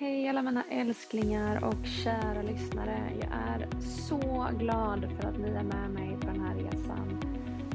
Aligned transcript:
Hej 0.00 0.28
alla 0.28 0.42
mina 0.42 0.64
älsklingar 0.70 1.64
och 1.64 1.86
kära 1.86 2.42
lyssnare. 2.42 2.98
Jag 3.20 3.30
är 3.30 3.80
så 3.80 4.48
glad 4.58 5.08
för 5.16 5.28
att 5.28 5.38
ni 5.38 5.48
är 5.48 5.62
med 5.62 5.90
mig 5.90 6.16
på 6.20 6.26
den 6.26 6.40
här 6.40 6.54
resan 6.54 7.20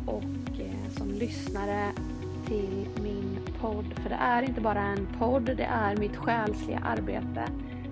och 0.06 0.60
eh, 0.60 0.90
som 0.98 1.12
lyssnare 1.12 1.92
till 2.48 2.88
min 3.04 3.40
podd. 3.62 3.94
För 3.96 4.10
det 4.10 4.16
är 4.16 4.44
inte 4.44 4.62
bara 4.62 4.82
en 4.82 5.08
podd, 5.20 5.44
det 5.44 5.64
är 5.64 5.98
mitt 5.98 6.16
själsliga 6.16 6.80
arbete 6.80 7.48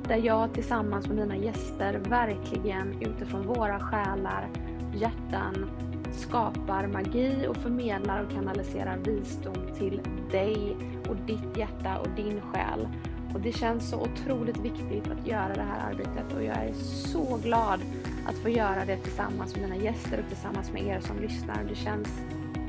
där 0.07 0.17
jag 0.17 0.53
tillsammans 0.53 1.07
med 1.07 1.17
mina 1.17 1.35
gäster 1.35 1.93
verkligen 1.93 3.01
utifrån 3.01 3.47
våra 3.47 3.79
själar, 3.79 4.49
hjärtan 4.95 5.69
skapar 6.11 6.87
magi 6.87 7.47
och 7.47 7.57
förmedlar 7.57 8.23
och 8.23 8.31
kanaliserar 8.31 8.97
visdom 8.97 9.75
till 9.77 10.01
dig 10.31 10.77
och 11.09 11.15
ditt 11.15 11.57
hjärta 11.57 11.99
och 11.99 12.09
din 12.15 12.41
själ. 12.41 12.87
Och 13.33 13.41
det 13.41 13.51
känns 13.51 13.89
så 13.89 14.01
otroligt 14.01 14.57
viktigt 14.57 15.07
att 15.11 15.27
göra 15.27 15.53
det 15.53 15.61
här 15.61 15.89
arbetet 15.89 16.33
och 16.35 16.43
jag 16.43 16.57
är 16.57 16.73
så 16.73 17.39
glad 17.43 17.79
att 18.27 18.35
få 18.35 18.49
göra 18.49 18.85
det 18.85 18.97
tillsammans 18.97 19.55
med 19.55 19.69
mina 19.69 19.83
gäster 19.83 20.19
och 20.19 20.27
tillsammans 20.27 20.71
med 20.71 20.83
er 20.83 20.99
som 20.99 21.19
lyssnar. 21.19 21.63
Det 21.69 21.75
känns 21.75 22.07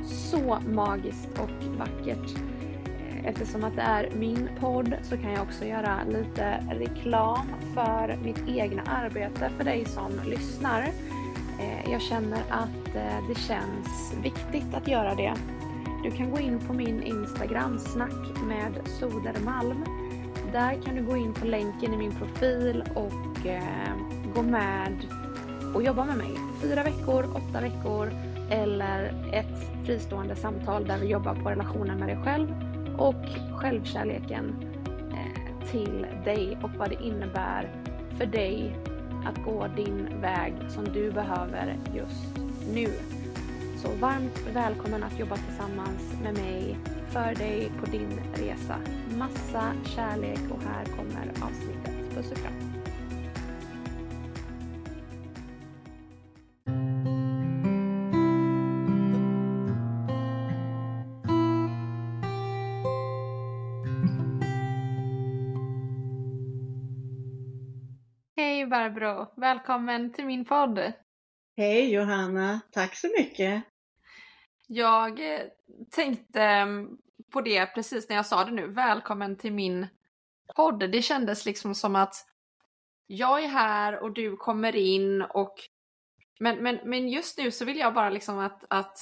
så 0.07 0.59
magiskt 0.69 1.39
och 1.39 1.79
vackert. 1.79 2.37
Eh, 2.85 3.27
Eftersom 3.27 3.65
att 3.65 3.77
det 3.77 3.83
är 3.83 4.11
min 4.17 4.49
podd 4.61 4.95
så 5.03 5.17
kan 5.17 5.33
jag 5.33 5.43
också 5.43 5.65
göra 5.65 5.99
lite 6.09 6.65
reklam 6.71 7.47
för 7.75 8.19
mitt 8.25 8.49
egna 8.49 8.83
arbete 8.83 9.51
för 9.57 9.65
dig 9.65 9.85
som 9.85 10.11
lyssnar. 10.27 10.83
Eh, 11.61 11.93
jag 11.93 12.03
känner 12.03 12.43
att 12.51 12.95
eh, 12.97 13.29
det 13.29 13.41
känns 13.41 14.15
viktigt 14.23 14.75
att 14.75 14.89
göra 14.89 15.15
det. 15.15 15.35
Du 16.05 16.11
kan 16.11 16.31
gå 16.31 16.39
in 16.39 16.59
på 16.59 16.73
min 16.73 17.03
Instagram, 17.03 17.79
snack 17.79 18.43
med 18.49 18.89
Sodermalm 19.01 19.85
där 20.53 20.83
kan 20.83 20.95
du 20.95 21.03
gå 21.03 21.17
in 21.17 21.35
på 21.35 21.47
länken 21.47 21.95
i 21.95 21.97
min 21.97 22.13
profil 22.13 22.85
och 22.95 23.47
eh, 23.47 23.97
gå 24.35 24.43
med 24.43 24.97
och 25.75 25.83
jobba 25.83 26.05
med 26.05 26.17
mig. 26.17 26.35
Fyra 26.63 26.83
veckor, 26.83 27.25
åtta 27.35 27.61
veckor 27.61 28.11
eller 28.51 29.31
ett 29.33 29.87
fristående 29.87 30.37
samtal 30.37 30.85
där 30.85 30.99
vi 30.99 31.07
jobbar 31.07 31.35
på 31.35 31.51
relationen 31.51 31.99
med 31.99 32.09
dig 32.09 32.19
själv 32.25 32.49
och 32.99 33.25
självkärleken 33.61 34.55
eh, 35.13 35.69
till 35.71 36.07
dig 36.25 36.59
och 36.63 36.71
vad 36.79 36.91
det 36.91 37.05
innebär 37.05 37.71
för 38.19 38.27
dig 38.27 38.77
att 39.27 39.45
gå 39.45 39.67
din 39.77 40.21
väg 40.21 40.55
som 40.69 40.85
du 40.85 41.11
behöver 41.11 41.77
just 41.95 42.39
nu. 42.75 42.89
Så 43.83 43.89
varmt 43.89 44.39
välkommen 44.55 45.03
att 45.03 45.19
jobba 45.19 45.37
tillsammans 45.37 46.21
med 46.23 46.35
mig 46.35 46.79
för 47.09 47.35
dig 47.35 47.73
på 47.81 47.87
din 47.87 48.21
resa. 48.35 48.79
Massa 49.19 49.75
kärlek 49.85 50.39
och 50.51 50.63
här 50.63 50.85
kommer 50.85 51.29
avsnittet. 51.29 52.15
Puss 52.15 52.33
och 52.33 52.39
kram! 52.39 52.53
Hej 68.37 68.67
Barbro! 68.67 69.27
Välkommen 69.37 70.13
till 70.13 70.27
min 70.27 70.45
podd! 70.45 70.93
Hej 71.57 71.95
Johanna! 71.95 72.61
Tack 72.71 72.97
så 72.97 73.09
mycket! 73.19 73.72
Jag 74.75 75.35
eh, 75.35 75.47
tänkte 75.91 76.43
mm, 76.43 76.99
på 77.31 77.41
det 77.41 77.67
precis 77.67 78.09
när 78.09 78.17
jag 78.17 78.27
sa 78.27 78.45
det 78.45 78.51
nu. 78.51 78.67
Välkommen 78.67 79.37
till 79.37 79.53
min 79.53 79.87
podd. 80.57 80.91
Det 80.91 81.03
kändes 81.03 81.47
liksom 81.47 81.75
som 81.75 81.97
att 81.97 82.15
jag 83.07 83.45
är 83.45 83.49
här 83.49 84.03
och 84.03 84.13
du 84.13 84.37
kommer 84.37 84.77
in 84.77 85.23
och 85.23 85.55
men, 86.41 86.63
men, 86.63 86.81
men 86.85 87.09
just 87.09 87.39
nu 87.39 87.51
så 87.51 87.65
vill 87.65 87.79
jag 87.79 87.95
bara 87.95 88.11
liksom 88.11 88.39
att, 88.39 88.65
att 88.71 88.99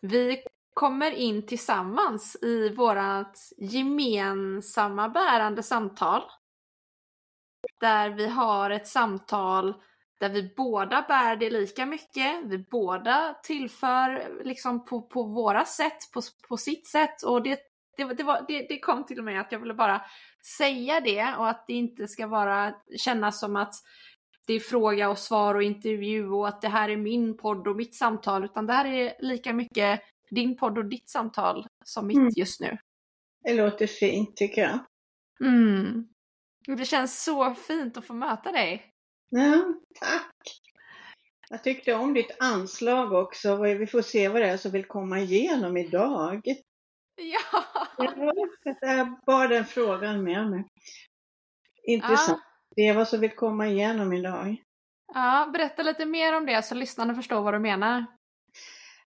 vi 0.00 0.42
kommer 0.74 1.10
in 1.10 1.46
tillsammans 1.46 2.36
i 2.42 2.68
vårat 2.68 3.38
gemensamma 3.58 5.08
bärande 5.08 5.62
samtal. 5.62 6.22
Där 7.80 8.10
vi 8.10 8.26
har 8.26 8.70
ett 8.70 8.88
samtal 8.88 9.82
där 10.20 10.28
vi 10.28 10.54
båda 10.56 11.04
bär 11.08 11.36
det 11.36 11.50
lika 11.50 11.86
mycket, 11.86 12.44
vi 12.44 12.58
båda 12.58 13.36
tillför 13.42 14.28
liksom 14.44 14.84
på, 14.84 15.02
på 15.02 15.22
våra 15.22 15.64
sätt, 15.64 16.12
på, 16.14 16.20
på 16.48 16.56
sitt 16.56 16.86
sätt 16.86 17.22
och 17.22 17.42
det, 17.42 17.58
det, 17.96 18.04
det, 18.04 18.22
var, 18.22 18.44
det, 18.48 18.66
det 18.68 18.78
kom 18.78 19.06
till 19.06 19.22
mig 19.22 19.36
att 19.36 19.52
jag 19.52 19.58
ville 19.58 19.74
bara 19.74 20.02
säga 20.58 21.00
det 21.00 21.34
och 21.38 21.48
att 21.48 21.64
det 21.66 21.72
inte 21.72 22.08
ska 22.08 22.26
vara 22.26 22.74
kännas 22.96 23.40
som 23.40 23.56
att 23.56 23.74
det 24.46 24.54
är 24.54 24.60
fråga 24.60 25.10
och 25.10 25.18
svar 25.18 25.54
och 25.54 25.62
intervju 25.62 26.30
och 26.30 26.48
att 26.48 26.60
det 26.60 26.68
här 26.68 26.88
är 26.88 26.96
min 26.96 27.36
podd 27.36 27.68
och 27.68 27.76
mitt 27.76 27.94
samtal 27.94 28.44
utan 28.44 28.66
det 28.66 28.72
här 28.72 28.86
är 28.86 29.14
lika 29.18 29.52
mycket 29.52 30.00
din 30.30 30.56
podd 30.56 30.78
och 30.78 30.84
ditt 30.84 31.08
samtal 31.08 31.66
som 31.84 32.06
mitt 32.06 32.16
mm. 32.16 32.32
just 32.36 32.60
nu. 32.60 32.78
Det 33.44 33.54
låter 33.54 33.86
fint 33.86 34.36
tycker 34.36 34.62
jag. 34.62 34.78
Mm. 35.40 36.08
Det 36.66 36.84
känns 36.84 37.24
så 37.24 37.54
fint 37.54 37.96
att 37.96 38.06
få 38.06 38.14
möta 38.14 38.52
dig. 38.52 38.94
Ja, 39.28 39.74
tack. 40.00 40.60
Jag 41.50 41.64
tyckte 41.64 41.94
om 41.94 42.14
ditt 42.14 42.36
anslag 42.38 43.12
också. 43.12 43.56
Vi 43.56 43.86
får 43.86 44.02
se 44.02 44.28
vad 44.28 44.42
det 44.42 44.48
är 44.48 44.56
som 44.56 44.70
vill 44.70 44.84
komma 44.84 45.18
igenom 45.18 45.76
idag. 45.76 46.42
Ja! 47.16 47.64
Jag 48.80 49.20
bar 49.26 49.48
den 49.48 49.64
frågan 49.64 50.24
med 50.24 50.50
mig. 50.50 50.64
Intressant. 51.82 52.42
Ja. 52.42 52.74
Det 52.76 52.82
är 52.88 52.94
vad 52.94 53.08
som 53.08 53.20
vill 53.20 53.36
komma 53.36 53.66
igenom 53.66 54.12
idag. 54.12 54.56
Ja, 55.14 55.50
berätta 55.52 55.82
lite 55.82 56.06
mer 56.06 56.36
om 56.36 56.46
det 56.46 56.62
så 56.62 56.74
lyssnarna 56.74 57.14
förstår 57.14 57.42
vad 57.42 57.54
du 57.54 57.58
menar. 57.58 58.06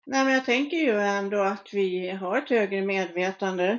Nej, 0.06 0.24
men 0.24 0.34
jag 0.34 0.44
tänker 0.44 0.76
ju 0.76 1.00
ändå 1.00 1.40
att 1.40 1.74
vi 1.74 2.10
har 2.10 2.38
ett 2.38 2.50
högre 2.50 2.82
medvetande 2.82 3.78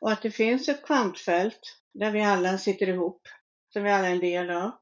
och 0.00 0.12
att 0.12 0.22
det 0.22 0.30
finns 0.30 0.68
ett 0.68 0.86
kvantfält 0.86 1.60
där 1.94 2.10
vi 2.10 2.22
alla 2.22 2.58
sitter 2.58 2.88
ihop, 2.88 3.28
som 3.72 3.82
vi 3.82 3.90
alla 3.90 4.08
är 4.08 4.12
en 4.12 4.20
del 4.20 4.50
av. 4.50 4.72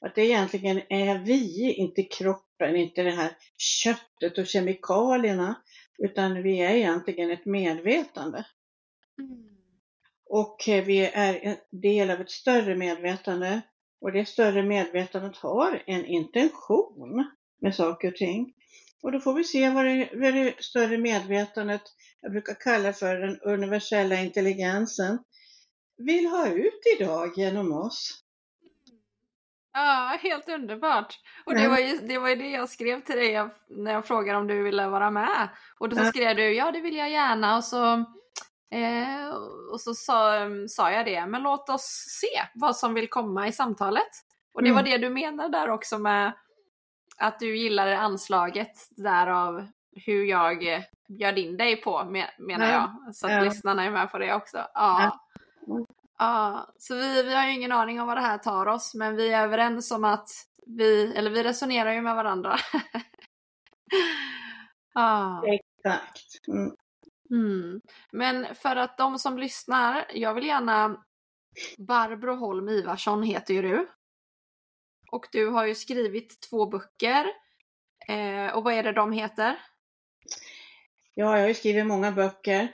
Att 0.00 0.14
det 0.14 0.26
egentligen 0.26 0.80
är 0.88 1.18
vi, 1.18 1.74
inte 1.74 2.02
kroppen, 2.02 2.76
inte 2.76 3.02
det 3.02 3.10
här 3.10 3.36
köttet 3.56 4.38
och 4.38 4.46
kemikalierna, 4.46 5.54
utan 5.98 6.42
vi 6.42 6.60
är 6.60 6.74
egentligen 6.74 7.30
ett 7.30 7.46
medvetande. 7.46 8.46
Mm. 9.18 9.56
Och 10.26 10.68
eh, 10.68 10.84
vi 10.84 11.06
är 11.06 11.34
en 11.42 11.56
del 11.70 12.10
av 12.10 12.20
ett 12.20 12.30
större 12.30 12.76
medvetande 12.76 13.60
och 14.00 14.12
det 14.12 14.28
större 14.28 14.62
medvetandet 14.62 15.36
har 15.36 15.82
en 15.86 16.06
intention 16.06 17.30
med 17.60 17.74
saker 17.74 18.08
och 18.08 18.16
ting. 18.16 18.52
Och 19.02 19.12
då 19.12 19.20
får 19.20 19.34
vi 19.34 19.44
se 19.44 19.70
vad 19.70 19.84
det, 19.84 20.10
vad 20.12 20.34
det 20.34 20.62
större 20.64 20.98
medvetandet, 20.98 21.82
jag 22.20 22.32
brukar 22.32 22.54
kalla 22.54 22.92
för 22.92 23.16
den 23.16 23.40
universella 23.40 24.20
intelligensen, 24.20 25.18
vill 25.96 26.26
ha 26.26 26.48
ut 26.48 26.80
idag 26.98 27.32
genom 27.36 27.72
oss. 27.72 28.25
Ja, 29.76 30.18
helt 30.22 30.48
underbart. 30.48 31.20
Och 31.44 31.54
det 31.54 31.68
var, 31.68 31.78
ju, 31.78 31.98
det 31.98 32.18
var 32.18 32.28
ju 32.28 32.34
det 32.34 32.50
jag 32.50 32.68
skrev 32.68 33.00
till 33.00 33.16
dig 33.16 33.48
när 33.68 33.92
jag 33.92 34.06
frågade 34.06 34.38
om 34.38 34.46
du 34.46 34.62
ville 34.62 34.88
vara 34.88 35.10
med. 35.10 35.48
Och 35.78 35.88
då 35.88 35.96
så 35.96 36.04
skrev 36.04 36.36
du 36.36 36.54
ja 36.54 36.72
det 36.72 36.80
vill 36.80 36.96
jag 36.96 37.10
gärna 37.10 37.56
och 37.56 37.64
så, 37.64 37.92
eh, 38.70 39.28
och 39.72 39.80
så 39.80 39.94
sa, 39.94 40.32
sa 40.68 40.90
jag 40.90 41.06
det. 41.06 41.26
Men 41.26 41.42
låt 41.42 41.68
oss 41.68 42.04
se 42.20 42.42
vad 42.54 42.76
som 42.76 42.94
vill 42.94 43.08
komma 43.08 43.48
i 43.48 43.52
samtalet. 43.52 44.10
Och 44.54 44.62
det 44.62 44.68
mm. 44.68 44.76
var 44.76 44.90
det 44.90 44.98
du 44.98 45.10
menade 45.10 45.58
där 45.58 45.70
också 45.70 45.98
med 45.98 46.32
att 47.18 47.38
du 47.38 47.56
gillade 47.56 47.98
anslaget 47.98 48.72
därav 48.90 49.66
hur 50.06 50.24
jag 50.24 50.84
bjöd 51.08 51.38
in 51.38 51.56
dig 51.56 51.76
på 51.76 52.04
menar 52.38 52.72
jag. 52.72 53.14
Så 53.14 53.26
att 53.26 53.32
ja. 53.32 53.40
lyssnarna 53.40 53.84
är 53.84 53.90
med 53.90 54.10
på 54.10 54.18
det 54.18 54.34
också. 54.34 54.58
Ja. 54.74 55.25
Ja, 56.18 56.74
så 56.78 56.94
vi, 56.94 57.22
vi 57.22 57.34
har 57.34 57.46
ju 57.46 57.52
ingen 57.52 57.72
aning 57.72 58.00
om 58.00 58.06
vad 58.06 58.16
det 58.16 58.20
här 58.20 58.38
tar 58.38 58.66
oss, 58.66 58.94
men 58.94 59.16
vi 59.16 59.32
är 59.32 59.44
överens 59.44 59.90
om 59.90 60.04
att 60.04 60.28
vi, 60.66 61.16
eller 61.16 61.30
vi 61.30 61.42
resonerar 61.42 61.92
ju 61.92 62.00
med 62.00 62.16
varandra. 62.16 62.56
ja. 64.94 65.44
Exakt. 65.46 66.48
Mm. 66.48 66.72
Mm. 67.30 67.80
Men 68.12 68.54
för 68.54 68.76
att 68.76 68.98
de 68.98 69.18
som 69.18 69.38
lyssnar, 69.38 70.06
jag 70.14 70.34
vill 70.34 70.46
gärna 70.46 71.04
Barbro 71.78 72.34
Holm 72.34 72.68
Ivarsson 72.68 73.22
heter 73.22 73.54
ju 73.54 73.62
du. 73.62 73.88
Och 75.12 75.26
du 75.32 75.48
har 75.48 75.66
ju 75.66 75.74
skrivit 75.74 76.40
två 76.50 76.66
böcker. 76.66 77.26
Eh, 78.08 78.56
och 78.56 78.64
vad 78.64 78.74
är 78.74 78.82
det 78.82 78.92
de 78.92 79.12
heter? 79.12 79.56
Ja, 81.14 81.36
jag 81.36 81.42
har 81.42 81.48
ju 81.48 81.54
skrivit 81.54 81.86
många 81.86 82.12
böcker. 82.12 82.72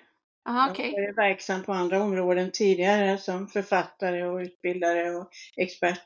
Aha, 0.49 0.71
okay. 0.71 0.91
Jag 0.91 0.93
har 0.93 1.07
varit 1.07 1.19
verksam 1.19 1.63
på 1.63 1.73
andra 1.73 2.03
områden 2.03 2.51
tidigare 2.53 3.19
som 3.19 3.49
författare 3.49 4.25
och 4.25 4.39
utbildare 4.39 5.11
och 5.11 5.29
expert 5.57 6.03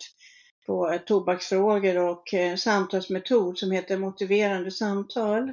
på 0.67 0.99
tobaksfrågor 1.07 1.99
och 1.99 2.35
eh, 2.35 2.57
samtalsmetod 2.57 3.59
som 3.59 3.71
heter 3.71 3.99
motiverande 3.99 4.71
samtal. 4.71 5.53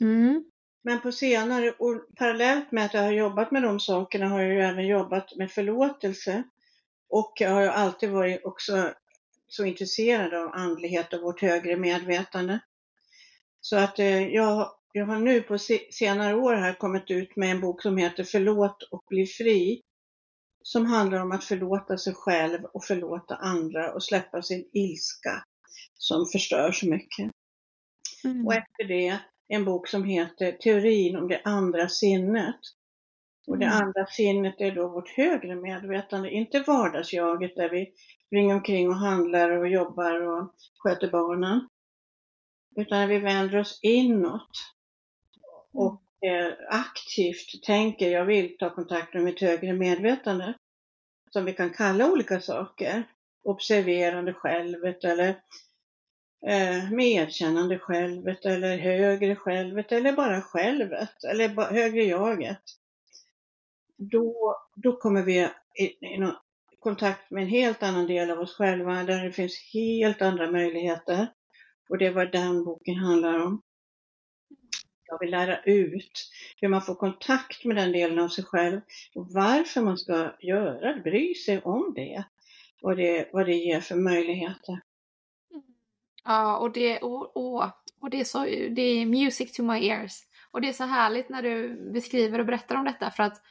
Mm. 0.00 0.44
Men 0.82 1.00
på 1.00 1.12
senare 1.12 1.74
år, 1.78 2.02
parallellt 2.16 2.72
med 2.72 2.84
att 2.84 2.94
jag 2.94 3.02
har 3.02 3.12
jobbat 3.12 3.50
med 3.50 3.62
de 3.62 3.80
sakerna, 3.80 4.28
har 4.28 4.40
jag 4.40 4.54
ju 4.54 4.60
även 4.60 4.86
jobbat 4.86 5.36
med 5.36 5.50
förlåtelse. 5.50 6.42
Och 7.08 7.32
jag 7.40 7.50
har 7.50 7.62
ju 7.62 7.68
alltid 7.68 8.10
varit 8.10 8.44
också 8.44 8.90
så 9.48 9.64
intresserad 9.64 10.34
av 10.34 10.54
andlighet 10.54 11.12
och 11.12 11.22
vårt 11.22 11.40
högre 11.40 11.76
medvetande. 11.76 12.60
Så 13.60 13.76
att 13.76 13.98
eh, 13.98 14.28
jag, 14.28 14.70
jag 14.92 15.06
har 15.06 15.18
nu 15.18 15.42
på 15.42 15.58
senare 15.90 16.34
år 16.34 16.54
här 16.54 16.74
kommit 16.74 17.10
ut 17.10 17.36
med 17.36 17.50
en 17.50 17.60
bok 17.60 17.82
som 17.82 17.96
heter 17.96 18.24
Förlåt 18.24 18.82
och 18.82 19.04
bli 19.08 19.26
fri. 19.26 19.82
Som 20.62 20.86
handlar 20.86 21.20
om 21.20 21.32
att 21.32 21.44
förlåta 21.44 21.98
sig 21.98 22.14
själv 22.14 22.64
och 22.64 22.84
förlåta 22.84 23.36
andra 23.36 23.92
och 23.92 24.04
släppa 24.04 24.42
sin 24.42 24.68
ilska 24.72 25.44
som 25.94 26.26
förstör 26.26 26.72
så 26.72 26.86
mycket. 26.86 27.30
Mm. 28.24 28.46
Och 28.46 28.54
efter 28.54 28.84
det 28.84 29.18
en 29.48 29.64
bok 29.64 29.88
som 29.88 30.04
heter 30.04 30.52
Teorin 30.52 31.16
om 31.16 31.28
det 31.28 31.40
andra 31.44 31.88
sinnet. 31.88 32.60
Och 33.46 33.58
det 33.58 33.66
mm. 33.66 33.78
andra 33.82 34.06
sinnet 34.06 34.54
är 34.58 34.74
då 34.74 34.88
vårt 34.88 35.08
högre 35.08 35.54
medvetande, 35.54 36.30
inte 36.30 36.64
vardagsjaget 36.66 37.56
där 37.56 37.68
vi 37.68 37.92
springer 38.26 38.54
omkring 38.54 38.88
och 38.88 38.96
handlar 38.96 39.50
och 39.50 39.68
jobbar 39.68 40.20
och 40.20 40.54
sköter 40.78 41.10
barnen. 41.10 41.68
Utan 42.76 43.08
vi 43.08 43.18
vänder 43.18 43.58
oss 43.58 43.78
inåt 43.82 44.50
Mm. 45.74 45.86
och 45.86 46.02
eh, 46.28 46.52
aktivt 46.68 47.62
tänker, 47.66 48.10
jag 48.10 48.24
vill 48.24 48.58
ta 48.58 48.74
kontakt 48.74 49.14
med 49.14 49.22
mitt 49.22 49.40
högre 49.40 49.72
medvetande. 49.72 50.54
Som 51.30 51.44
vi 51.44 51.52
kan 51.52 51.70
kalla 51.70 52.12
olika 52.12 52.40
saker. 52.40 53.04
Observerande 53.42 54.34
självet 54.34 55.04
eller 55.04 55.28
eh, 56.46 56.90
medkännande 56.90 57.78
självet 57.78 58.44
eller 58.44 58.78
högre 58.78 59.36
självet 59.36 59.92
eller 59.92 60.12
bara 60.12 60.42
självet 60.42 61.24
eller 61.24 61.72
högre 61.72 62.04
jaget. 62.04 62.62
Då, 63.96 64.56
då 64.74 64.96
kommer 64.96 65.22
vi 65.22 65.48
i, 65.78 65.84
i 65.84 66.32
kontakt 66.78 67.30
med 67.30 67.42
en 67.42 67.48
helt 67.48 67.82
annan 67.82 68.06
del 68.06 68.30
av 68.30 68.40
oss 68.40 68.56
själva 68.56 69.04
där 69.04 69.24
det 69.24 69.32
finns 69.32 69.70
helt 69.72 70.22
andra 70.22 70.50
möjligheter. 70.50 71.26
Och 71.88 71.98
det 71.98 72.06
är 72.06 72.12
vad 72.12 72.32
den 72.32 72.64
boken 72.64 72.96
handlar 72.96 73.38
om. 73.46 73.62
Jag 75.10 75.18
vill 75.18 75.30
lära 75.30 75.62
ut 75.62 76.30
hur 76.60 76.68
man 76.68 76.82
får 76.82 76.94
kontakt 76.94 77.64
med 77.64 77.76
den 77.76 77.92
delen 77.92 78.18
av 78.18 78.28
sig 78.28 78.44
själv 78.44 78.80
och 79.14 79.26
varför 79.30 79.80
man 79.80 79.98
ska 79.98 80.32
göra 80.40 80.94
det, 80.94 81.00
bry 81.00 81.34
sig 81.34 81.60
om 81.60 81.92
det. 81.96 82.24
Och 82.82 82.96
det, 82.96 83.30
vad 83.32 83.46
det 83.46 83.54
ger 83.54 83.80
för 83.80 83.94
möjligheter. 83.94 84.80
Mm. 85.52 85.62
Ja, 86.24 86.56
och 86.56 86.72
det, 86.72 86.98
och, 86.98 87.36
och, 87.36 87.64
och 88.00 88.10
det, 88.10 88.20
är 88.20 88.24
så, 88.24 88.44
det 88.70 88.82
är 88.82 89.06
music 89.06 89.52
to 89.52 89.62
my 89.62 89.88
ears. 89.88 90.22
Och 90.50 90.60
det 90.60 90.68
är 90.68 90.72
så 90.72 90.84
härligt 90.84 91.28
när 91.28 91.42
du 91.42 91.74
beskriver 91.92 92.38
och 92.38 92.46
berättar 92.46 92.76
om 92.76 92.84
detta 92.84 93.10
för 93.10 93.22
att 93.22 93.42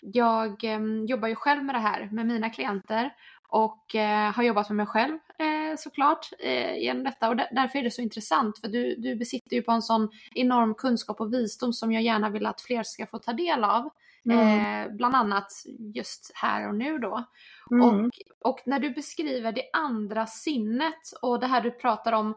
jag 0.00 0.64
eh, 0.64 0.80
jobbar 1.06 1.28
ju 1.28 1.34
själv 1.34 1.64
med 1.64 1.74
det 1.74 1.78
här 1.78 2.08
med 2.12 2.26
mina 2.26 2.50
klienter 2.50 3.14
och 3.48 3.94
eh, 3.94 4.32
har 4.32 4.42
jobbat 4.42 4.68
med 4.68 4.76
mig 4.76 4.86
själv 4.86 5.18
eh, 5.38 5.49
såklart 5.76 6.28
eh, 6.38 6.78
genom 6.78 7.04
detta 7.04 7.28
och 7.28 7.36
därför 7.36 7.78
är 7.78 7.82
det 7.82 7.90
så 7.90 8.02
intressant 8.02 8.58
för 8.58 8.68
du, 8.68 8.96
du 8.96 9.16
besitter 9.16 9.56
ju 9.56 9.62
på 9.62 9.72
en 9.72 9.82
sån 9.82 10.08
enorm 10.34 10.74
kunskap 10.74 11.20
och 11.20 11.34
visdom 11.34 11.72
som 11.72 11.92
jag 11.92 12.02
gärna 12.02 12.30
vill 12.30 12.46
att 12.46 12.60
fler 12.60 12.82
ska 12.82 13.06
få 13.06 13.18
ta 13.18 13.32
del 13.32 13.64
av. 13.64 13.90
Mm. 14.24 14.38
Eh, 14.38 14.92
bland 14.96 15.14
annat 15.14 15.52
just 15.94 16.32
här 16.34 16.68
och 16.68 16.74
nu 16.74 16.98
då. 16.98 17.24
Mm. 17.70 18.04
Och, 18.04 18.10
och 18.50 18.60
när 18.66 18.78
du 18.78 18.90
beskriver 18.90 19.52
det 19.52 19.70
andra 19.72 20.26
sinnet 20.26 21.12
och 21.22 21.40
det 21.40 21.46
här 21.46 21.60
du 21.60 21.70
pratar 21.70 22.12
om 22.12 22.34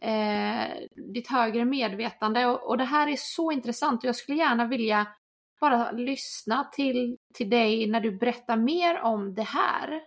eh, 0.00 0.66
ditt 1.14 1.28
högre 1.28 1.64
medvetande 1.64 2.46
och, 2.46 2.68
och 2.68 2.78
det 2.78 2.84
här 2.84 3.08
är 3.08 3.16
så 3.18 3.52
intressant 3.52 4.02
och 4.02 4.08
jag 4.08 4.16
skulle 4.16 4.38
gärna 4.38 4.66
vilja 4.66 5.06
bara 5.60 5.90
lyssna 5.90 6.64
till, 6.64 7.16
till 7.34 7.50
dig 7.50 7.86
när 7.86 8.00
du 8.00 8.18
berättar 8.18 8.56
mer 8.56 9.00
om 9.00 9.34
det 9.34 9.42
här. 9.42 10.00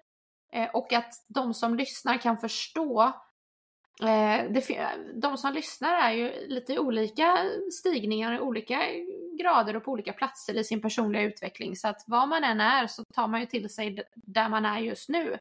Eh, 0.55 0.69
och 0.73 0.93
att 0.93 1.13
de 1.27 1.53
som 1.53 1.75
lyssnar 1.75 2.17
kan 2.17 2.37
förstå 2.37 3.03
eh, 4.01 4.51
det, 4.51 4.89
de 5.15 5.37
som 5.37 5.53
lyssnar 5.53 5.93
är 5.93 6.11
ju 6.11 6.47
lite 6.47 6.79
olika 6.79 7.37
stigningar, 7.71 8.39
olika 8.39 8.81
grader 9.39 9.75
och 9.75 9.83
på 9.83 9.91
olika 9.91 10.13
platser 10.13 10.57
i 10.57 10.63
sin 10.63 10.81
personliga 10.81 11.21
utveckling. 11.21 11.75
Så 11.75 11.87
att 11.87 12.03
var 12.07 12.27
man 12.27 12.43
än 12.43 12.61
är 12.61 12.87
så 12.87 13.03
tar 13.03 13.27
man 13.27 13.39
ju 13.39 13.45
till 13.45 13.69
sig 13.69 14.03
där 14.15 14.49
man 14.49 14.65
är 14.65 14.79
just 14.79 15.09
nu. 15.09 15.37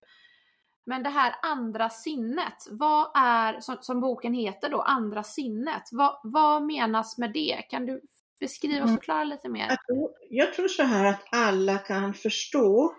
Men 0.87 1.03
det 1.03 1.11
här 1.11 1.35
andra 1.43 1.91
sinnet, 1.91 2.67
vad 2.71 3.11
är, 3.15 3.61
som, 3.61 3.77
som 3.81 4.01
boken 4.01 4.35
heter 4.35 4.71
då, 4.71 4.81
andra 4.81 5.23
sinnet, 5.23 5.83
vad, 5.93 6.21
vad 6.23 6.63
menas 6.63 7.19
med 7.19 7.33
det? 7.33 7.63
Kan 7.71 7.87
du 7.87 8.01
beskriva 8.41 8.83
och 8.83 8.89
mm. 8.89 8.97
förklara 8.97 9.25
lite 9.25 9.49
mer? 9.49 9.67
Jag 9.69 9.87
tror, 9.87 10.11
jag 10.31 10.55
tror 10.55 10.69
så 10.69 10.83
här 10.83 11.05
att 11.05 11.25
alla 11.31 11.79
kan 11.79 12.15
förstå 12.15 12.95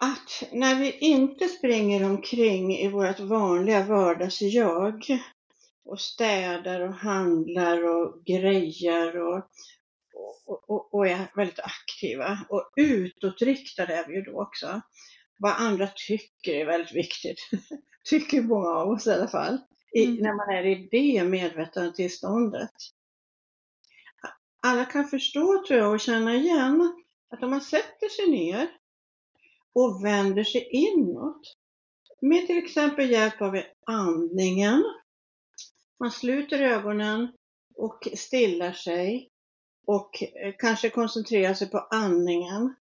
att 0.00 0.42
när 0.52 0.74
vi 0.80 0.98
inte 0.98 1.48
springer 1.48 2.04
omkring 2.04 2.78
i 2.78 2.88
vårt 2.88 3.20
vanliga 3.20 3.84
vardagsjag 3.84 5.04
och 5.84 6.00
städar 6.00 6.80
och 6.80 6.94
handlar 6.94 7.84
och 7.84 8.24
grejer 8.24 9.16
och, 9.16 9.50
och, 10.46 10.70
och, 10.70 10.94
och 10.94 11.06
är 11.06 11.32
väldigt 11.36 11.60
aktiva 11.60 12.38
och 12.48 12.72
utåtriktade 12.76 13.94
är 13.94 14.06
vi 14.06 14.14
ju 14.14 14.22
då 14.22 14.42
också. 14.42 14.80
Vad 15.38 15.52
andra 15.52 15.88
tycker 16.08 16.54
är 16.54 16.66
väldigt 16.66 16.94
viktigt, 16.94 17.38
tycker 18.04 18.42
många 18.42 18.68
av 18.68 18.88
oss 18.88 19.06
i 19.06 19.12
alla 19.12 19.28
fall, 19.28 19.58
i, 19.94 20.04
mm. 20.04 20.16
när 20.16 20.34
man 20.34 20.50
är 20.50 20.66
i 20.66 20.88
det 20.90 21.24
medvetna 21.24 21.92
tillståndet. 21.92 22.70
Alla 24.62 24.84
kan 24.84 25.08
förstå 25.08 25.64
tror 25.68 25.80
jag 25.80 25.92
och 25.92 26.00
känna 26.00 26.34
igen 26.34 26.92
att 27.30 27.42
om 27.42 27.50
man 27.50 27.60
sätter 27.60 28.08
sig 28.08 28.30
ner 28.30 28.68
och 29.78 30.04
vänder 30.04 30.44
sig 30.44 30.68
inåt 30.70 31.56
med 32.20 32.46
till 32.46 32.58
exempel 32.58 33.10
hjälp 33.10 33.42
av 33.42 33.62
andningen. 33.86 34.84
Man 36.00 36.10
sluter 36.10 36.60
ögonen 36.60 37.28
och 37.74 38.08
stillar 38.14 38.72
sig 38.72 39.30
och 39.86 40.22
eh, 40.22 40.54
kanske 40.58 40.90
koncentrerar 40.90 41.54
sig 41.54 41.70
på 41.70 41.78
andningen. 41.78 42.74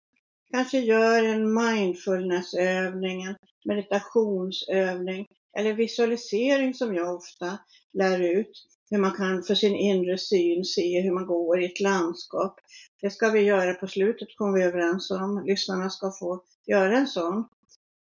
Kanske 0.51 0.79
gör 0.79 1.25
en 1.25 1.55
mindfulnessövning, 1.55 3.23
en 3.23 3.37
meditationsövning 3.65 5.27
eller 5.59 5.73
visualisering 5.73 6.75
som 6.75 6.95
jag 6.95 7.15
ofta 7.17 7.59
lär 7.93 8.21
ut. 8.21 8.67
Hur 8.91 8.99
man 8.99 9.17
kan 9.17 9.43
för 9.43 9.55
sin 9.55 9.75
inre 9.75 10.19
syn 10.19 10.65
se 10.65 11.01
hur 11.01 11.13
man 11.13 11.27
går 11.27 11.61
i 11.61 11.65
ett 11.65 11.81
landskap. 11.81 12.61
Det 13.01 13.11
ska 13.11 13.31
vi 13.31 13.41
göra 13.41 13.75
på 13.75 13.87
slutet 13.87 14.37
kom 14.37 14.55
vi 14.55 14.63
överens 14.63 15.11
om. 15.11 15.45
Lyssnarna 15.47 15.91
ska 15.91 16.13
få 16.13 16.45
göra 16.67 16.97
en 16.97 17.07
sån. 17.07 17.49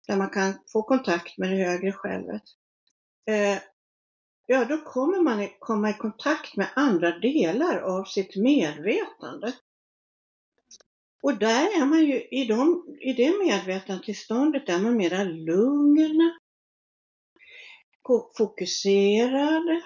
Där 0.08 0.18
man 0.18 0.30
kan 0.30 0.54
få 0.68 0.84
kontakt 0.84 1.38
med 1.38 1.50
det 1.50 1.56
högre 1.56 1.92
självet. 1.92 2.44
Eh, 3.26 3.58
ja, 4.46 4.66
då 4.66 4.78
kommer 4.78 5.22
man 5.22 5.50
komma 5.60 5.90
i 5.90 5.94
kontakt 5.94 6.56
med 6.56 6.68
andra 6.76 7.20
delar 7.20 7.80
av 7.80 8.04
sitt 8.04 8.36
medvetande. 8.36 9.54
Och 11.22 11.38
där 11.38 11.82
är 11.82 11.86
man 11.86 12.06
ju, 12.06 12.22
i, 12.22 12.46
de, 12.46 12.86
i 13.00 13.14
det 13.14 13.46
medvetandetillståndet 13.46 14.70
är 14.70 14.80
man 14.80 14.98
mera 14.98 15.24
lugn, 15.24 16.34
fokuserad 18.38 19.82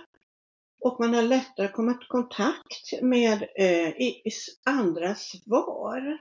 och 0.88 1.00
man 1.00 1.14
har 1.14 1.22
lättare 1.22 1.66
att 1.66 1.74
komma 1.74 1.92
i 1.92 2.08
kontakt 2.08 3.02
med 3.02 3.44
eh, 3.56 3.94
svar. 5.16 6.18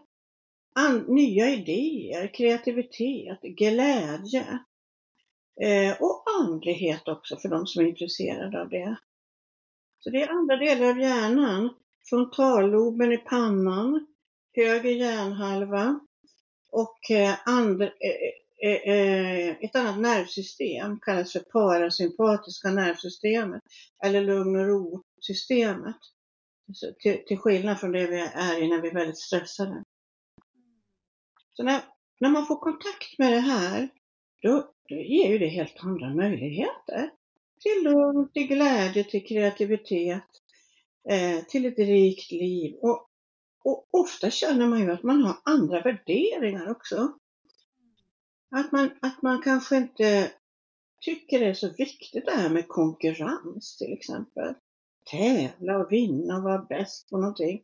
An, 0.74 1.04
nya 1.08 1.50
idéer, 1.50 2.34
kreativitet, 2.34 3.40
glädje. 3.42 4.58
Eh, 5.62 6.02
och 6.02 6.24
andlighet 6.40 7.08
också 7.08 7.36
för 7.36 7.48
de 7.48 7.66
som 7.66 7.84
är 7.84 7.88
intresserade 7.88 8.60
av 8.60 8.68
det. 8.68 8.96
Så 9.98 10.10
det 10.10 10.22
är 10.22 10.28
andra 10.28 10.56
delar 10.56 10.90
av 10.90 10.98
hjärnan, 10.98 11.74
frontalloben 12.08 13.12
i 13.12 13.18
pannan, 13.18 14.06
höger 14.52 14.90
hjärnhalva 14.90 16.00
och 16.72 17.10
eh, 17.10 17.34
andra 17.46 17.86
eh, 17.86 18.45
Eh, 18.62 18.94
eh, 18.94 19.56
ett 19.60 19.76
annat 19.76 19.98
nervsystem 19.98 21.00
kallas 21.00 21.32
för 21.32 21.40
parasympatiska 21.40 22.70
nervsystemet 22.70 23.62
eller 24.04 24.20
lugn 24.20 24.56
och 24.56 24.66
ro-systemet. 24.66 25.96
Till, 26.98 27.24
till 27.26 27.38
skillnad 27.38 27.80
från 27.80 27.92
det 27.92 28.06
vi 28.06 28.20
är 28.20 28.62
i 28.62 28.68
när 28.68 28.82
vi 28.82 28.88
är 28.88 28.94
väldigt 28.94 29.18
stressade. 29.18 29.82
Så 31.52 31.62
när, 31.62 31.80
när 32.20 32.30
man 32.30 32.46
får 32.46 32.56
kontakt 32.56 33.18
med 33.18 33.32
det 33.32 33.40
här, 33.40 33.88
då, 34.42 34.72
då 34.88 34.94
ger 34.94 35.28
ju 35.28 35.38
det 35.38 35.48
helt 35.48 35.76
andra 35.84 36.14
möjligheter. 36.14 37.10
Till 37.60 37.84
lugn, 37.84 38.28
till 38.32 38.46
glädje, 38.46 39.04
till 39.04 39.26
kreativitet, 39.26 40.28
eh, 41.10 41.44
till 41.44 41.66
ett 41.66 41.78
rikt 41.78 42.32
liv. 42.32 42.74
Och, 42.74 43.08
och 43.64 43.86
ofta 43.90 44.30
känner 44.30 44.66
man 44.66 44.80
ju 44.80 44.92
att 44.92 45.02
man 45.02 45.22
har 45.22 45.36
andra 45.44 45.80
värderingar 45.80 46.70
också. 46.70 47.18
Att 48.50 48.72
man, 48.72 48.90
att 49.00 49.22
man 49.22 49.42
kanske 49.42 49.76
inte 49.76 50.32
tycker 51.00 51.40
det 51.40 51.46
är 51.46 51.54
så 51.54 51.72
viktigt 51.78 52.26
det 52.26 52.32
här 52.32 52.50
med 52.50 52.68
konkurrens 52.68 53.76
till 53.76 53.92
exempel. 53.92 54.54
tävla 55.10 55.78
och 55.78 55.92
vinna 55.92 56.36
och 56.36 56.42
vara 56.42 56.66
bäst 56.68 57.10
på 57.10 57.16
någonting, 57.16 57.62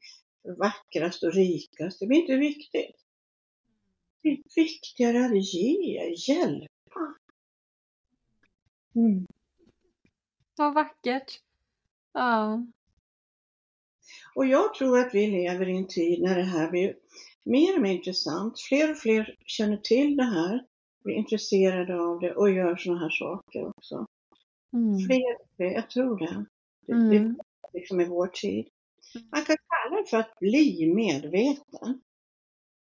vackrast 0.58 1.22
och 1.22 1.34
rikast. 1.34 2.00
Det 2.00 2.06
blir 2.06 2.18
inte 2.18 2.36
viktigt. 2.36 2.96
Det 4.22 4.28
är 4.28 4.42
viktigare 4.56 5.24
att 5.26 5.54
ge, 5.54 6.14
hjälpa. 6.28 7.14
Mm. 8.94 9.26
Vad 10.56 10.74
vackert. 10.74 11.40
Ja. 12.12 12.66
Och 14.34 14.46
jag 14.46 14.74
tror 14.74 14.98
att 14.98 15.14
vi 15.14 15.26
lever 15.26 15.68
i 15.68 15.76
en 15.76 15.88
tid 15.88 16.22
när 16.22 16.36
det 16.36 16.44
här 16.44 16.70
blir 16.70 16.96
mer 17.42 17.76
och 17.76 17.82
mer 17.82 17.92
intressant. 17.92 18.60
Fler 18.60 18.90
och 18.90 18.96
fler 18.96 19.36
känner 19.46 19.76
till 19.76 20.16
det 20.16 20.24
här, 20.24 20.66
blir 21.04 21.14
intresserade 21.14 22.00
av 22.00 22.20
det 22.20 22.34
och 22.34 22.50
gör 22.50 22.76
sådana 22.76 23.00
här 23.00 23.10
saker 23.10 23.68
också. 23.68 24.06
Mm. 24.72 24.98
Fler 24.98 25.34
och 25.40 25.48
fler, 25.56 25.70
jag 25.70 25.90
tror 25.90 26.18
det. 26.18 26.44
Det, 26.86 26.92
Mm. 26.92 27.08
det 27.10 27.16
är 27.16 27.34
liksom 27.72 28.00
i 28.00 28.04
vår 28.04 28.26
tid. 28.26 28.68
Man 29.32 29.44
kan 29.44 29.56
kalla 29.68 30.00
det 30.02 30.10
för 30.10 30.16
att 30.16 30.38
bli 30.38 30.92
medveten. 30.94 32.00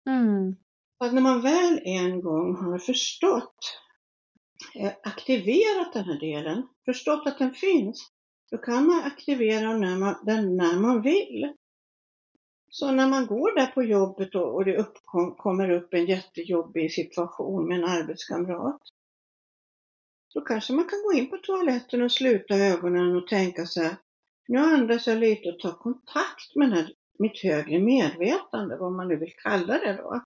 Mm. 0.10 0.56
Att 0.98 1.14
när 1.14 1.22
man 1.22 1.42
väl 1.42 1.80
en 1.84 2.22
gång 2.22 2.56
har 2.56 2.80
förstått, 2.80 3.80
eh, 4.76 4.92
aktiverat 5.04 5.94
den 5.94 6.04
här 6.04 6.20
delen, 6.20 6.68
förstått 6.86 7.28
att 7.28 7.40
den 7.40 7.54
finns, 7.54 8.12
då 8.52 8.58
kan 8.58 8.88
man 8.88 9.04
aktivera 9.04 9.68
den 9.72 9.82
när 9.82 9.98
man, 9.98 10.16
den 10.26 10.58
när 10.58 10.80
man 10.80 11.02
vill. 11.02 11.54
Så 12.70 12.92
när 12.92 13.08
man 13.08 13.26
går 13.26 13.56
där 13.56 13.68
på 13.68 13.84
jobbet 13.84 14.36
och, 14.36 14.56
och 14.56 14.66
det 14.66 14.78
uppkom, 14.78 15.36
kommer 15.36 15.70
upp 15.70 15.94
en 15.94 16.06
jättejobbig 16.06 16.94
situation 16.94 17.68
med 17.68 17.78
en 17.78 17.86
arbetskamrat, 17.86 18.82
då 20.34 20.42
kanske 20.42 20.74
man 20.74 20.86
kan 20.86 21.02
gå 21.04 21.14
in 21.14 21.30
på 21.30 21.38
toaletten 21.38 22.02
och 22.02 22.12
sluta 22.12 22.56
ögonen 22.56 23.16
och 23.16 23.28
tänka 23.28 23.66
sig, 23.66 23.96
nu 24.48 24.58
andas 24.58 25.08
jag 25.08 25.18
lite 25.18 25.50
och 25.50 25.60
tar 25.60 25.72
kontakt 25.72 26.56
med 26.56 26.72
här, 26.72 26.94
mitt 27.20 27.44
högre 27.44 27.80
medvetande, 27.80 28.78
vad 28.78 28.92
man 28.92 29.08
nu 29.08 29.16
vill 29.16 29.34
kalla 29.44 29.80
det 29.80 29.94
då. 29.94 30.22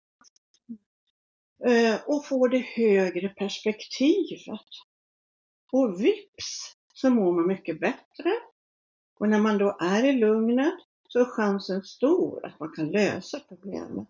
Eh, 1.69 1.99
och 2.05 2.25
få 2.25 2.47
det 2.47 2.65
högre 2.75 3.29
perspektivet. 3.29 4.67
Och 5.71 6.03
vips 6.03 6.75
så 6.93 7.09
mår 7.09 7.33
man 7.33 7.47
mycket 7.47 7.79
bättre. 7.79 8.31
Och 9.19 9.29
när 9.29 9.39
man 9.39 9.57
då 9.57 9.77
är 9.79 10.03
i 10.03 10.13
lugnet 10.13 10.73
så 11.11 11.19
är 11.19 11.25
chansen 11.25 11.83
stor 11.83 12.45
att 12.45 12.59
man 12.59 12.71
kan 12.75 12.91
lösa 12.91 13.39
problemet. 13.39 14.07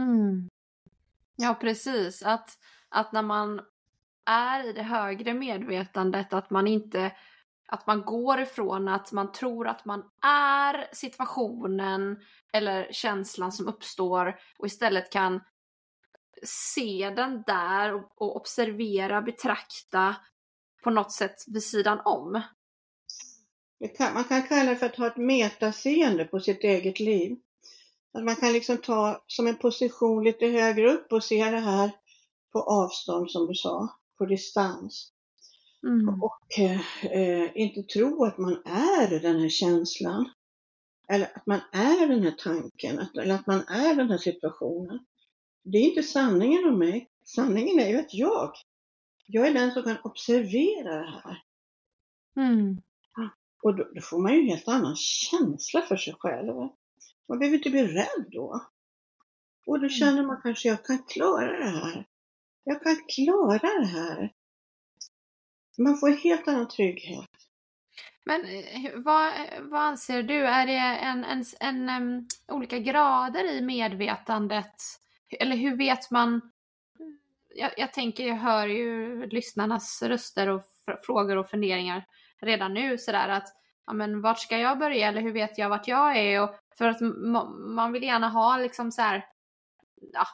Mm. 0.00 0.48
Ja, 1.36 1.54
precis. 1.60 2.22
Att, 2.22 2.58
att 2.88 3.12
när 3.12 3.22
man 3.22 3.60
är 4.24 4.68
i 4.68 4.72
det 4.72 4.82
högre 4.82 5.34
medvetandet, 5.34 6.32
att 6.32 6.50
man 6.50 6.66
inte 6.66 7.12
att 7.66 7.86
man 7.86 8.02
går 8.02 8.40
ifrån 8.40 8.88
att 8.88 9.12
man 9.12 9.32
tror 9.32 9.68
att 9.68 9.84
man 9.84 10.04
är 10.24 10.94
situationen 10.94 12.20
eller 12.52 12.92
känslan 12.92 13.52
som 13.52 13.68
uppstår 13.68 14.38
och 14.58 14.66
istället 14.66 15.12
kan 15.12 15.40
se 16.42 17.12
den 17.16 17.42
där 17.46 17.94
och, 17.94 18.22
och 18.22 18.36
observera, 18.36 19.22
betrakta 19.22 20.16
på 20.82 20.90
något 20.90 21.12
sätt 21.12 21.44
vid 21.46 21.62
sidan 21.62 22.00
om. 22.04 22.42
Kan, 23.88 24.14
man 24.14 24.24
kan 24.24 24.42
kalla 24.42 24.70
det 24.70 24.76
för 24.76 24.86
att 24.86 24.96
ha 24.96 25.06
ett 25.06 25.16
metaseende 25.16 26.24
på 26.24 26.40
sitt 26.40 26.64
eget 26.64 27.00
liv. 27.00 27.36
Att 28.12 28.24
man 28.24 28.36
kan 28.36 28.52
liksom 28.52 28.76
ta 28.76 29.24
som 29.26 29.46
en 29.46 29.56
position 29.56 30.24
lite 30.24 30.46
högre 30.46 30.92
upp 30.92 31.12
och 31.12 31.24
se 31.24 31.50
det 31.50 31.58
här 31.58 31.90
på 32.52 32.60
avstånd 32.60 33.30
som 33.30 33.46
du 33.46 33.54
sa, 33.54 33.88
på 34.18 34.26
distans. 34.26 35.12
Mm. 35.82 36.22
Och 36.22 36.58
eh, 36.58 37.50
inte 37.54 37.82
tro 37.82 38.24
att 38.24 38.38
man 38.38 38.62
är 38.64 39.20
den 39.20 39.40
här 39.40 39.48
känslan. 39.48 40.30
Eller 41.08 41.26
att 41.34 41.46
man 41.46 41.60
är 41.72 42.08
den 42.08 42.22
här 42.22 42.34
tanken, 42.38 42.98
att, 42.98 43.16
eller 43.16 43.34
att 43.34 43.46
man 43.46 43.60
är 43.68 43.94
den 43.94 44.10
här 44.10 44.18
situationen. 44.18 45.04
Det 45.62 45.78
är 45.78 45.82
inte 45.82 46.02
sanningen 46.02 46.64
om 46.68 46.78
mig. 46.78 47.08
Sanningen 47.24 47.80
är 47.80 47.88
ju 47.88 47.98
att 47.98 48.14
jag, 48.14 48.52
jag 49.26 49.46
är 49.46 49.54
den 49.54 49.72
som 49.72 49.82
kan 49.82 49.96
observera 50.04 50.94
det 50.94 51.20
här. 51.24 51.42
Mm. 52.36 52.82
Och 53.62 53.76
då, 53.76 53.84
då 53.94 54.00
får 54.00 54.18
man 54.22 54.32
ju 54.32 54.40
en 54.40 54.48
helt 54.48 54.68
annan 54.68 54.96
känsla 54.96 55.82
för 55.82 55.96
sig 55.96 56.14
själv. 56.18 56.54
Man 57.28 57.38
behöver 57.38 57.56
inte 57.56 57.70
bli 57.70 57.86
rädd 57.86 58.26
då. 58.30 58.66
Och 59.66 59.80
då 59.80 59.88
känner 59.88 60.26
man 60.26 60.40
kanske, 60.42 60.68
jag 60.68 60.84
kan 60.84 60.98
klara 60.98 61.58
det 61.58 61.70
här. 61.70 62.06
Jag 62.64 62.82
kan 62.82 62.96
klara 63.14 63.80
det 63.80 63.86
här. 63.86 64.32
Man 65.78 65.98
får 65.98 66.08
en 66.08 66.16
helt 66.16 66.48
annan 66.48 66.68
trygghet. 66.68 67.28
Men 68.24 68.44
eh, 68.44 68.90
vad, 68.94 69.32
vad 69.60 69.80
anser 69.80 70.22
du? 70.22 70.46
Är 70.46 70.66
det 70.66 70.76
en, 70.78 71.24
en, 71.24 71.44
en, 71.60 71.88
em, 71.88 72.28
olika 72.48 72.78
grader 72.78 73.44
i 73.44 73.60
medvetandet? 73.60 74.74
Eller 75.40 75.56
hur 75.56 75.76
vet 75.76 76.10
man? 76.10 76.52
Jag, 77.54 77.72
jag 77.76 77.92
tänker, 77.92 78.26
jag 78.26 78.36
hör 78.36 78.66
ju 78.66 79.26
lyssnarnas 79.26 80.02
röster 80.02 80.48
och 80.48 80.62
fr- 80.86 80.98
frågor 81.02 81.36
och 81.36 81.50
funderingar 81.50 82.04
redan 82.42 82.74
nu 82.74 82.98
sådär 82.98 83.28
att 83.28 83.48
ja, 83.86 83.92
men 83.92 84.20
vart 84.20 84.38
ska 84.38 84.58
jag 84.58 84.78
börja 84.78 85.08
eller 85.08 85.20
hur 85.20 85.32
vet 85.32 85.58
jag 85.58 85.68
vart 85.68 85.88
jag 85.88 86.16
är? 86.16 86.42
Och 86.42 86.54
för 86.78 86.88
att 86.88 87.00
man 87.74 87.92
vill 87.92 88.02
gärna 88.02 88.28
ha 88.28 88.56
liksom 88.56 88.92
så 88.92 89.02
här, 89.02 89.24
ja, 90.12 90.26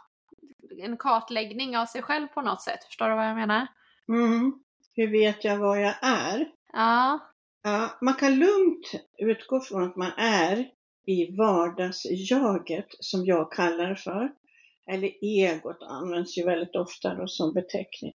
en 0.82 0.96
kartläggning 0.96 1.76
av 1.76 1.86
sig 1.86 2.02
själv 2.02 2.26
på 2.26 2.40
något 2.40 2.62
sätt. 2.62 2.84
Förstår 2.84 3.08
du 3.08 3.14
vad 3.14 3.28
jag 3.28 3.36
menar? 3.36 3.66
Mm. 4.08 4.52
Hur 4.94 5.10
vet 5.10 5.44
jag 5.44 5.58
vad 5.58 5.82
jag 5.82 5.94
är? 6.02 6.46
Ja. 6.72 7.18
Ja, 7.62 7.98
man 8.00 8.14
kan 8.14 8.38
lugnt 8.38 8.92
utgå 9.18 9.60
från 9.60 9.84
att 9.84 9.96
man 9.96 10.12
är 10.16 10.66
i 11.06 11.36
vardagsjaget, 11.36 12.86
som 13.00 13.24
jag 13.24 13.52
kallar 13.52 13.88
det 13.88 13.96
för. 13.96 14.32
Eller 14.90 15.12
egot 15.22 15.82
används 15.82 16.38
ju 16.38 16.44
väldigt 16.44 16.76
ofta 16.76 17.14
då 17.14 17.26
som 17.26 17.52
beteckning. 17.52 18.12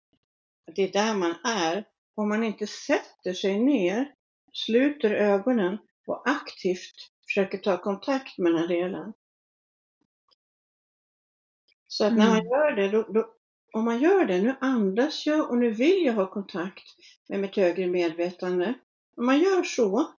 Det 0.75 0.81
är 0.81 0.91
där 0.91 1.15
man 1.15 1.35
är. 1.43 1.85
Om 2.15 2.29
man 2.29 2.43
inte 2.43 2.67
sätter 2.67 3.33
sig 3.33 3.59
ner, 3.59 4.13
sluter 4.53 5.11
ögonen 5.11 5.77
och 6.07 6.29
aktivt 6.29 6.95
försöker 7.25 7.57
ta 7.57 7.77
kontakt 7.77 8.37
med 8.37 8.51
den 8.51 8.61
här 8.61 8.67
delen. 8.67 9.13
Så 11.87 12.05
att 12.05 12.13
när 12.13 12.27
man 12.27 12.39
Mm. 12.39 12.45
gör 12.45 12.71
det, 12.71 12.89
då, 12.89 13.03
då, 13.03 13.33
om 13.73 13.85
man 13.85 14.01
gör 14.01 14.25
det, 14.25 14.41
nu 14.41 14.55
andas 14.61 15.25
jag 15.25 15.49
och 15.49 15.57
nu 15.57 15.71
vill 15.71 16.05
jag 16.05 16.13
ha 16.13 16.31
kontakt 16.31 16.83
med 17.29 17.39
mitt 17.39 17.55
högre 17.55 17.87
medvetande. 17.87 18.73
Om 19.17 19.25
man 19.25 19.39
gör 19.39 19.63
så, 19.63 20.13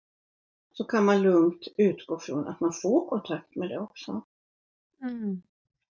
så 0.73 0.83
kan 0.83 1.05
man 1.05 1.21
lugnt 1.21 1.67
utgå 1.77 2.19
från 2.19 2.47
att 2.47 2.59
man 2.59 2.73
får 2.73 3.09
kontakt 3.09 3.55
med 3.55 3.69
det 3.69 3.79
också. 3.79 4.25
Mm. 5.01 5.41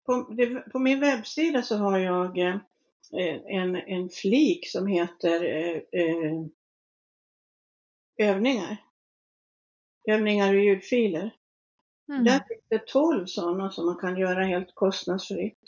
På, 0.05 0.33
det, 0.37 0.71
på 0.71 0.79
min 0.79 0.99
webbsida 0.99 1.61
så 1.61 1.75
har 1.77 1.97
jag 1.97 2.37
eh, 2.37 2.57
en, 3.47 3.75
en 3.75 4.09
flik 4.09 4.69
som 4.69 4.87
heter 4.87 5.43
eh, 5.43 5.81
eh, 6.01 6.45
övningar. 8.17 8.77
Övningar 10.09 10.53
och 10.53 10.59
ljudfiler. 10.59 11.35
Mm. 12.09 12.23
Där 12.23 12.43
finns 12.47 12.65
det 12.69 12.87
12 12.87 13.25
sådana 13.25 13.71
som 13.71 13.85
man 13.85 13.97
kan 13.97 14.17
göra 14.17 14.43
helt 14.43 14.75
kostnadsfritt. 14.75 15.59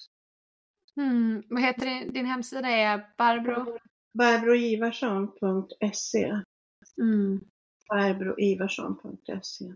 Mm. 0.97 1.43
Vad 1.49 1.61
heter 1.61 1.85
din, 1.85 2.13
din 2.13 2.25
hemsida? 2.25 2.67
är 2.67 3.07
Barbro? 3.17 3.77
Barbroivarsson.se 4.13 6.41
Mm. 6.97 7.41
Barbroivarsson.se 7.89 9.73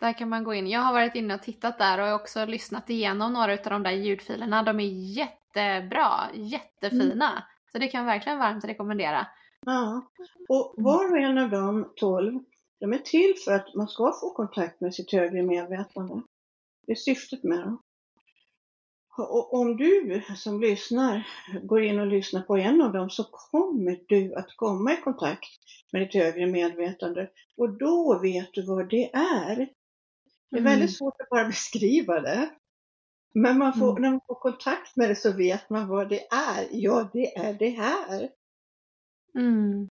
Där 0.00 0.12
kan 0.12 0.28
man 0.28 0.44
gå 0.44 0.54
in. 0.54 0.66
Jag 0.66 0.80
har 0.80 0.92
varit 0.92 1.14
inne 1.14 1.34
och 1.34 1.42
tittat 1.42 1.78
där 1.78 2.00
och 2.00 2.14
också 2.20 2.44
lyssnat 2.44 2.90
igenom 2.90 3.32
några 3.32 3.52
av 3.52 3.58
de 3.64 3.82
där 3.82 3.92
ljudfilerna. 3.92 4.62
De 4.62 4.80
är 4.80 4.84
jättebra, 5.56 6.30
jättefina. 6.34 7.44
Så 7.72 7.78
det 7.78 7.88
kan 7.88 7.98
jag 8.00 8.06
verkligen 8.06 8.38
varmt 8.38 8.64
rekommendera. 8.64 9.26
Ja, 9.66 10.02
och 10.48 10.74
var 10.76 11.10
och 11.12 11.18
en 11.18 11.38
av 11.38 11.50
de 11.50 11.92
12, 11.96 12.40
de 12.80 12.92
är 12.92 12.98
till 12.98 13.34
för 13.44 13.52
att 13.52 13.74
man 13.74 13.88
ska 13.88 14.12
få 14.20 14.34
kontakt 14.34 14.80
med 14.80 14.94
sitt 14.94 15.12
högre 15.12 15.42
medvetande. 15.42 16.22
Det 16.86 16.92
är 16.92 16.96
syftet 16.96 17.44
med 17.44 17.58
dem. 17.58 17.82
Och 19.18 19.54
om 19.54 19.76
du 19.76 20.22
som 20.36 20.60
lyssnar 20.60 21.26
går 21.62 21.82
in 21.82 22.00
och 22.00 22.06
lyssnar 22.06 22.42
på 22.42 22.56
en 22.56 22.82
av 22.82 22.92
dem 22.92 23.10
så 23.10 23.24
kommer 23.24 24.00
du 24.08 24.34
att 24.34 24.56
komma 24.56 24.92
i 24.92 24.96
kontakt 24.96 25.48
med 25.92 26.02
ditt 26.02 26.14
högre 26.14 26.46
medvetande 26.46 27.30
och 27.56 27.78
då 27.78 28.18
vet 28.22 28.48
du 28.52 28.66
vad 28.66 28.88
det 28.90 29.14
är. 29.14 29.56
Det 30.50 30.56
är 30.56 30.60
Mm. 30.60 30.72
väldigt 30.72 30.96
svårt 30.96 31.20
att 31.20 31.28
bara 31.28 31.44
beskriva 31.48 32.20
det. 32.20 32.50
Men 33.34 33.58
man 33.58 33.72
får, 33.72 33.90
Mm. 33.90 34.02
när 34.02 34.10
man 34.10 34.20
får 34.26 34.34
kontakt 34.34 34.96
med 34.96 35.08
det 35.08 35.16
så 35.16 35.32
vet 35.32 35.70
man 35.70 35.88
vad 35.88 36.08
det 36.08 36.26
är. 36.32 36.68
Ja, 36.70 37.10
det 37.12 37.36
är 37.36 37.54
det 37.54 37.70
här. 37.70 38.28
Mm. 39.34 39.88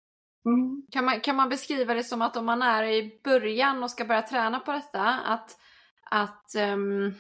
Mm. 0.46 0.84
Kan, 0.91 1.06
man, 1.06 1.22
kan 1.22 1.36
man 1.36 1.50
beskriva 1.50 1.94
det 1.94 2.03
som 2.03 2.22
att 2.22 2.38
om 2.38 2.46
man 2.46 2.62
är 2.62 2.84
i 2.84 3.20
början 3.24 3.84
och 3.84 3.91
ska 3.91 4.06
börja 4.06 4.22
träna 4.22 4.60
på 4.60 4.72
detta, 4.72 5.03
att, 5.03 5.58
att 6.03 6.56
ehm, 6.56 7.13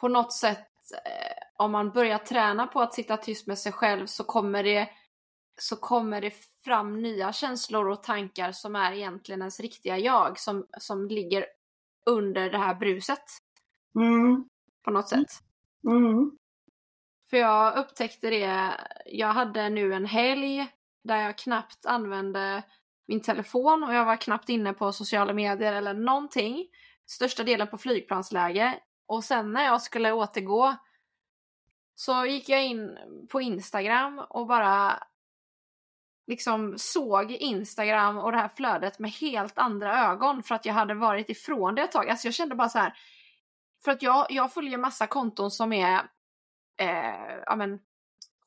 på 0.00 0.08
något 0.08 0.32
sätt, 0.32 0.68
eh, 0.92 1.64
om 1.64 1.72
man 1.72 1.90
börjar 1.90 2.18
träna 2.18 2.66
på 2.66 2.80
att 2.80 2.94
sitta 2.94 3.16
tyst 3.16 3.46
med 3.46 3.58
sig 3.58 3.72
själv 3.72 4.06
så 4.06 4.24
kommer 4.24 4.64
det 4.64 4.88
så 5.60 5.76
kommer 5.76 6.20
det 6.20 6.34
fram 6.64 7.02
nya 7.02 7.32
känslor 7.32 7.88
och 7.88 8.02
tankar 8.02 8.52
som 8.52 8.76
är 8.76 8.92
egentligen 8.92 9.40
ens 9.40 9.60
riktiga 9.60 9.98
jag 9.98 10.38
som, 10.38 10.66
som 10.78 11.08
ligger 11.08 11.46
under 12.06 12.50
det 12.50 12.58
här 12.58 12.74
bruset. 12.74 13.24
Mm. 13.96 14.48
På 14.84 14.90
något 14.90 15.08
sätt. 15.08 15.30
Mm. 15.88 16.30
För 17.30 17.36
jag 17.36 17.76
upptäckte 17.76 18.30
det, 18.30 18.76
jag 19.06 19.32
hade 19.32 19.68
nu 19.68 19.94
en 19.94 20.06
helg 20.06 20.68
där 21.04 21.16
jag 21.16 21.38
knappt 21.38 21.86
använde 21.86 22.62
min 23.08 23.22
telefon 23.22 23.84
och 23.84 23.94
jag 23.94 24.04
var 24.04 24.16
knappt 24.16 24.48
inne 24.48 24.72
på 24.72 24.92
sociala 24.92 25.32
medier 25.32 25.72
eller 25.72 25.94
någonting. 25.94 26.66
Största 27.06 27.44
delen 27.44 27.68
på 27.68 27.78
flygplansläge. 27.78 28.80
Och 29.06 29.24
sen 29.24 29.52
när 29.52 29.64
jag 29.64 29.82
skulle 29.82 30.12
återgå 30.12 30.76
så 31.94 32.24
gick 32.24 32.48
jag 32.48 32.64
in 32.64 32.98
på 33.30 33.40
Instagram 33.40 34.18
och 34.18 34.46
bara 34.46 35.02
liksom 36.26 36.74
såg 36.78 37.30
Instagram 37.30 38.18
och 38.18 38.32
det 38.32 38.38
här 38.38 38.48
flödet 38.48 38.98
med 38.98 39.10
helt 39.10 39.58
andra 39.58 40.10
ögon 40.10 40.42
för 40.42 40.54
att 40.54 40.66
jag 40.66 40.74
hade 40.74 40.94
varit 40.94 41.30
ifrån 41.30 41.74
det 41.74 41.82
ett 41.82 41.92
tag. 41.92 42.08
Alltså 42.08 42.26
jag 42.26 42.34
kände 42.34 42.54
bara 42.54 42.68
så 42.68 42.78
här. 42.78 42.94
För 43.84 43.92
att 43.92 44.02
jag, 44.02 44.26
jag 44.30 44.52
följer 44.52 44.78
massa 44.78 45.06
konton 45.06 45.50
som 45.50 45.72
är 45.72 45.98
eh, 46.80 47.38
ja 47.46 47.56
men, 47.56 47.78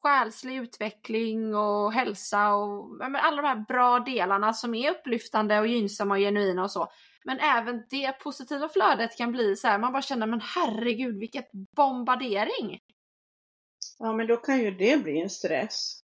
själslig 0.02 0.56
utveckling 0.56 1.56
och 1.56 1.94
hälsa 1.94 2.54
och 2.54 2.98
ja, 3.00 3.10
men, 3.10 3.22
alla 3.22 3.42
de 3.42 3.48
här 3.48 3.66
bra 3.68 4.00
delarna 4.00 4.54
som 4.54 4.76
är 4.76 4.92
upplyftande 4.92 5.60
och 5.60 5.68
gynnsamma 5.68 6.14
och 6.14 6.20
genuina 6.20 6.64
och 6.64 6.72
så. 6.72 6.92
Men 7.26 7.40
även 7.40 7.84
det 7.90 8.12
positiva 8.12 8.70
flödet 8.70 9.18
kan 9.18 9.32
bli 9.32 9.56
så 9.56 9.68
här, 9.68 9.78
man 9.78 9.92
bara 9.92 10.02
känner 10.02 10.28
men 10.28 10.42
herregud 10.42 11.20
vilket 11.20 11.50
bombardering. 11.76 12.80
Ja, 14.00 14.14
men 14.14 14.28
då 14.28 14.38
kan 14.38 14.60
ju 14.60 14.72
det 14.72 15.04
bli 15.04 15.22
en 15.22 15.30
stress. 15.30 16.00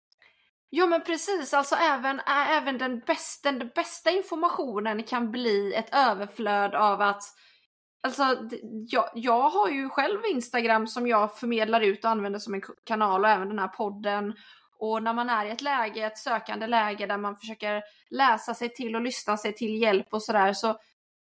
Ja 0.71 0.87
men 0.87 1.05
precis, 1.05 1.55
alltså 1.55 1.75
även, 1.75 2.21
även 2.27 2.79
den, 2.79 3.01
bästa, 3.01 3.53
den 3.53 3.71
bästa 3.75 4.11
informationen 4.11 5.03
kan 5.03 5.31
bli 5.31 5.75
ett 5.75 5.95
överflöd 5.95 6.75
av 6.75 7.01
att 7.01 7.23
Alltså, 8.05 8.49
jag, 8.89 9.11
jag 9.15 9.51
har 9.51 9.69
ju 9.69 9.89
själv 9.89 10.21
Instagram 10.31 10.87
som 10.87 11.07
jag 11.07 11.39
förmedlar 11.39 11.81
ut 11.81 12.05
och 12.05 12.11
använder 12.11 12.39
som 12.39 12.55
en 12.55 12.63
kanal 12.85 13.25
och 13.25 13.31
även 13.31 13.49
den 13.49 13.59
här 13.59 13.69
podden. 13.69 14.35
Och 14.79 15.03
när 15.03 15.13
man 15.13 15.31
är 15.31 15.47
i 15.47 15.51
ett 15.51 15.63
läge, 15.63 16.07
ett 16.07 16.19
sökande 16.19 16.67
läge 16.67 17.07
där 17.07 17.19
man 17.19 17.37
försöker 17.37 17.83
läsa 18.11 18.55
sig 18.55 18.69
till 18.69 18.97
och 18.97 19.03
lyssna 19.03 19.37
sig 19.37 19.55
till 19.55 19.83
hjälp 19.83 20.07
och 20.11 20.23
sådär 20.23 20.53
så, 20.53 20.79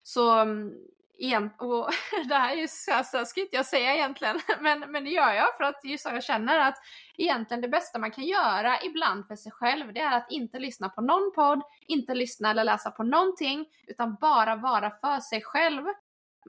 så 0.03 0.31
mm, 0.31 0.73
igen, 1.19 1.51
och 1.59 1.91
det 2.29 2.35
här 2.35 2.53
är 2.53 2.57
ju 2.57 2.69
så, 2.69 3.03
så 3.05 3.25
ska 3.25 3.41
inte 3.41 3.57
jag 3.57 3.67
säga 3.67 3.95
egentligen, 3.95 4.41
men, 4.61 4.81
men 4.81 5.05
det 5.05 5.11
gör 5.11 5.33
jag 5.33 5.57
för 5.57 5.65
att 5.65 5.83
det 5.83 5.93
är 5.93 5.99
så 5.99 6.09
jag 6.09 6.25
känner 6.25 6.59
att 6.59 6.77
egentligen 7.17 7.61
det 7.61 7.69
bästa 7.69 7.99
man 7.99 8.11
kan 8.11 8.25
göra 8.25 8.83
ibland 8.83 9.27
för 9.27 9.37
sig 9.37 9.53
själv, 9.53 9.93
det 9.93 10.01
är 10.01 10.17
att 10.17 10.31
inte 10.31 10.59
lyssna 10.59 10.89
på 10.89 11.01
någon 11.01 11.33
podd, 11.35 11.63
inte 11.87 12.15
lyssna 12.15 12.51
eller 12.51 12.65
läsa 12.65 12.91
på 12.91 13.03
någonting, 13.03 13.67
utan 13.87 14.17
bara 14.21 14.57
vara 14.57 14.91
för 14.91 15.21
sig 15.21 15.43
själv 15.43 15.85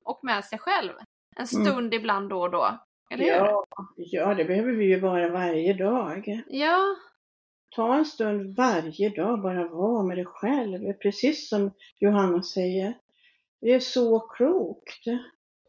och 0.04 0.20
med 0.24 0.46
sig 0.46 0.60
själv. 0.60 0.94
En 1.36 1.46
mm. 1.54 1.66
stund 1.66 1.94
mm. 1.94 1.94
ibland 1.94 2.30
då 2.30 2.42
och 2.42 2.52
då. 2.52 2.80
Eller 3.12 3.26
ja, 3.26 3.66
hur? 3.98 4.06
ja, 4.12 4.34
det 4.34 4.46
behöver 4.46 4.72
vi 4.72 4.86
ju 4.86 5.00
vara 5.00 5.30
varje 5.30 5.74
dag. 5.74 6.42
Ja. 6.48 6.96
Ta 7.76 7.96
en 7.96 8.06
stund 8.06 8.56
varje 8.58 9.10
dag, 9.10 9.42
bara 9.42 9.68
vara 9.68 10.04
med 10.04 10.18
dig 10.18 10.26
själv. 10.26 10.94
Precis 10.94 11.50
som 11.50 11.72
Johanna 12.00 12.44
säger. 12.44 12.94
Det 13.62 13.74
är 13.74 13.80
så 13.80 14.20
klokt. 14.20 15.08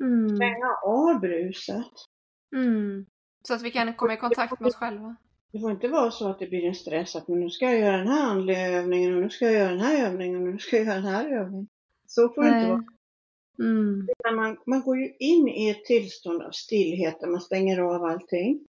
Mm. 0.01 0.37
Stänga 0.37 0.71
av 0.85 1.21
bruset. 1.21 1.93
Mm. 2.57 3.07
Så 3.43 3.55
att 3.55 3.63
vi 3.63 3.71
kan 3.71 3.95
komma 3.95 4.15
i 4.15 4.17
kontakt 4.17 4.61
med 4.61 4.67
oss 4.67 4.77
själva. 4.77 5.17
Det 5.53 5.61
får 5.61 5.71
inte 5.71 5.89
vara 5.89 6.11
så 6.11 6.29
att 6.29 6.39
det 6.39 6.47
blir 6.47 6.65
en 6.65 6.75
stress 6.75 7.17
att 7.17 7.29
nu 7.29 7.51
ska 7.51 7.65
jag 7.65 7.79
göra 7.79 7.97
den 7.97 8.09
här 8.09 8.31
andliga 8.31 8.69
övningen 8.69 9.15
och 9.15 9.23
nu 9.23 9.31
ska 9.31 9.45
jag 9.45 9.55
göra 9.55 9.71
den 9.71 9.81
här 9.81 10.07
övningen 10.07 10.37
och 10.37 10.49
nu 10.49 10.59
ska 10.59 10.77
jag 10.77 10.87
göra 10.87 10.95
den 10.95 11.05
här 11.05 11.41
övningen. 11.41 11.69
Så 12.07 12.29
får 12.29 12.43
det 12.43 12.49
inte 12.49 12.69
vara. 12.69 12.85
Mm. 13.59 14.09
Man, 14.35 14.57
man 14.67 14.83
går 14.83 14.99
ju 14.99 15.17
in 15.19 15.49
i 15.49 15.71
ett 15.71 15.85
tillstånd 15.85 16.43
av 16.43 16.51
stillhet 16.51 17.21
där 17.21 17.29
man 17.29 17.41
stänger 17.41 17.81
av 17.81 18.05
allting. 18.05 18.67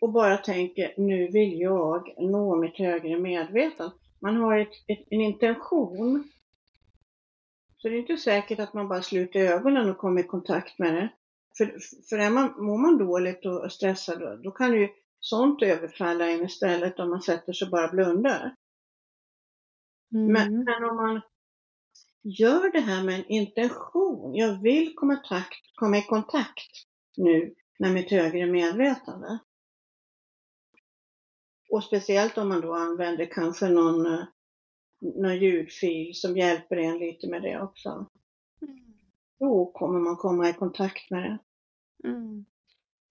Och 0.00 0.12
bara 0.12 0.36
tänker, 0.36 0.94
nu 0.96 1.28
vill 1.28 1.60
jag 1.60 2.14
nå 2.18 2.56
mitt 2.56 2.78
högre 2.78 3.18
medvetande. 3.18 3.94
Man 4.20 4.36
har 4.36 4.58
ett, 4.58 4.72
ett, 4.86 5.04
en 5.10 5.20
intention. 5.20 6.30
Så 7.76 7.88
det 7.88 7.94
är 7.94 7.98
inte 7.98 8.16
säkert 8.16 8.58
att 8.58 8.74
man 8.74 8.88
bara 8.88 9.02
sluter 9.02 9.40
ögonen 9.40 9.90
och 9.90 9.98
kommer 9.98 10.20
i 10.20 10.26
kontakt 10.26 10.78
med 10.78 10.94
det. 10.94 11.08
För, 11.58 11.78
för 12.08 12.18
är 12.18 12.30
man, 12.30 12.64
mår 12.64 12.78
man 12.78 12.98
dåligt 12.98 13.46
och 13.46 13.72
stressad, 13.72 14.20
då, 14.20 14.36
då 14.36 14.50
kan 14.50 14.72
ju 14.72 14.88
sånt 15.20 15.62
överfalla 15.62 16.30
en 16.30 16.44
istället 16.44 16.98
om 16.98 17.10
man 17.10 17.22
sätter 17.22 17.52
sig 17.52 17.66
och 17.66 17.70
bara 17.70 17.88
blundar. 17.88 18.54
Mm. 20.14 20.32
Men, 20.32 20.64
men 20.64 20.84
om 20.84 20.96
man 20.96 21.20
gör 22.26 22.72
det 22.72 22.80
här 22.80 23.04
med 23.04 23.14
en 23.14 23.26
intention. 23.26 24.34
Jag 24.34 24.62
vill 24.62 24.94
komma, 24.94 25.16
takt, 25.16 25.74
komma 25.74 25.98
i 25.98 26.02
kontakt 26.02 26.70
nu 27.16 27.54
med 27.78 27.92
mitt 27.92 28.10
högre 28.10 28.46
medvetande. 28.46 29.38
Och 31.70 31.84
speciellt 31.84 32.38
om 32.38 32.48
man 32.48 32.60
då 32.60 32.74
använder 32.74 33.26
kanske 33.26 33.68
någon, 33.68 34.06
eh, 34.06 34.24
någon 35.00 35.36
ljudfil 35.36 36.14
som 36.14 36.36
hjälper 36.36 36.76
en 36.76 36.98
lite 36.98 37.28
med 37.28 37.42
det 37.42 37.62
också. 37.62 38.06
Mm. 38.62 38.78
Då 39.38 39.70
kommer 39.74 40.00
man 40.00 40.16
komma 40.16 40.48
i 40.48 40.52
kontakt 40.52 41.10
med 41.10 41.22
det. 41.22 41.38
Mm. 42.08 42.44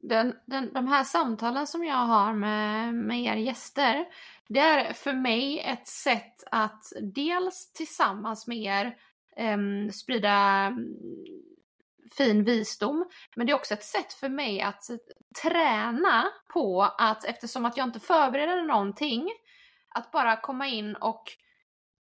Den, 0.10 0.36
den, 0.46 0.74
de 0.74 0.88
här 0.88 1.04
samtalen 1.04 1.68
som 1.68 1.84
jag 1.84 1.96
har 1.96 2.34
med, 2.34 2.96
med 2.96 3.24
er 3.24 3.36
gäster, 3.36 4.06
det 4.48 4.60
är 4.60 4.94
för 4.94 5.14
mig 5.14 5.60
ett 5.60 5.88
sätt 5.88 6.44
att 6.52 6.84
dels 7.02 7.72
tillsammans 7.74 8.48
med 8.48 8.58
er 8.58 8.98
eh, 9.36 9.58
sprida 9.92 10.32
mm, 10.32 10.96
fin 12.18 12.44
visdom. 12.44 13.10
Men 13.36 13.48
det 13.48 13.54
är 13.54 13.56
också 13.56 13.74
ett 13.74 13.84
sätt 13.84 14.14
för 14.14 14.30
mig 14.30 14.62
att 14.62 14.84
träna 15.42 16.26
på 16.54 16.82
att 16.98 17.26
eftersom 17.26 17.66
att 17.66 17.78
jag 17.78 17.88
inte 17.88 18.00
förbereder 18.00 18.64
någonting, 18.64 19.30
att 19.90 20.12
bara 20.12 20.42
komma 20.42 20.68
in 20.68 20.96
och 20.96 21.24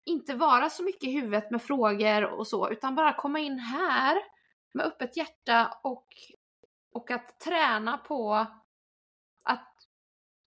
inte 0.04 0.34
vara 0.34 0.70
så 0.70 0.82
mycket 0.82 1.04
i 1.04 1.12
huvudet 1.12 1.50
med 1.50 1.62
frågor 1.62 2.24
och 2.24 2.46
så, 2.46 2.70
utan 2.70 2.94
bara 2.94 3.12
komma 3.12 3.38
in 3.38 3.58
här 3.58 4.18
med 4.74 4.86
öppet 4.86 5.16
hjärta 5.16 5.78
och, 5.82 6.06
och 6.94 7.10
att 7.10 7.40
träna 7.40 7.98
på 7.98 8.46
att, 9.42 9.74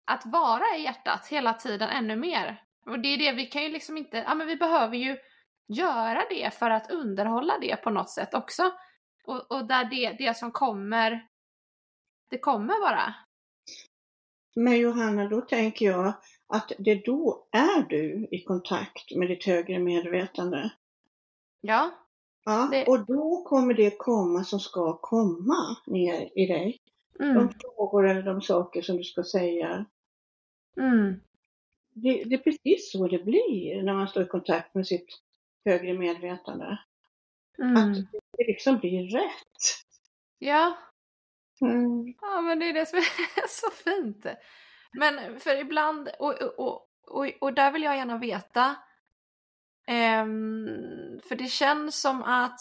att 0.04 0.26
vara 0.26 0.76
i 0.76 0.82
hjärtat 0.82 1.26
hela 1.26 1.54
tiden 1.54 1.88
ännu 1.88 2.16
mer. 2.16 2.62
Och 2.86 2.98
det 2.98 3.08
är 3.08 3.18
det, 3.18 3.32
vi 3.32 3.46
kan 3.46 3.62
ju 3.62 3.68
liksom 3.68 3.96
inte, 3.96 4.16
ja 4.16 4.34
men 4.34 4.46
vi 4.46 4.56
behöver 4.56 4.96
ju 4.96 5.16
göra 5.68 6.22
det 6.30 6.54
för 6.54 6.70
att 6.70 6.90
underhålla 6.90 7.58
det 7.58 7.76
på 7.76 7.90
något 7.90 8.10
sätt 8.10 8.34
också. 8.34 8.72
Och, 9.24 9.52
och 9.52 9.66
där 9.66 9.84
det, 9.84 10.12
det 10.12 10.36
som 10.36 10.52
kommer, 10.52 11.28
det 12.30 12.38
kommer 12.38 12.80
bara. 12.80 13.14
Men 14.56 14.78
Johanna, 14.78 15.28
då 15.28 15.40
tänker 15.40 15.86
jag 15.86 16.14
att 16.48 16.72
det 16.78 17.04
då 17.04 17.48
är 17.52 17.88
du 17.88 18.28
i 18.30 18.44
kontakt 18.44 19.16
med 19.16 19.28
ditt 19.28 19.46
högre 19.46 19.78
medvetande. 19.78 20.70
Ja. 21.60 22.05
Ja, 22.46 22.68
det... 22.70 22.86
och 22.86 23.06
då 23.06 23.42
kommer 23.42 23.74
det 23.74 23.98
komma 23.98 24.44
som 24.44 24.60
ska 24.60 24.96
komma 24.96 25.76
ner 25.86 26.38
i 26.38 26.46
dig. 26.46 26.80
Mm. 27.20 27.34
De 27.34 27.54
frågor 27.60 28.08
eller 28.08 28.22
de 28.22 28.42
saker 28.42 28.82
som 28.82 28.96
du 28.96 29.04
ska 29.04 29.24
säga. 29.24 29.84
Mm. 30.80 31.20
Det, 31.94 32.24
det, 32.24 32.34
är 32.34 32.38
precis 32.38 32.92
så 32.92 33.08
det 33.08 33.24
blir 33.24 33.82
när 33.82 33.94
man 33.94 34.08
står 34.08 34.22
i 34.22 34.26
kontakt 34.26 34.74
med 34.74 34.86
sitt 34.86 35.06
högre 35.64 35.98
medvetande. 35.98 36.78
Mm. 37.58 37.76
Att 37.76 37.96
det 38.38 38.46
liksom 38.46 38.78
blir 38.78 39.10
rätt. 39.10 39.62
Ja. 40.38 40.76
Mm. 41.60 42.14
Ja, 42.20 42.40
men 42.40 42.58
det 42.58 42.68
är 42.68 42.74
det 42.74 42.86
som 42.86 42.98
är 42.98 43.48
så 43.48 43.70
fint. 43.70 44.26
Men 44.92 45.40
för 45.40 45.60
ibland, 45.60 46.08
och, 46.18 46.42
och, 46.58 46.88
och, 47.06 47.30
och 47.40 47.54
där 47.54 47.72
vill 47.72 47.82
jag 47.82 47.96
gärna 47.96 48.18
veta, 48.18 48.76
um, 49.90 51.20
för 51.28 51.36
det 51.36 51.50
känns 51.50 52.00
som 52.00 52.22
att 52.22 52.60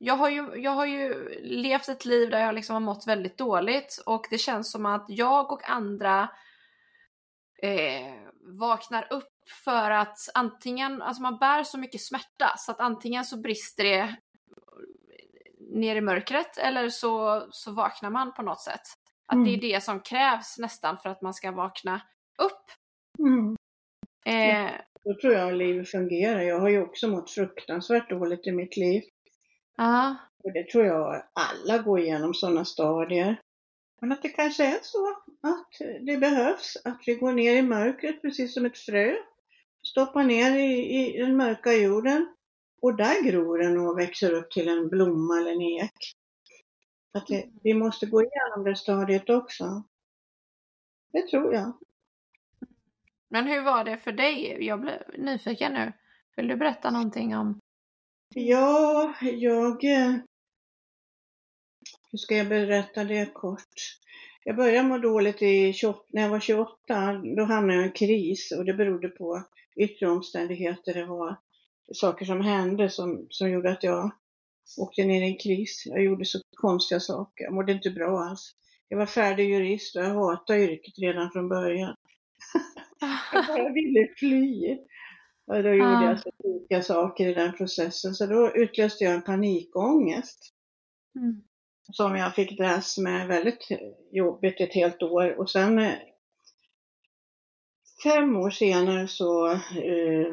jag 0.00 0.16
har, 0.16 0.30
ju, 0.30 0.56
jag 0.56 0.70
har 0.70 0.86
ju 0.86 1.28
levt 1.42 1.88
ett 1.88 2.04
liv 2.04 2.30
där 2.30 2.40
jag 2.40 2.54
liksom 2.54 2.74
har 2.74 2.80
mått 2.80 3.06
väldigt 3.06 3.38
dåligt 3.38 4.02
och 4.06 4.26
det 4.30 4.38
känns 4.38 4.70
som 4.70 4.86
att 4.86 5.04
jag 5.08 5.52
och 5.52 5.70
andra 5.70 6.28
eh, 7.62 8.14
vaknar 8.60 9.12
upp 9.12 9.32
för 9.64 9.90
att 9.90 10.18
antingen, 10.34 11.02
alltså 11.02 11.22
man 11.22 11.38
bär 11.38 11.64
så 11.64 11.78
mycket 11.78 12.00
smärta 12.00 12.54
så 12.58 12.72
att 12.72 12.80
antingen 12.80 13.24
så 13.24 13.36
brister 13.36 13.84
det 13.84 14.16
ner 15.70 15.96
i 15.96 16.00
mörkret 16.00 16.58
eller 16.58 16.88
så, 16.88 17.46
så 17.50 17.72
vaknar 17.72 18.10
man 18.10 18.34
på 18.34 18.42
något 18.42 18.60
sätt. 18.60 18.82
Att 19.26 19.34
mm. 19.34 19.44
det 19.44 19.54
är 19.54 19.60
det 19.60 19.84
som 19.84 20.00
krävs 20.00 20.58
nästan 20.58 20.98
för 20.98 21.08
att 21.08 21.22
man 21.22 21.34
ska 21.34 21.52
vakna 21.52 22.00
upp. 22.38 22.70
Mm. 23.18 23.56
Eh, 24.24 24.70
Då 25.06 25.14
tror 25.14 25.34
jag 25.34 25.54
livet 25.54 25.88
fungerar. 25.88 26.40
Jag 26.40 26.60
har 26.60 26.68
ju 26.68 26.82
också 26.82 27.08
mått 27.08 27.30
fruktansvärt 27.30 28.10
dåligt 28.10 28.46
i 28.46 28.52
mitt 28.52 28.76
liv. 28.76 29.02
Ja. 29.76 30.16
Och 30.44 30.52
det 30.52 30.70
tror 30.70 30.84
jag 30.84 31.22
alla 31.32 31.78
går 31.78 32.00
igenom 32.00 32.34
sådana 32.34 32.64
stadier. 32.64 33.40
Men 34.00 34.12
att 34.12 34.22
det 34.22 34.28
kanske 34.28 34.64
är 34.64 34.78
så 34.82 35.08
att 35.40 35.68
det 36.06 36.16
behövs 36.16 36.76
att 36.84 37.02
vi 37.06 37.14
går 37.14 37.32
ner 37.32 37.56
i 37.56 37.62
mörkret 37.62 38.22
precis 38.22 38.54
som 38.54 38.66
ett 38.66 38.78
frö. 38.78 39.14
Stoppar 39.82 40.24
ner 40.24 40.58
i, 40.58 40.98
i 40.98 41.18
den 41.18 41.36
mörka 41.36 41.72
jorden 41.72 42.34
och 42.82 42.96
där 42.96 43.22
gror 43.22 43.58
den 43.58 43.78
och 43.78 43.98
växer 43.98 44.32
upp 44.32 44.50
till 44.50 44.68
en 44.68 44.88
blomma 44.88 45.38
eller 45.38 45.52
en 45.52 45.62
ek. 45.62 46.14
Att 47.12 47.26
det, 47.26 47.44
vi 47.62 47.74
måste 47.74 48.06
gå 48.06 48.22
igenom 48.22 48.64
det 48.64 48.76
stadiet 48.76 49.30
också. 49.30 49.82
Det 51.12 51.28
tror 51.28 51.54
jag. 51.54 51.72
Men 53.28 53.46
hur 53.46 53.62
var 53.62 53.84
det 53.84 53.98
för 53.98 54.12
dig? 54.12 54.64
Jag 54.64 54.80
blev 54.80 55.02
nyfiken 55.18 55.72
nu. 55.72 55.92
Vill 56.36 56.48
du 56.48 56.56
berätta 56.56 56.90
någonting 56.90 57.36
om? 57.36 57.58
Ja, 58.34 59.14
jag... 59.20 59.84
Eh, 59.84 60.14
hur 62.10 62.18
ska 62.18 62.36
jag 62.36 62.48
berätta 62.48 63.04
det 63.04 63.34
kort? 63.34 63.98
Jag 64.44 64.56
började 64.56 64.88
må 64.88 64.98
dåligt 64.98 65.42
i 65.42 65.72
28, 65.72 66.00
när 66.08 66.22
jag 66.22 66.28
var 66.28 66.40
28. 66.40 66.76
Då 67.36 67.44
hamnade 67.44 67.74
jag 67.74 67.82
i 67.82 67.86
en 67.86 67.92
kris 67.92 68.52
och 68.58 68.64
det 68.64 68.74
berodde 68.74 69.08
på 69.08 69.42
yttre 69.76 70.08
omständigheter. 70.08 70.94
Det 70.94 71.04
var 71.04 71.36
saker 71.92 72.24
som 72.24 72.40
hände 72.40 72.90
som, 72.90 73.26
som 73.30 73.50
gjorde 73.50 73.72
att 73.72 73.82
jag 73.82 74.10
åkte 74.78 75.04
ner 75.04 75.22
i 75.22 75.26
en 75.26 75.38
kris. 75.38 75.82
Jag 75.86 76.04
gjorde 76.04 76.24
så 76.24 76.38
konstiga 76.56 77.00
saker. 77.00 77.44
Jag 77.44 77.54
mådde 77.54 77.72
inte 77.72 77.90
bra 77.90 78.20
alls. 78.20 78.52
Jag 78.88 78.98
var 78.98 79.06
färdig 79.06 79.50
jurist 79.50 79.96
och 79.96 80.02
jag 80.02 80.14
hatade 80.14 80.60
yrket 80.60 80.98
redan 80.98 81.30
från 81.30 81.48
början 81.48 81.94
jag 83.32 83.46
bara 83.46 83.72
ville 83.72 84.08
fly. 84.16 84.78
Och 85.46 85.62
då 85.62 85.68
gjorde 85.68 86.04
jag 86.04 86.20
så 86.20 86.30
sjuka 86.42 86.82
saker 86.82 87.28
i 87.28 87.34
den 87.34 87.56
processen. 87.56 88.14
Så 88.14 88.26
då 88.26 88.52
utlöste 88.54 89.04
jag 89.04 89.14
en 89.14 89.22
panikångest. 89.22 90.52
Mm. 91.16 91.42
Som 91.92 92.16
jag 92.16 92.34
fick 92.34 92.58
dras 92.58 92.98
med 92.98 93.28
väldigt 93.28 93.68
jobbigt 94.12 94.60
ett 94.60 94.74
helt 94.74 95.02
år. 95.02 95.40
Och 95.40 95.50
sen 95.50 95.78
eh, 95.78 95.94
fem 98.02 98.36
år 98.36 98.50
senare 98.50 99.08
så 99.08 99.50
eh, 99.52 100.32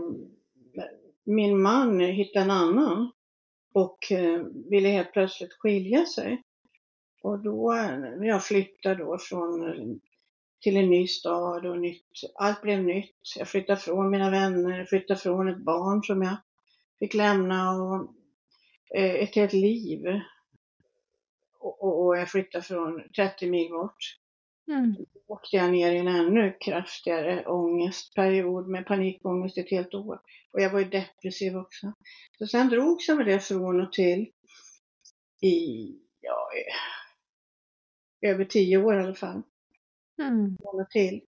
min 1.26 1.62
man 1.62 1.99
hittade 1.99 2.45
en 2.45 2.52
annan 2.52 3.12
och 3.73 4.12
eh, 4.12 4.41
ville 4.69 4.89
helt 4.89 5.13
plötsligt 5.13 5.54
skilja 5.54 6.06
sig. 6.06 6.43
Och 7.21 7.39
då, 7.39 7.73
när 8.19 8.28
jag 8.28 8.43
flyttade 8.43 8.95
då 8.95 9.17
från, 9.17 9.99
till 10.63 10.78
en 10.78 10.89
ny 10.89 11.08
stad 11.08 11.65
och 11.65 11.80
nytt, 11.80 12.21
allt 12.36 12.62
blev 12.62 12.84
nytt. 12.84 13.36
Jag 13.38 13.47
flyttade 13.47 13.80
från 13.80 14.10
mina 14.10 14.30
vänner, 14.30 14.86
flyttade 14.86 15.19
från 15.19 15.47
ett 15.47 15.65
barn 15.65 16.04
som 16.04 16.21
jag 16.21 16.38
fick 16.99 17.13
lämna 17.13 17.71
och 17.71 18.13
eh, 18.95 19.15
ett 19.15 19.36
helt 19.36 19.54
liv. 19.54 20.02
Och, 21.60 21.84
och, 21.84 22.06
och 22.06 22.17
jag 22.17 22.30
flyttade 22.30 22.63
från 22.63 23.04
30 23.15 23.49
mil 23.49 23.69
bort. 23.69 24.19
Mm. 24.67 24.93
Då 24.93 25.06
åkte 25.28 25.56
jag 25.56 25.71
ner 25.71 25.91
i 25.91 25.97
en 25.97 26.08
ännu 26.08 26.58
kraftigare 26.60 27.45
ångestperiod 27.45 28.67
med 28.67 28.86
panikångest 28.86 29.58
ett 29.58 29.71
helt 29.71 29.93
år. 29.93 30.19
Och 30.52 30.62
jag 30.62 30.69
var 30.69 30.80
ju 30.80 30.86
depressiv 30.86 31.58
också. 31.58 31.93
Så 32.38 32.47
sen 32.47 32.69
drogs 32.69 33.08
jag 33.08 33.17
med 33.17 33.26
det 33.26 33.39
från 33.39 33.82
och 33.82 33.93
till 33.93 34.32
i, 35.41 35.89
ja, 36.21 36.49
över 38.21 38.45
tio 38.45 38.78
år 38.78 38.95
i 38.95 39.04
alla 39.04 39.15
fall. 39.15 39.43
Mm. 40.21 40.58
till. 40.91 41.21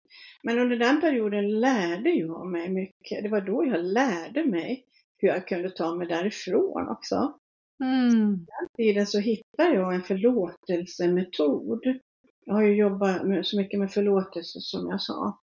Men 0.44 0.60
under 0.60 0.76
den 0.78 1.02
perioden 1.02 1.60
lärde 1.60 2.10
jag 2.10 2.48
mig 2.48 2.70
mycket. 2.70 3.24
Det 3.24 3.30
var 3.30 3.42
då 3.42 3.66
jag 3.66 3.86
lärde 3.86 4.46
mig 4.46 4.86
hur 5.18 5.28
jag 5.28 5.48
kunde 5.48 5.70
ta 5.70 5.96
mig 5.96 6.08
därifrån 6.08 6.88
också. 6.88 7.40
Mm. 7.84 8.30
Den 8.30 8.68
tiden 8.78 9.08
så 9.08 9.20
hittade 9.20 9.74
jag 9.74 9.96
en 9.96 10.04
förlåtelsemetod. 10.04 12.00
Jag 12.46 12.54
har 12.54 12.64
ju 12.64 12.76
jobbat 12.76 13.28
med, 13.28 13.46
så 13.46 13.58
mycket 13.58 13.80
med 13.80 13.92
förlåtelse 13.92 14.60
som 14.62 14.90
jag 14.90 15.02
sa. 15.02 15.40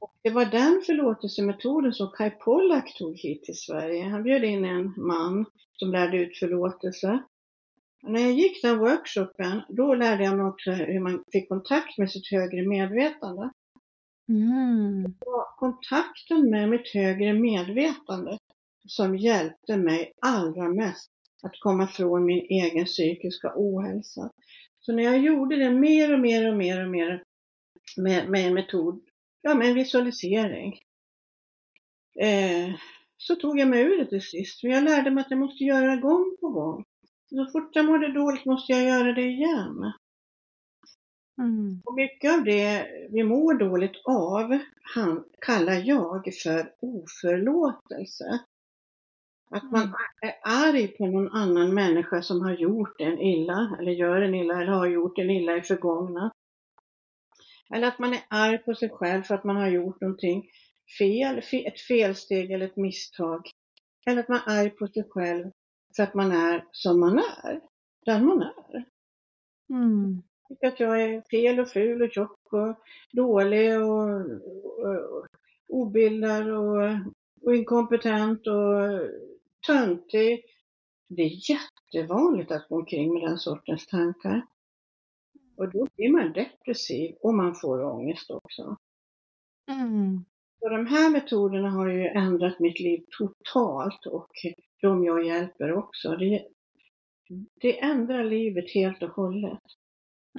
Och 0.00 0.14
det 0.22 0.30
var 0.30 0.44
den 0.44 0.82
förlåtelsemetoden 0.86 1.92
som 1.92 2.12
Kai 2.16 2.30
Pollak 2.30 2.98
tog 2.98 3.16
hit 3.16 3.44
till 3.44 3.58
Sverige. 3.58 4.04
Han 4.04 4.22
bjöd 4.22 4.44
in 4.44 4.64
en 4.64 4.94
man 4.96 5.46
som 5.72 5.92
lärde 5.92 6.16
ut 6.16 6.38
förlåtelse. 6.38 7.22
När 8.02 8.20
jag 8.20 8.32
gick 8.32 8.62
den 8.62 8.78
workshopen, 8.78 9.62
då 9.68 9.94
lärde 9.94 10.24
jag 10.24 10.36
mig 10.36 10.46
också 10.46 10.70
hur 10.70 11.00
man 11.00 11.24
fick 11.32 11.48
kontakt 11.48 11.98
med 11.98 12.10
sitt 12.10 12.30
högre 12.30 12.62
medvetande. 12.68 13.50
Mm. 14.28 15.02
Det 15.02 15.26
var 15.26 15.56
kontakten 15.56 16.50
med 16.50 16.68
mitt 16.68 16.94
högre 16.94 17.32
medvetande 17.32 18.38
som 18.88 19.16
hjälpte 19.16 19.76
mig 19.76 20.12
allra 20.22 20.68
mest 20.68 21.10
att 21.42 21.60
komma 21.60 21.86
från 21.86 22.24
min 22.24 22.46
egen 22.48 22.84
psykiska 22.84 23.52
ohälsa. 23.56 24.30
Så 24.80 24.92
när 24.92 25.02
jag 25.02 25.18
gjorde 25.18 25.56
det 25.56 25.70
mer 25.70 26.12
och 26.12 26.20
mer 26.20 26.50
och 26.50 26.56
mer 26.56 26.84
och 26.84 26.90
mer 26.90 27.22
med, 27.96 28.30
med 28.30 28.46
en 28.46 28.54
metod, 28.54 29.00
ja 29.42 29.54
med 29.54 29.68
en 29.68 29.74
visualisering, 29.74 30.78
eh, 32.20 32.74
så 33.16 33.34
tog 33.36 33.58
jag 33.58 33.68
mig 33.68 33.82
ur 33.82 33.98
det 33.98 34.06
till 34.06 34.22
sist. 34.22 34.60
För 34.60 34.68
jag 34.68 34.84
lärde 34.84 35.10
mig 35.10 35.20
att 35.22 35.30
jag 35.30 35.40
måste 35.40 35.64
göra 35.64 35.94
det 35.94 36.02
gång 36.02 36.36
på 36.40 36.48
gång. 36.48 36.84
Så 37.28 37.46
fort 37.52 37.70
jag 37.72 37.84
mådde 37.84 38.12
dåligt 38.12 38.44
måste 38.44 38.72
jag 38.72 38.84
göra 38.84 39.12
det 39.12 39.26
igen. 39.26 39.92
Mm. 41.38 41.82
Och 41.84 41.94
mycket 41.94 42.34
av 42.34 42.44
det 42.44 42.86
vi 43.10 43.22
mår 43.22 43.54
dåligt 43.54 44.02
av 44.04 44.58
han, 44.94 45.24
kallar 45.46 45.82
jag 45.86 46.34
för 46.42 46.72
oförlåtelse. 46.80 48.40
Att 49.50 49.70
man 49.72 49.82
mm. 49.82 49.94
är 50.22 50.34
arg 50.42 50.88
på 50.88 51.06
någon 51.06 51.28
annan 51.28 51.74
människa 51.74 52.22
som 52.22 52.40
har 52.40 52.52
gjort 52.52 53.00
en 53.00 53.18
illa, 53.18 53.76
eller 53.80 53.92
gör 53.92 54.20
en 54.20 54.34
illa, 54.34 54.62
eller 54.62 54.72
har 54.72 54.86
gjort 54.86 55.18
en 55.18 55.30
illa 55.30 55.56
i 55.56 55.62
förgångna. 55.62 56.30
Eller 57.74 57.88
att 57.88 57.98
man 57.98 58.12
är 58.12 58.22
arg 58.28 58.58
på 58.58 58.74
sig 58.74 58.90
själv 58.90 59.22
för 59.22 59.34
att 59.34 59.44
man 59.44 59.56
har 59.56 59.68
gjort 59.68 60.00
någonting 60.00 60.50
fel, 60.98 61.38
ett 61.38 61.80
felsteg 61.80 62.50
eller 62.50 62.66
ett 62.66 62.76
misstag. 62.76 63.50
Eller 64.06 64.20
att 64.20 64.28
man 64.28 64.40
är 64.46 64.60
arg 64.60 64.70
på 64.70 64.86
sig 64.86 65.04
själv 65.10 65.50
för 65.98 66.02
att 66.02 66.14
man 66.14 66.32
är 66.32 66.64
som 66.72 67.00
man 67.00 67.18
är, 67.18 67.60
den 68.06 68.26
man 68.26 68.42
är. 68.42 68.84
Mm. 69.70 70.22
Jag 70.48 70.48
tycker 70.48 70.68
att 70.68 70.80
jag 70.80 71.02
är 71.02 71.22
fel 71.30 71.60
och 71.60 71.68
ful 71.68 72.02
och 72.02 72.12
tjock 72.12 72.52
och 72.52 72.74
dålig 73.12 73.80
och, 73.80 74.20
och, 74.64 74.86
och 74.86 75.26
obildad 75.68 76.50
och, 76.50 76.82
och 77.42 77.56
inkompetent 77.56 78.46
och 78.46 79.00
töntig. 79.66 80.44
Det 81.08 81.22
är 81.22 81.50
jättevanligt 81.50 82.50
att 82.50 82.68
gå 82.68 82.76
omkring 82.76 83.14
med 83.14 83.22
den 83.22 83.38
sortens 83.38 83.86
tankar. 83.86 84.46
Och 85.56 85.70
då 85.72 85.86
blir 85.96 86.12
man 86.12 86.32
depressiv 86.32 87.14
och 87.20 87.34
man 87.34 87.54
får 87.54 87.84
ångest 87.84 88.30
också. 88.30 88.76
Mm. 89.70 90.24
Så 90.58 90.68
de 90.68 90.86
här 90.86 91.10
metoderna 91.10 91.70
har 91.70 91.88
ju 91.88 92.06
ändrat 92.06 92.60
mitt 92.60 92.80
liv 92.80 93.04
totalt 93.18 94.06
och 94.06 94.30
de 94.80 95.04
jag 95.04 95.26
hjälper 95.26 95.72
också. 95.72 96.16
Det, 96.16 96.46
det 97.60 97.80
ändrar 97.80 98.24
livet 98.24 98.74
helt 98.74 99.02
och 99.02 99.10
hållet. 99.10 99.62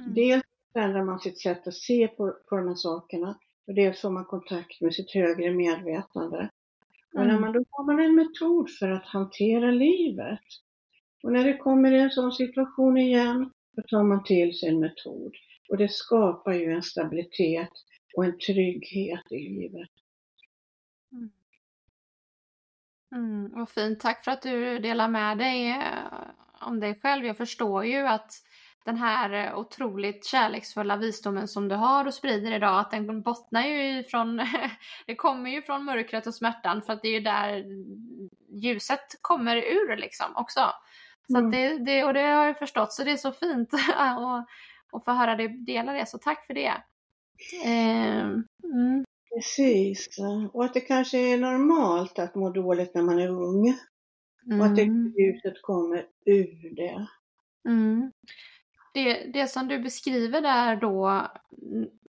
Mm. 0.00 0.14
Dels 0.14 0.44
ändrar 0.74 1.04
man 1.04 1.20
sitt 1.20 1.40
sätt 1.40 1.66
att 1.66 1.74
se 1.74 2.08
på, 2.08 2.36
på 2.48 2.56
de 2.56 2.68
här 2.68 2.74
sakerna 2.74 3.38
och 3.66 3.74
dels 3.74 4.00
får 4.00 4.10
man 4.10 4.24
kontakt 4.24 4.80
med 4.80 4.94
sitt 4.94 5.10
högre 5.10 5.50
medvetande. 5.50 6.50
Och 7.14 7.20
när 7.20 7.28
mm. 7.28 7.40
man, 7.40 7.52
då 7.52 7.64
har 7.70 7.84
man 7.84 8.00
en 8.00 8.14
metod 8.14 8.70
för 8.70 8.90
att 8.90 9.06
hantera 9.06 9.70
livet. 9.70 10.40
Och 11.22 11.32
när 11.32 11.44
det 11.44 11.56
kommer 11.56 11.92
en 11.92 12.10
sån 12.10 12.32
situation 12.32 12.96
igen, 12.96 13.50
då 13.76 13.82
tar 13.82 14.02
man 14.02 14.24
till 14.24 14.58
sig 14.58 14.68
en 14.68 14.80
metod. 14.80 15.32
Och 15.68 15.76
det 15.76 15.90
skapar 15.90 16.52
ju 16.52 16.72
en 16.72 16.82
stabilitet 16.82 17.70
och 18.16 18.24
en 18.24 18.38
trygghet 18.38 19.32
i 19.32 19.48
livet. 19.48 19.90
Mm, 23.12 23.50
vad 23.54 23.68
fint. 23.68 24.00
Tack 24.00 24.24
för 24.24 24.30
att 24.30 24.42
du 24.42 24.78
delar 24.78 25.08
med 25.08 25.38
dig 25.38 25.70
eh, 25.70 26.20
om 26.60 26.80
dig 26.80 27.00
själv. 27.02 27.26
Jag 27.26 27.36
förstår 27.36 27.84
ju 27.84 28.06
att 28.06 28.32
den 28.84 28.96
här 28.96 29.32
eh, 29.32 29.58
otroligt 29.58 30.26
kärleksfulla 30.26 30.96
visdomen 30.96 31.48
som 31.48 31.68
du 31.68 31.74
har 31.74 32.06
och 32.06 32.14
sprider 32.14 32.52
idag, 32.52 32.80
att 32.80 32.90
den 32.90 33.22
bottnar 33.22 33.62
ju 33.62 33.98
ifrån, 33.98 34.36
det 35.06 35.16
kommer 35.16 35.50
ju 35.50 35.62
från 35.62 35.84
mörkret 35.84 36.26
och 36.26 36.34
smärtan 36.34 36.82
för 36.82 36.92
att 36.92 37.02
det 37.02 37.08
är 37.08 37.12
ju 37.12 37.20
där 37.20 37.64
ljuset 38.62 39.18
kommer 39.22 39.56
ur 39.56 39.96
liksom 39.96 40.36
också. 40.36 40.60
Så 41.28 41.38
mm. 41.38 41.50
det, 41.50 41.78
det, 41.78 42.04
och 42.04 42.14
det 42.14 42.20
har 42.20 42.46
jag 42.46 42.58
förstått, 42.58 42.92
så 42.92 43.04
det 43.04 43.10
är 43.10 43.16
så 43.16 43.32
fint 43.32 43.74
att, 43.96 44.46
att 44.92 45.04
få 45.04 45.12
höra 45.12 45.36
dig 45.36 45.48
dela 45.48 45.92
det, 45.92 46.06
så 46.08 46.18
tack 46.18 46.46
för 46.46 46.54
det. 46.54 46.74
Eh, 47.64 48.20
mm. 48.64 49.04
Precis, 49.34 50.18
och 50.52 50.64
att 50.64 50.74
det 50.74 50.80
kanske 50.80 51.18
är 51.18 51.38
normalt 51.38 52.18
att 52.18 52.34
må 52.34 52.50
dåligt 52.50 52.94
när 52.94 53.02
man 53.02 53.18
är 53.18 53.28
ung. 53.28 53.74
Mm. 54.46 54.60
Och 54.60 54.66
att 54.66 54.76
det 54.76 54.82
mm. 54.82 55.14
ljuset 55.18 55.62
kommer 55.62 56.06
ur 56.26 56.74
det. 56.76 57.06
Mm 57.68 58.12
det, 58.94 59.32
det 59.32 59.46
som 59.46 59.68
du 59.68 59.78
beskriver 59.78 60.40
där 60.40 60.76
då, 60.76 61.06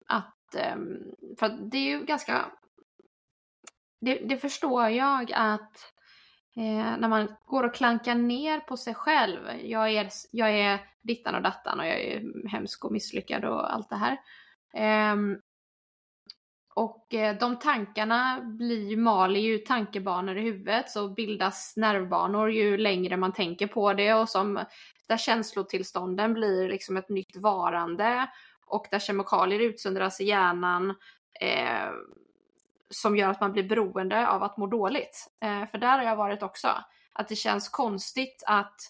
att, 0.06 0.54
ehm, 0.54 0.98
för 1.38 1.48
det 1.48 1.78
är 1.78 1.90
ju 1.90 2.04
ganska, 2.04 2.44
det, 4.00 4.14
det 4.14 4.37
förstår 4.37 4.88
jag 4.88 5.33
att 5.33 5.92
eh, 6.56 6.98
när 6.98 7.09
man 7.09 7.35
går 7.46 7.64
och 7.64 7.74
klankar 7.74 8.14
ner 8.14 8.61
på 8.61 8.76
sig 8.76 8.94
själv, 8.94 9.38
jag 9.62 9.90
är, 9.90 10.09
jag 10.30 10.50
är 10.50 10.80
dittan 11.02 11.35
och 11.35 11.42
dattan 11.42 11.80
och 11.80 11.87
jag 11.87 12.00
är 12.00 12.48
hemsk 12.48 12.85
och 12.85 12.92
misslyckad 12.92 13.44
och 13.44 13.74
allt 13.74 13.88
det 13.88 13.96
här. 13.96 14.18
Um, 15.12 15.40
och 16.74 17.14
eh, 17.14 17.37
de 17.38 17.59
tankarna 17.59 18.40
blir, 18.42 18.96
maler 18.96 19.40
ju 19.40 19.59
tankebanor 19.59 20.37
i 20.38 20.42
huvudet 20.42 20.90
så 20.90 21.09
bildas 21.09 21.76
nervbanor 21.76 22.50
ju 22.50 22.76
längre 22.76 23.16
man 23.16 23.33
tänker 23.33 23.66
på 23.66 23.92
det 23.92 24.14
och 24.14 24.28
som 24.28 24.64
där 25.09 25.16
känslotillstånden 25.16 26.35
blir 26.35 26.68
liksom 26.68 26.96
ett 26.96 27.09
nytt 27.09 27.37
varande 27.37 28.30
och 28.66 28.87
där 28.90 28.98
kemikalier 28.98 29.61
utsöndras 29.61 30.20
i 30.20 30.24
hjärnan 30.24 30.90
eh, 31.40 31.90
som 32.90 33.16
gör 33.16 33.30
att 33.30 33.40
man 33.40 33.52
blir 33.52 33.68
beroende 33.68 34.28
av 34.28 34.42
att 34.42 34.56
må 34.56 34.66
dåligt. 34.66 35.30
Eh, 35.40 35.66
för 35.66 35.78
där 35.78 35.98
har 35.98 36.04
jag 36.04 36.16
varit 36.16 36.42
också. 36.42 36.68
Att 37.12 37.28
det 37.28 37.37
känns 37.37 37.68
konstigt 37.68 38.42
att 38.46 38.80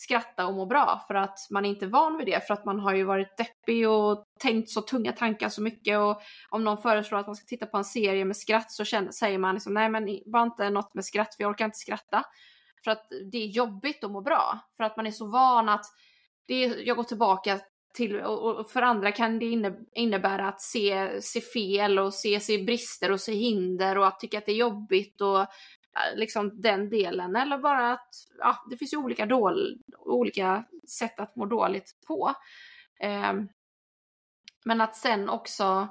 skratta 0.00 0.46
och 0.46 0.54
må 0.54 0.66
bra 0.66 1.04
för 1.06 1.14
att 1.14 1.38
man 1.50 1.64
är 1.64 1.68
inte 1.68 1.86
van 1.86 2.18
vid 2.18 2.26
det. 2.26 2.46
För 2.46 2.54
att 2.54 2.64
man 2.64 2.80
har 2.80 2.94
ju 2.94 3.04
varit 3.04 3.36
deppig 3.36 3.88
och 3.88 4.24
tänkt 4.40 4.70
så 4.70 4.80
tunga 4.80 5.12
tankar 5.12 5.48
så 5.48 5.62
mycket. 5.62 5.98
Och 5.98 6.20
om 6.50 6.64
någon 6.64 6.82
föreslår 6.82 7.18
att 7.18 7.26
man 7.26 7.36
ska 7.36 7.46
titta 7.46 7.66
på 7.66 7.76
en 7.76 7.84
serie 7.84 8.24
med 8.24 8.36
skratt 8.36 8.72
så 8.72 8.84
känner, 8.84 9.10
säger 9.10 9.38
man 9.38 9.54
liksom 9.54 9.74
nej 9.74 9.88
men 9.88 10.20
bara 10.32 10.42
inte 10.42 10.70
något 10.70 10.94
med 10.94 11.04
skratt 11.04 11.34
för 11.34 11.44
jag 11.44 11.50
orkar 11.50 11.64
inte 11.64 11.78
skratta. 11.78 12.24
För 12.84 12.90
att 12.90 13.06
det 13.32 13.38
är 13.38 13.46
jobbigt 13.46 14.04
att 14.04 14.10
må 14.10 14.20
bra. 14.20 14.58
För 14.76 14.84
att 14.84 14.96
man 14.96 15.06
är 15.06 15.10
så 15.10 15.26
van 15.26 15.68
att 15.68 15.84
det 16.46 16.64
är, 16.64 16.86
jag 16.86 16.96
går 16.96 17.04
tillbaka 17.04 17.60
till, 17.94 18.20
och 18.20 18.70
för 18.70 18.82
andra 18.82 19.12
kan 19.12 19.38
det 19.38 19.74
innebära 19.94 20.48
att 20.48 20.60
se, 20.60 21.22
se 21.22 21.40
fel 21.40 21.98
och 21.98 22.14
se, 22.14 22.40
se 22.40 22.58
brister 22.58 23.12
och 23.12 23.20
se 23.20 23.32
hinder 23.32 23.98
och 23.98 24.06
att 24.06 24.20
tycka 24.20 24.38
att 24.38 24.46
det 24.46 24.52
är 24.52 24.56
jobbigt 24.56 25.20
och 25.20 25.46
Eh, 25.96 26.18
liksom 26.18 26.60
den 26.60 26.90
delen. 26.90 27.36
Eller 27.36 27.58
bara 27.58 27.92
att 27.92 28.14
ja, 28.38 28.66
det 28.70 28.76
finns 28.76 28.92
ju 28.92 28.96
olika, 28.96 29.26
dål, 29.26 29.78
olika 29.98 30.64
sätt 30.88 31.20
att 31.20 31.36
må 31.36 31.46
dåligt 31.46 31.96
på. 32.06 32.34
Eh, 33.00 33.34
men 34.64 34.80
att 34.80 34.96
sen 34.96 35.28
också 35.28 35.88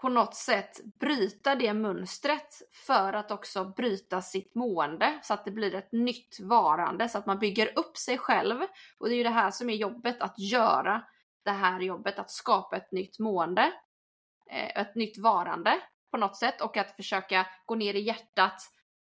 på 0.00 0.08
något 0.08 0.34
sätt 0.34 0.80
bryta 1.00 1.54
det 1.54 1.72
mönstret 1.72 2.62
för 2.72 3.12
att 3.12 3.30
också 3.30 3.64
bryta 3.64 4.22
sitt 4.22 4.54
mående 4.54 5.18
så 5.22 5.34
att 5.34 5.44
det 5.44 5.50
blir 5.50 5.74
ett 5.74 5.92
nytt 5.92 6.40
varande 6.40 7.08
så 7.08 7.18
att 7.18 7.26
man 7.26 7.38
bygger 7.38 7.78
upp 7.78 7.96
sig 7.96 8.18
själv. 8.18 8.60
Och 8.98 9.08
det 9.08 9.14
är 9.14 9.16
ju 9.16 9.22
det 9.22 9.30
här 9.30 9.50
som 9.50 9.70
är 9.70 9.74
jobbet, 9.74 10.20
att 10.20 10.38
göra 10.38 11.04
det 11.42 11.50
här 11.50 11.80
jobbet, 11.80 12.18
att 12.18 12.30
skapa 12.30 12.76
ett 12.76 12.92
nytt 12.92 13.18
mående, 13.18 13.72
eh, 14.50 14.80
ett 14.80 14.94
nytt 14.94 15.18
varande 15.18 15.80
på 16.10 16.16
något 16.16 16.36
sätt 16.36 16.60
och 16.60 16.76
att 16.76 16.96
försöka 16.96 17.46
gå 17.66 17.74
ner 17.74 17.94
i 17.94 18.00
hjärtat 18.00 18.62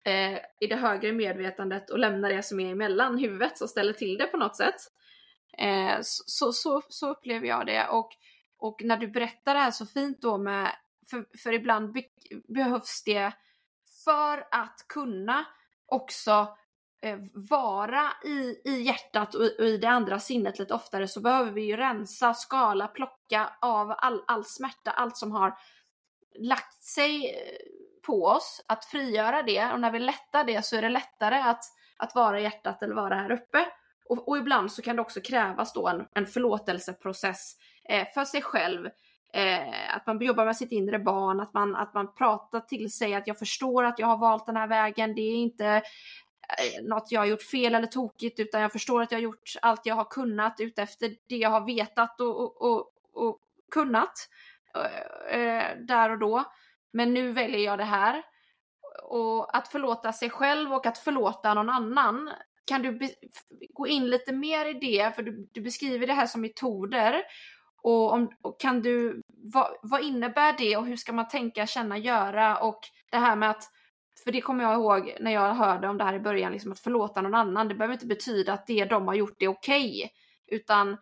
eh, 0.05 0.37
i 0.59 0.67
det 0.69 0.75
högre 0.75 1.11
medvetandet 1.11 1.89
och 1.89 1.99
lämna 1.99 2.29
det 2.29 2.43
som 2.43 2.59
är 2.59 2.71
emellan 2.71 3.17
huvudet 3.17 3.61
och 3.61 3.69
ställer 3.69 3.93
till 3.93 4.17
det 4.17 4.27
på 4.27 4.37
något 4.37 4.55
sätt. 4.55 4.75
Eh, 5.57 5.97
så, 6.01 6.51
så, 6.51 6.81
så 6.89 7.09
upplever 7.09 7.47
jag 7.47 7.65
det 7.65 7.87
och, 7.87 8.09
och 8.57 8.81
när 8.83 8.97
du 8.97 9.07
berättar 9.07 9.53
det 9.53 9.59
här 9.59 9.71
så 9.71 9.85
fint 9.85 10.21
då 10.21 10.37
med, 10.37 10.75
för, 11.09 11.25
för 11.43 11.53
ibland 11.53 11.93
be, 11.93 12.03
behövs 12.47 13.03
det 13.03 13.33
för 14.05 14.47
att 14.51 14.85
kunna 14.87 15.45
också 15.85 16.47
eh, 17.01 17.19
vara 17.33 18.11
i, 18.25 18.61
i 18.65 18.81
hjärtat 18.81 19.35
och, 19.35 19.41
och, 19.59 19.65
i 19.65 19.77
det 19.77 19.89
andra 19.89 20.19
sinnet 20.19 20.59
lite 20.59 20.73
oftare 20.73 21.07
så 21.07 21.21
behöver 21.21 21.51
vi 21.51 21.61
ju 21.61 21.77
rensa, 21.77 22.33
skala, 22.33 22.87
plocka 22.87 23.53
av 23.61 23.95
all, 23.97 24.23
all 24.27 24.45
smärta, 24.45 24.91
allt 24.91 25.17
som 25.17 25.31
har 25.31 25.57
lagt 26.35 26.83
sig 26.83 27.29
eh, 27.29 27.57
på 28.05 28.25
oss, 28.25 28.65
att 28.67 28.85
frigöra 28.85 29.43
det 29.43 29.71
och 29.71 29.79
när 29.79 29.91
vi 29.91 29.99
lättar 29.99 30.43
det 30.43 30.65
så 30.65 30.75
är 30.75 30.81
det 30.81 30.89
lättare 30.89 31.35
att, 31.35 31.63
att 31.97 32.15
vara 32.15 32.39
i 32.39 32.43
hjärtat 32.43 32.83
eller 32.83 32.95
vara 32.95 33.15
här 33.15 33.31
uppe. 33.31 33.65
Och, 34.09 34.27
och 34.27 34.37
ibland 34.37 34.71
så 34.71 34.81
kan 34.81 34.95
det 34.95 35.01
också 35.01 35.21
krävas 35.21 35.73
då 35.73 35.87
en, 35.87 36.05
en 36.13 36.25
förlåtelseprocess 36.25 37.55
eh, 37.89 38.07
för 38.13 38.25
sig 38.25 38.41
själv. 38.41 38.89
Eh, 39.33 39.95
att 39.95 40.07
man 40.07 40.21
jobbar 40.21 40.45
med 40.45 40.57
sitt 40.57 40.71
inre 40.71 40.99
barn, 40.99 41.39
att 41.39 41.53
man, 41.53 41.75
att 41.75 41.93
man 41.93 42.13
pratar 42.13 42.59
till 42.59 42.91
sig 42.91 43.13
att 43.13 43.27
jag 43.27 43.39
förstår 43.39 43.83
att 43.83 43.99
jag 43.99 44.07
har 44.07 44.17
valt 44.17 44.45
den 44.45 44.57
här 44.57 44.67
vägen, 44.67 45.15
det 45.15 45.21
är 45.21 45.35
inte 45.35 45.65
eh, 45.65 46.83
något 46.83 47.11
jag 47.11 47.21
har 47.21 47.25
gjort 47.25 47.41
fel 47.41 47.75
eller 47.75 47.87
tokigt 47.87 48.39
utan 48.39 48.61
jag 48.61 48.71
förstår 48.71 49.01
att 49.01 49.11
jag 49.11 49.17
har 49.17 49.23
gjort 49.23 49.53
allt 49.61 49.85
jag 49.85 49.95
har 49.95 50.05
kunnat 50.05 50.59
utefter 50.59 51.15
det 51.29 51.37
jag 51.37 51.49
har 51.49 51.65
vetat 51.65 52.21
och, 52.21 52.41
och, 52.41 52.61
och, 52.61 52.91
och 53.13 53.39
kunnat. 53.71 54.13
Eh, 54.77 55.39
eh, 55.39 55.77
där 55.77 56.09
och 56.09 56.19
då. 56.19 56.43
Men 56.93 57.13
nu 57.13 57.31
väljer 57.31 57.59
jag 57.59 57.77
det 57.77 57.83
här. 57.83 58.23
Och 59.03 59.57
att 59.57 59.67
förlåta 59.67 60.13
sig 60.13 60.29
själv 60.29 60.73
och 60.73 60.85
att 60.85 60.97
förlåta 60.97 61.53
någon 61.53 61.69
annan. 61.69 62.31
Kan 62.65 62.81
du 62.81 62.99
gå 63.69 63.87
in 63.87 64.09
lite 64.09 64.33
mer 64.33 64.65
i 64.65 64.73
det? 64.73 65.15
För 65.15 65.23
du, 65.23 65.49
du 65.51 65.61
beskriver 65.61 66.07
det 66.07 66.13
här 66.13 66.27
som 66.27 66.41
metoder. 66.41 67.23
Och, 67.83 68.13
om, 68.13 68.29
och 68.41 68.59
kan 68.59 68.81
du, 68.81 69.21
vad, 69.27 69.67
vad, 69.81 70.01
innebär 70.01 70.55
det 70.57 70.77
och 70.77 70.85
hur 70.85 70.95
ska 70.95 71.13
man 71.13 71.27
tänka, 71.27 71.67
känna, 71.67 71.97
göra? 71.97 72.57
Och 72.57 72.79
det 73.11 73.17
här 73.17 73.35
med 73.35 73.49
att, 73.49 73.69
för 74.23 74.31
det 74.31 74.41
kommer 74.41 74.63
jag 74.63 74.73
ihåg 74.73 75.17
när 75.19 75.31
jag 75.31 75.53
hörde 75.53 75.87
om 75.87 75.97
det 75.97 76.03
här 76.03 76.13
i 76.13 76.19
början, 76.19 76.51
liksom 76.51 76.71
att 76.71 76.79
förlåta 76.79 77.21
någon 77.21 77.35
annan. 77.35 77.67
Det 77.67 77.75
behöver 77.75 77.93
inte 77.93 78.05
betyda 78.05 78.53
att 78.53 78.67
det 78.67 78.85
de 78.85 79.07
har 79.07 79.15
gjort 79.15 79.41
är 79.41 79.47
okej. 79.47 79.89
Okay, 79.89 80.09
utan, 80.59 80.97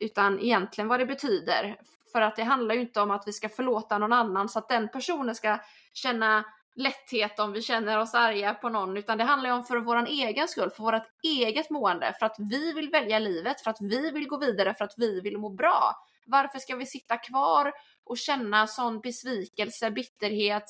utan 0.00 0.40
egentligen 0.40 0.88
vad 0.88 1.00
det 1.00 1.06
betyder. 1.06 1.76
För 2.16 2.20
att 2.22 2.36
det 2.36 2.42
handlar 2.42 2.74
ju 2.74 2.80
inte 2.80 3.00
om 3.00 3.10
att 3.10 3.22
vi 3.26 3.32
ska 3.32 3.48
förlåta 3.48 3.98
någon 3.98 4.12
annan 4.12 4.48
så 4.48 4.58
att 4.58 4.68
den 4.68 4.88
personen 4.88 5.34
ska 5.34 5.58
känna 5.92 6.44
lätthet 6.76 7.38
om 7.38 7.52
vi 7.52 7.62
känner 7.62 7.98
oss 7.98 8.14
arga 8.14 8.54
på 8.54 8.68
någon, 8.68 8.96
utan 8.96 9.18
det 9.18 9.24
handlar 9.24 9.50
ju 9.50 9.56
om 9.56 9.64
för 9.64 9.76
vår 9.76 10.06
egen 10.06 10.48
skull, 10.48 10.70
för 10.70 10.82
vårt 10.82 11.02
eget 11.22 11.70
mående, 11.70 12.14
för 12.18 12.26
att 12.26 12.36
vi 12.38 12.72
vill 12.72 12.90
välja 12.90 13.18
livet, 13.18 13.60
för 13.60 13.70
att 13.70 13.80
vi 13.80 14.10
vill 14.10 14.28
gå 14.28 14.38
vidare, 14.38 14.74
för 14.74 14.84
att 14.84 14.94
vi 14.96 15.20
vill 15.20 15.38
må 15.38 15.48
bra. 15.48 15.94
Varför 16.26 16.58
ska 16.58 16.76
vi 16.76 16.86
sitta 16.86 17.16
kvar 17.16 17.72
och 18.04 18.18
känna 18.18 18.66
sån 18.66 19.00
besvikelse, 19.00 19.90
bitterhet, 19.90 20.64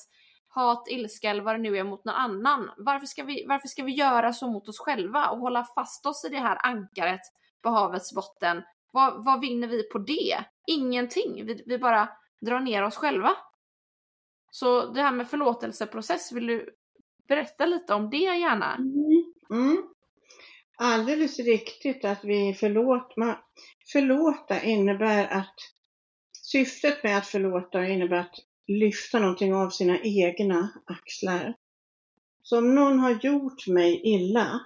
hat, 0.47 0.87
ilska 0.89 1.29
eller 1.29 1.43
vad 1.43 1.55
det 1.55 1.61
nu 1.61 1.77
är 1.77 1.83
mot 1.83 2.05
någon 2.05 2.15
annan? 2.15 2.71
Varför 2.77 3.05
ska 3.05 3.23
vi, 3.23 3.45
varför 3.47 3.67
ska 3.67 3.83
vi 3.83 3.91
göra 3.91 4.33
så 4.33 4.47
mot 4.47 4.69
oss 4.69 4.79
själva 4.79 5.29
och 5.29 5.39
hålla 5.39 5.63
fast 5.63 6.05
oss 6.05 6.25
i 6.25 6.29
det 6.29 6.39
här 6.39 6.57
ankaret 6.63 7.21
på 7.61 7.69
havets 7.69 8.13
botten 8.15 8.63
vad, 8.91 9.25
vad 9.25 9.41
vinner 9.41 9.67
vi 9.67 9.83
på 9.83 9.97
det? 9.97 10.45
Ingenting. 10.67 11.45
Vi, 11.45 11.63
vi 11.65 11.77
bara 11.77 12.09
drar 12.41 12.59
ner 12.59 12.83
oss 12.83 12.95
själva. 12.95 13.31
Så 14.51 14.85
det 14.85 15.01
här 15.01 15.11
med 15.11 15.29
förlåtelseprocess, 15.29 16.31
vill 16.31 16.47
du 16.47 16.69
berätta 17.27 17.65
lite 17.65 17.93
om 17.93 18.09
det 18.09 18.17
gärna? 18.17 18.75
Mm. 18.75 19.33
Mm. 19.49 19.83
Alldeles 20.77 21.39
riktigt 21.39 22.05
att 22.05 22.23
vi 22.23 22.53
förlåter. 22.53 23.37
Förlåta 23.91 24.61
innebär 24.61 25.27
att 25.27 25.55
syftet 26.41 27.03
med 27.03 27.17
att 27.17 27.27
förlåta 27.27 27.87
innebär 27.87 28.17
att 28.17 28.35
lyfta 28.67 29.19
någonting 29.19 29.53
av 29.53 29.69
sina 29.69 29.99
egna 29.99 30.69
axlar. 30.85 31.55
Så 32.41 32.57
om 32.57 32.75
någon 32.75 32.99
har 32.99 33.11
gjort 33.11 33.67
mig 33.67 34.01
illa 34.03 34.59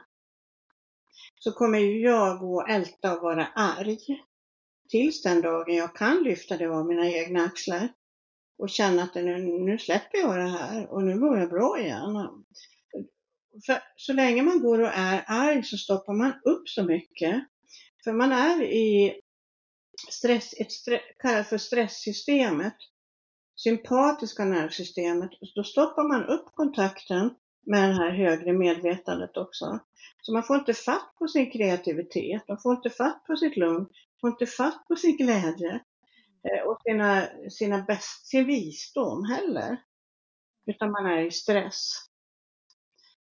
så 1.43 1.51
kommer 1.51 1.79
ju 1.79 1.99
jag 2.01 2.39
gå 2.39 2.55
och 2.55 2.69
älta 2.69 3.15
och 3.15 3.21
vara 3.21 3.47
arg. 3.55 3.97
Tills 4.89 5.23
den 5.23 5.41
dagen 5.41 5.75
jag 5.75 5.95
kan 5.95 6.23
lyfta 6.23 6.57
det 6.57 6.65
av 6.65 6.85
mina 6.85 7.09
egna 7.09 7.43
axlar 7.43 7.93
och 8.57 8.69
känna 8.69 9.03
att 9.03 9.15
nu, 9.15 9.37
nu 9.39 9.77
släpper 9.77 10.17
jag 10.17 10.37
det 10.37 10.49
här 10.49 10.87
och 10.91 11.03
nu 11.03 11.15
mår 11.15 11.37
jag 11.37 11.49
bra 11.49 11.79
igen. 11.79 12.43
För 13.65 13.83
så 13.95 14.13
länge 14.13 14.41
man 14.41 14.59
går 14.59 14.79
och 14.79 14.91
är 14.93 15.23
arg 15.27 15.63
så 15.63 15.77
stoppar 15.77 16.13
man 16.13 16.33
upp 16.43 16.69
så 16.69 16.83
mycket. 16.83 17.43
För 18.03 18.13
man 18.13 18.31
är 18.31 18.63
i 18.63 19.21
stress, 20.09 20.53
ett 20.57 20.71
stress, 20.71 21.49
för 21.49 21.57
stresssystemet, 21.57 22.75
sympatiska 23.55 24.45
nervsystemet. 24.45 25.31
Då 25.55 25.63
stoppar 25.63 26.03
man 26.07 26.25
upp 26.25 26.45
kontakten 26.53 27.35
med 27.65 27.89
det 27.89 27.95
här 27.95 28.11
högre 28.11 28.53
medvetandet 28.53 29.37
också. 29.37 29.79
Så 30.21 30.33
man 30.33 30.43
får 30.43 30.55
inte 30.55 30.73
fatt 30.73 31.15
på 31.19 31.27
sin 31.27 31.51
kreativitet, 31.51 32.47
man 32.47 32.59
får 32.59 32.75
inte 32.75 32.89
fatt 32.89 33.23
på 33.27 33.35
sitt 33.35 33.57
lugn, 33.57 33.87
får 34.21 34.29
inte 34.29 34.45
fatt 34.45 34.87
på 34.87 34.95
sin 34.95 35.17
glädje 35.17 35.79
eh, 36.43 36.67
och 36.67 36.81
sina, 36.83 37.27
sina 37.49 37.81
bäst, 37.81 38.27
sin 38.27 38.45
visdom 38.45 39.25
heller. 39.25 39.77
Utan 40.65 40.91
man 40.91 41.05
är 41.05 41.25
i 41.25 41.31
stress. 41.31 41.91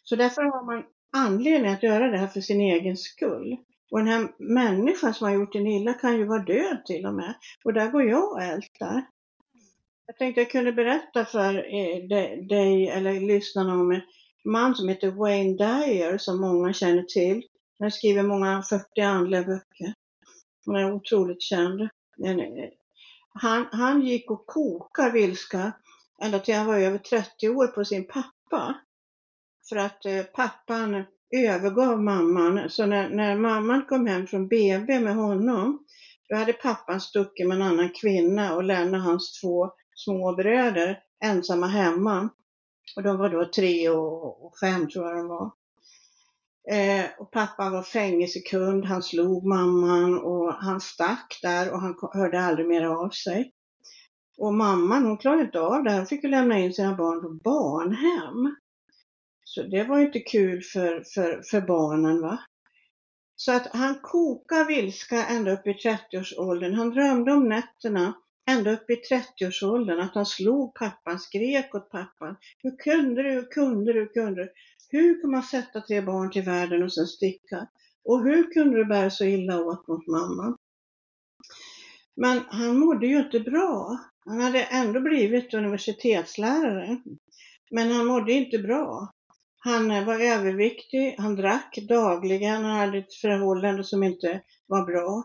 Så 0.03 0.17
därför 0.17 0.43
har 0.43 0.65
man 0.65 0.85
anledning 1.13 1.73
att 1.73 1.83
göra 1.83 2.09
det 2.09 2.19
här 2.19 2.27
för 2.27 2.41
sin 2.41 2.61
egen 2.61 2.97
skull. 2.97 3.57
Och 3.91 3.99
den 3.99 4.09
här 4.09 4.29
människan 4.39 5.15
som 5.15 5.27
har 5.27 5.35
gjort 5.35 5.55
en 5.55 5.67
illa 5.67 5.95
kan 5.95 6.17
ju 6.17 6.25
vara 6.25 6.43
död 6.43 6.83
till 6.87 7.07
och 7.07 7.15
med. 7.15 7.35
Och 7.65 7.73
där 7.73 7.91
går 7.91 8.03
jag 8.03 8.33
och 8.33 8.43
ältar. 8.43 9.07
Jag 10.07 10.17
tänkte 10.19 10.41
jag 10.41 10.51
kunde 10.51 10.73
berätta 10.73 11.25
för 11.25 11.55
eh, 11.55 12.09
dig 12.49 12.89
eller 12.89 13.21
lyssnarna 13.21 13.73
om 13.73 14.01
man 14.45 14.75
som 14.75 14.89
heter 14.89 15.11
Wayne 15.11 15.57
Dyer 15.57 16.19
som 16.19 16.41
många 16.41 16.73
känner 16.73 17.03
till. 17.03 17.43
Han 17.79 17.91
skriver 17.91 18.23
många 18.23 18.63
40 18.63 19.01
andliga 19.01 19.43
böcker. 19.43 19.95
Han 20.67 20.77
är 20.77 20.93
otroligt 20.93 21.43
känd. 21.43 21.81
Eh, 21.81 21.89
han, 23.35 23.67
han 23.73 24.03
gick 24.03 24.31
och 24.31 24.47
kokade 24.47 25.11
vilska 25.11 25.73
ända 26.23 26.39
till 26.39 26.55
han 26.55 26.67
var 26.67 26.79
över 26.79 26.99
30 26.99 27.49
år 27.49 27.67
på 27.67 27.85
sin 27.85 28.07
pappa. 28.07 28.75
För 29.69 29.77
att 29.77 30.07
eh, 30.07 30.23
pappan 30.23 31.05
övergav 31.37 32.03
mamman. 32.03 32.71
Så 32.71 32.87
när, 32.87 33.09
när 33.09 33.37
mamman 33.37 33.87
kom 33.87 34.07
hem 34.07 34.27
från 34.27 34.49
BB 34.49 35.01
med 35.01 35.15
honom, 35.15 35.85
då 36.29 36.37
hade 36.37 36.53
pappan 36.53 37.01
stuckit 37.01 37.49
med 37.49 37.57
en 37.57 37.63
annan 37.63 37.91
kvinna 38.01 38.55
och 38.55 38.65
lämnat 38.65 39.05
hans 39.05 39.41
två 39.41 39.71
små 39.95 40.33
bröder 40.33 40.99
ensamma 41.25 41.67
hemma. 41.67 42.29
Och 42.97 43.03
de 43.03 43.17
var 43.17 43.29
då 43.29 43.45
tre 43.45 43.89
och 43.89 44.59
fem 44.61 44.91
tror 44.91 45.07
jag 45.07 45.17
de 45.17 45.29
var. 45.29 45.51
Eh, 46.71 47.07
och 47.19 47.31
pappa 47.31 47.71
var 47.71 47.83
fängelsekund, 47.83 48.85
han 48.85 49.03
slog 49.03 49.47
mamman 49.47 50.19
och 50.19 50.55
han 50.55 50.81
stack 50.81 51.39
där 51.43 51.73
och 51.73 51.81
han 51.81 51.95
hörde 52.13 52.41
aldrig 52.41 52.69
mer 52.69 52.85
av 52.85 53.11
sig. 53.11 53.53
Och 54.39 54.55
mamman 54.55 55.05
hon 55.05 55.17
klarade 55.17 55.43
inte 55.43 55.61
av 55.61 55.85
det, 55.85 55.93
hon 55.93 56.07
fick 56.07 56.25
ju 56.25 56.31
lämna 56.31 56.59
in 56.59 56.73
sina 56.73 56.97
barn 56.97 57.23
på 57.23 57.29
barnhem. 57.29 58.57
Så 59.45 59.63
det 59.63 59.85
var 59.85 59.99
inte 59.99 60.21
kul 60.21 60.63
för, 60.63 61.05
för, 61.15 61.43
för 61.51 61.61
barnen 61.61 62.21
va. 62.21 62.39
Så 63.37 63.53
att 63.53 63.67
han 63.67 63.99
kokade 64.03 64.65
vilska 64.65 65.27
ända 65.27 65.53
upp 65.53 65.67
i 65.67 65.73
30-årsåldern. 65.73 66.75
Han 66.75 66.91
drömde 66.91 67.33
om 67.33 67.49
nätterna 67.49 68.15
ända 68.51 68.73
upp 68.73 68.91
i 68.91 68.95
30-årsåldern 68.95 70.01
att 70.01 70.15
han 70.15 70.27
slog 70.27 70.75
pappan, 70.75 71.19
skrek 71.19 71.75
åt 71.75 71.91
pappan. 71.91 72.37
Hur 72.63 72.77
kunde 72.77 73.23
du, 73.23 73.31
hur 73.31 73.51
kunde 73.51 73.93
du, 73.93 74.01
hur 74.01 74.07
kunde 74.07 74.43
du? 74.43 74.53
Hur 74.89 75.21
kan 75.21 75.31
man 75.31 75.43
sätta 75.43 75.81
tre 75.81 76.01
barn 76.01 76.31
till 76.31 76.43
världen 76.43 76.83
och 76.83 76.95
sen 76.95 77.07
sticka? 77.07 77.69
Och 78.05 78.25
hur 78.25 78.53
kunde 78.53 78.77
du 78.77 78.85
bära 78.85 79.11
så 79.11 79.25
illa 79.25 79.61
åt 79.61 79.89
mot 79.89 80.07
mamman? 80.07 80.57
Men 82.17 82.41
han 82.49 82.79
mådde 82.79 83.07
ju 83.07 83.19
inte 83.19 83.41
bra. 83.41 83.99
Han 84.25 84.41
hade 84.41 84.63
ändå 84.63 85.01
blivit 85.01 85.55
universitetslärare. 85.55 87.01
Men 87.71 87.93
han 87.93 88.07
mådde 88.07 88.33
inte 88.33 88.59
bra. 88.59 89.13
Han 89.63 90.05
var 90.05 90.21
överviktig, 90.21 91.15
han 91.19 91.37
drack 91.37 91.79
dagligen, 91.89 92.65
han 92.65 92.79
hade 92.79 92.99
ett 92.99 93.15
förhållande 93.15 93.85
som 93.85 94.03
inte 94.03 94.43
var 94.67 94.85
bra. 94.87 95.25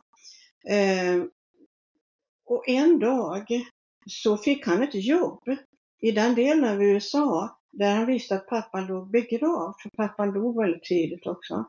Eh, 0.76 1.24
och 2.46 2.70
en 2.70 3.00
dag 3.00 3.48
så 4.06 4.38
fick 4.38 4.68
han 4.68 4.84
ett 4.84 4.96
jobb 4.96 5.44
i 6.02 6.12
den 6.12 6.36
delen 6.36 6.64
av 6.64 6.84
USA 6.84 7.60
där 7.72 7.96
han 7.96 8.06
visste 8.06 8.36
att 8.36 8.48
pappan 8.48 8.88
låg 8.88 9.12
begravd, 9.12 9.76
för 9.82 9.90
pappan 9.90 10.34
dog 10.34 10.62
väldigt 10.62 10.84
tidigt 10.84 11.28
också. 11.28 11.66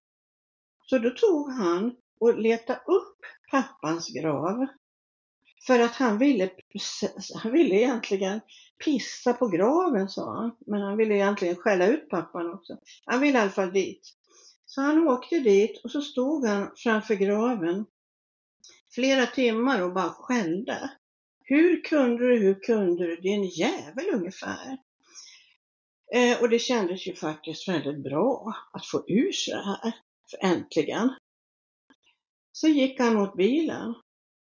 Så 0.87 0.99
då 0.99 1.11
tog 1.11 1.53
han 1.53 1.97
och 2.21 2.39
letade 2.39 2.81
upp 2.87 3.19
pappans 3.51 4.09
grav. 4.09 4.67
För 5.67 5.81
att 5.81 5.95
han 5.95 6.19
ville, 6.19 6.51
han 7.35 7.53
ville 7.53 7.75
egentligen 7.75 8.41
pissa 8.85 9.33
på 9.33 9.49
graven 9.49 10.09
sa 10.09 10.35
han. 10.35 10.57
Men 10.67 10.81
han 10.83 10.97
ville 10.97 11.15
egentligen 11.15 11.57
skälla 11.57 11.87
ut 11.87 12.09
pappan 12.09 12.53
också. 12.55 12.77
Han 13.05 13.21
ville 13.21 13.39
i 13.39 13.41
alla 13.41 13.51
fall 13.51 13.73
dit. 13.73 14.01
Så 14.67 14.81
han 14.81 15.09
åkte 15.09 15.39
dit 15.39 15.81
och 15.85 15.91
så 15.91 16.01
stod 16.01 16.47
han 16.47 16.71
framför 16.77 17.15
graven 17.15 17.85
flera 18.97 19.27
timmar 19.27 19.83
och 19.83 19.93
bara 19.93 20.11
skällde. 20.11 20.91
Hur 21.45 21.83
kunde 21.83 22.29
du, 22.29 22.39
hur 22.39 22.61
kunde 22.61 23.07
du, 23.07 23.17
din 23.17 23.45
jävel 23.45 24.05
ungefär. 24.13 24.79
Eh, 26.15 26.43
och 26.43 26.49
det 26.49 26.59
kändes 26.59 27.07
ju 27.07 27.15
faktiskt 27.15 27.69
väldigt 27.69 28.03
bra 28.03 28.55
att 28.73 28.87
få 28.87 29.05
ur 29.09 29.33
sig 29.33 29.55
det 29.55 29.65
här, 29.65 29.95
för 30.31 30.47
äntligen. 30.47 31.11
Så 32.53 32.69
gick 32.69 33.01
han 33.01 33.15
mot 33.15 33.37
bilen. 33.37 33.95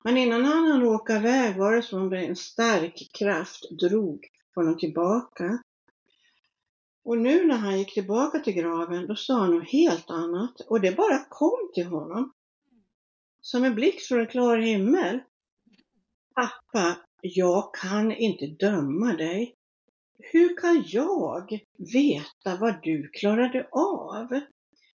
Men 0.05 0.17
innan 0.17 0.45
han 0.45 0.65
hann 0.65 0.83
åka 0.83 1.17
iväg 1.17 1.57
var 1.57 1.77
det 1.77 1.83
som 1.83 2.03
om 2.03 2.13
en 2.13 2.37
stark 2.37 3.11
kraft 3.19 3.71
drog 3.81 4.27
honom 4.55 4.79
tillbaka. 4.79 5.63
Och 7.05 7.19
nu 7.19 7.47
när 7.47 7.57
han 7.57 7.79
gick 7.79 7.95
tillbaka 7.95 8.39
till 8.39 8.55
graven, 8.55 9.07
då 9.07 9.17
sa 9.17 9.35
han 9.35 9.55
något 9.55 9.69
helt 9.69 10.11
annat. 10.11 10.61
Och 10.61 10.81
det 10.81 10.97
bara 10.97 11.25
kom 11.29 11.71
till 11.75 11.87
honom. 11.87 12.33
Som 13.41 13.65
en 13.65 13.75
blixt 13.75 14.09
från 14.09 14.21
en 14.21 14.27
klar 14.27 14.59
himmel. 14.59 15.19
Pappa, 16.35 16.97
jag 17.21 17.75
kan 17.75 18.13
inte 18.13 18.47
döma 18.47 19.13
dig. 19.13 19.55
Hur 20.33 20.57
kan 20.57 20.85
jag 20.87 21.61
veta 21.93 22.57
vad 22.57 22.83
du 22.83 23.09
klarade 23.09 23.69
av? 23.73 24.41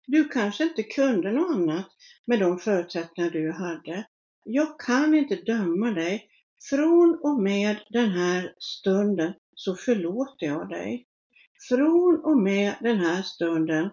Du 0.07 0.29
kanske 0.29 0.63
inte 0.63 0.83
kunde 0.83 1.31
något 1.31 1.55
annat 1.55 1.87
med 2.25 2.39
de 2.39 2.59
förutsättningar 2.59 3.29
du 3.31 3.51
hade. 3.51 4.07
Jag 4.43 4.79
kan 4.79 5.13
inte 5.13 5.35
döma 5.35 5.91
dig. 5.91 6.29
Från 6.69 7.19
och 7.23 7.41
med 7.41 7.77
den 7.89 8.09
här 8.09 8.55
stunden 8.59 9.33
så 9.55 9.75
förlåter 9.75 10.45
jag 10.45 10.69
dig. 10.69 11.07
Från 11.69 12.21
och 12.23 12.37
med 12.37 12.75
den 12.81 12.97
här 12.97 13.21
stunden 13.21 13.89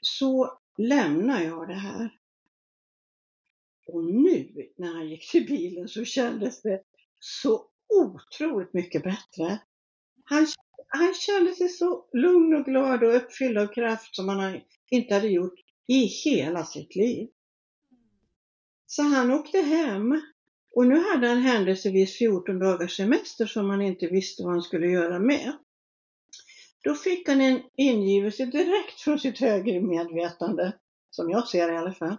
så 0.00 0.58
lämnar 0.78 1.40
jag 1.40 1.68
det 1.68 1.74
här. 1.74 2.10
Och 3.86 4.04
nu 4.04 4.68
när 4.76 4.92
han 4.92 5.08
gick 5.08 5.30
till 5.30 5.46
bilen 5.46 5.88
så 5.88 6.04
kändes 6.04 6.62
det 6.62 6.82
så 7.20 7.66
otroligt 7.88 8.74
mycket 8.74 9.02
bättre. 9.02 9.58
Han, 10.24 10.46
han 10.88 11.14
kände 11.14 11.54
sig 11.54 11.68
så 11.68 12.08
lugn 12.12 12.54
och 12.54 12.64
glad 12.64 13.04
och 13.04 13.16
uppfylld 13.16 13.58
av 13.58 13.66
kraft 13.66 14.16
som 14.16 14.28
han 14.28 14.60
inte 14.90 15.14
hade 15.14 15.28
gjort 15.28 15.60
i 15.86 16.04
hela 16.04 16.64
sitt 16.64 16.96
liv. 16.96 17.28
Så 18.86 19.02
han 19.02 19.30
åkte 19.30 19.58
hem 19.58 20.22
och 20.74 20.86
nu 20.86 20.98
hade 20.98 21.28
han 21.28 21.38
händelsevis 21.38 22.18
14 22.18 22.58
dagars 22.58 22.96
semester 22.96 23.46
som 23.46 23.70
han 23.70 23.82
inte 23.82 24.06
visste 24.06 24.42
vad 24.42 24.52
han 24.52 24.62
skulle 24.62 24.86
göra 24.86 25.18
med. 25.18 25.52
Då 26.84 26.94
fick 26.94 27.28
han 27.28 27.40
en 27.40 27.62
ingivelse 27.76 28.46
direkt 28.46 29.00
från 29.00 29.18
sitt 29.18 29.38
högre 29.38 29.80
medvetande, 29.80 30.72
som 31.10 31.30
jag 31.30 31.48
ser 31.48 31.72
i 31.72 31.76
alla 31.76 31.92
fall, 31.92 32.16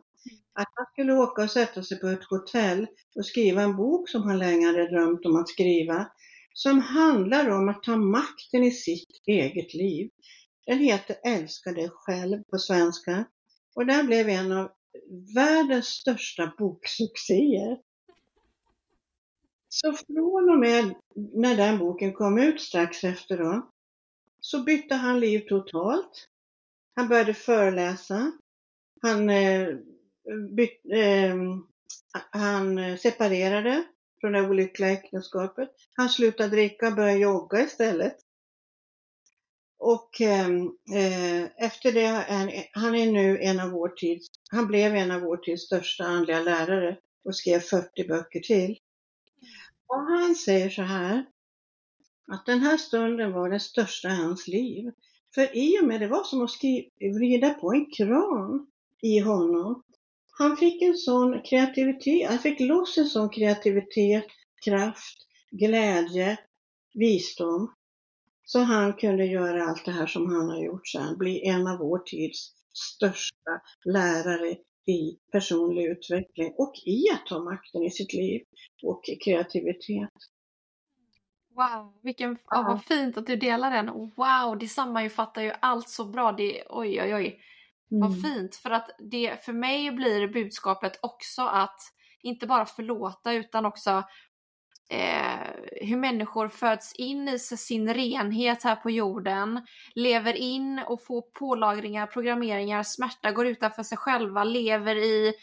att 0.58 0.72
han 0.76 0.86
skulle 0.92 1.14
åka 1.14 1.44
och 1.44 1.52
sätta 1.52 1.84
sig 1.84 2.00
på 2.00 2.08
ett 2.08 2.24
hotell 2.24 2.88
och 3.16 3.26
skriva 3.26 3.62
en 3.62 3.76
bok 3.76 4.10
som 4.10 4.24
han 4.24 4.38
länge 4.40 4.66
hade 4.66 4.90
drömt 4.90 5.26
om 5.26 5.36
att 5.36 5.50
skriva, 5.50 6.12
som 6.54 6.82
handlar 6.82 7.50
om 7.50 7.70
att 7.70 7.84
ta 7.84 7.96
makten 7.98 8.64
i 8.64 8.72
sitt 8.72 9.22
eget 9.26 9.74
liv. 9.74 10.10
Den 10.66 10.80
heter 10.80 11.16
Älska 11.26 11.72
dig 11.72 11.90
själv 11.90 12.44
på 12.44 12.58
svenska 12.58 13.26
och 13.76 13.86
den 13.86 14.06
blev 14.06 14.30
en 14.30 14.52
av 14.52 14.72
världens 15.36 15.86
största 15.86 16.54
boksuccéer. 16.58 17.78
Så 19.70 19.94
från 19.94 20.50
och 20.50 20.60
med 20.60 20.96
när 21.34 21.56
den 21.56 21.78
boken 21.78 22.14
kom 22.14 22.38
ut 22.38 22.62
strax 22.62 23.04
efter 23.04 23.38
då, 23.38 23.72
så 24.40 24.64
bytte 24.64 24.96
han 24.96 25.20
liv 25.20 25.40
totalt. 25.40 26.28
Han 26.96 27.08
började 27.08 27.34
föreläsa. 27.34 28.32
Han, 29.02 29.30
eh, 29.30 29.68
Ehm, 30.94 31.64
han 32.32 32.98
separerade 32.98 33.84
från 34.22 34.32
det 34.32 34.42
olyckliga 34.42 34.92
äktenskapet. 34.92 35.70
Han 35.94 36.10
slutade 36.10 36.50
dricka 36.50 36.88
och 36.88 36.96
började 36.96 37.20
jogga 37.20 37.62
istället. 37.62 38.18
Och 39.80 40.22
ehm, 40.22 40.62
eh, 40.96 41.66
efter 41.66 41.92
det, 41.92 42.06
han, 42.06 42.52
han 42.72 42.96
är 42.96 43.12
nu 43.12 43.40
en 43.42 43.60
av 43.60 43.70
vår 43.70 43.90
tids, 43.90 44.28
han 44.52 44.68
blev 44.68 44.96
en 44.96 45.12
av 45.12 45.22
vår 45.22 45.38
tids 45.38 45.64
största 45.64 46.04
andliga 46.04 46.40
lärare 46.40 46.98
och 47.26 47.36
skrev 47.36 47.60
40 47.60 48.08
böcker 48.08 48.40
till. 48.40 48.78
Och 49.88 50.02
han 50.02 50.36
säger 50.36 50.70
så 50.70 50.82
här, 50.82 51.26
att 52.32 52.46
den 52.46 52.60
här 52.60 52.78
stunden 52.78 53.32
var 53.32 53.50
den 53.50 53.60
största 53.60 54.08
i 54.08 54.16
hans 54.16 54.48
liv. 54.48 54.92
För 55.36 55.58
i 55.58 55.80
och 55.82 55.88
med 55.88 56.02
det 56.02 56.08
var 56.08 56.24
som 56.24 56.42
att 56.42 56.52
skriva, 56.52 56.90
vrida 57.18 57.54
på 57.54 57.74
en 57.74 57.86
kran 57.98 58.68
i 59.02 59.20
honom. 59.20 59.84
Han 60.40 60.58
fick 60.58 60.82
en 60.82 60.98
sån 60.98 61.42
kreativitet, 61.42 62.30
han 62.30 62.40
fick 62.40 62.60
loss 62.60 62.98
en 62.98 63.06
sån 63.06 63.30
kreativitet, 63.30 64.26
kraft, 64.66 65.18
glädje, 65.52 66.38
visdom. 66.94 67.74
Så 68.44 68.60
han 68.60 68.94
kunde 68.94 69.26
göra 69.26 69.64
allt 69.64 69.86
det 69.86 69.92
här 69.92 70.08
som 70.08 70.26
han 70.26 70.50
har 70.50 70.64
gjort 70.64 70.88
sen, 70.88 71.18
bli 71.18 71.48
en 71.48 71.68
av 71.68 71.80
vår 71.80 72.00
tids 72.00 72.54
största 72.74 73.62
lärare 73.86 74.58
i 74.88 75.18
personlig 75.32 75.86
utveckling 75.86 76.54
och 76.58 76.74
i 76.86 77.04
att 77.14 77.26
ta 77.26 77.44
makten 77.44 77.84
i 77.84 77.92
sitt 77.92 78.14
liv 78.14 78.42
och 78.84 79.04
kreativitet. 79.26 80.10
Wow, 81.56 81.94
vilken, 82.04 82.38
ja. 82.50 82.62
vad 82.68 82.84
fint 82.84 83.18
att 83.18 83.28
du 83.28 83.36
delar 83.36 83.72
den. 83.72 83.88
Wow, 84.16 84.58
det 84.60 84.68
sammanfattar 84.68 85.42
ju 85.42 85.52
allt 85.60 85.90
så 85.90 86.06
bra. 86.06 86.32
Det, 86.32 86.64
oj, 86.70 87.02
oj, 87.02 87.16
oj. 87.16 87.40
Mm. 87.92 88.02
Vad 88.02 88.22
fint. 88.22 88.56
För 88.56 88.70
att 88.70 88.90
det, 89.00 89.46
för 89.46 89.54
mig 89.54 89.92
blir 89.92 90.28
budskapet 90.28 91.00
också 91.02 91.42
att 91.42 91.80
inte 92.22 92.48
bara 92.48 92.66
förlåta 92.66 93.34
utan 93.34 93.66
också 93.66 94.04
eh, 94.90 95.48
hur 95.82 95.98
människor 95.98 96.48
föds 96.48 96.94
in 96.96 97.30
i 97.30 97.40
sin 97.40 97.94
renhet 97.94 98.64
här 98.64 98.76
på 98.76 98.92
jorden, 98.92 99.62
lever 99.96 100.34
in 100.34 100.80
och 100.88 101.06
får 101.06 101.22
pålagringar, 101.22 102.08
programmeringar, 102.08 102.84
smärta, 102.84 103.32
går 103.32 103.48
utanför 103.48 103.84
sig 103.84 103.98
själva, 103.98 104.44
lever 104.44 104.96
i 104.96 105.34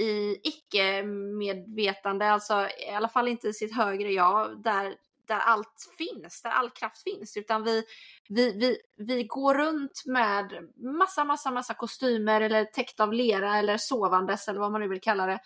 i 0.00 0.40
icke-medvetande, 0.42 2.30
alltså 2.30 2.68
i 2.88 2.90
alla 2.90 3.08
fall 3.08 3.28
inte 3.28 3.48
i 3.48 3.52
sitt 3.52 3.76
högre 3.76 4.12
jag, 4.12 4.62
där, 4.62 4.94
där 5.30 5.38
allt 5.38 5.92
finns, 5.98 6.42
där 6.42 6.50
all 6.50 6.70
kraft 6.70 7.02
finns, 7.02 7.36
utan 7.36 7.64
vi, 7.64 7.84
vi, 8.28 8.52
vi, 8.52 8.76
vi 8.96 9.24
går 9.24 9.54
runt 9.54 10.02
med 10.06 10.68
massa, 10.98 11.24
massa, 11.24 11.50
massa 11.50 11.74
kostymer 11.74 12.40
eller 12.40 12.64
täckt 12.64 13.00
av 13.00 13.12
lera 13.12 13.58
eller 13.58 13.76
sovandes 13.76 14.48
eller 14.48 14.60
vad 14.60 14.72
man 14.72 14.80
nu 14.80 14.88
vill 14.88 15.00
kalla 15.00 15.26
det. 15.26 15.38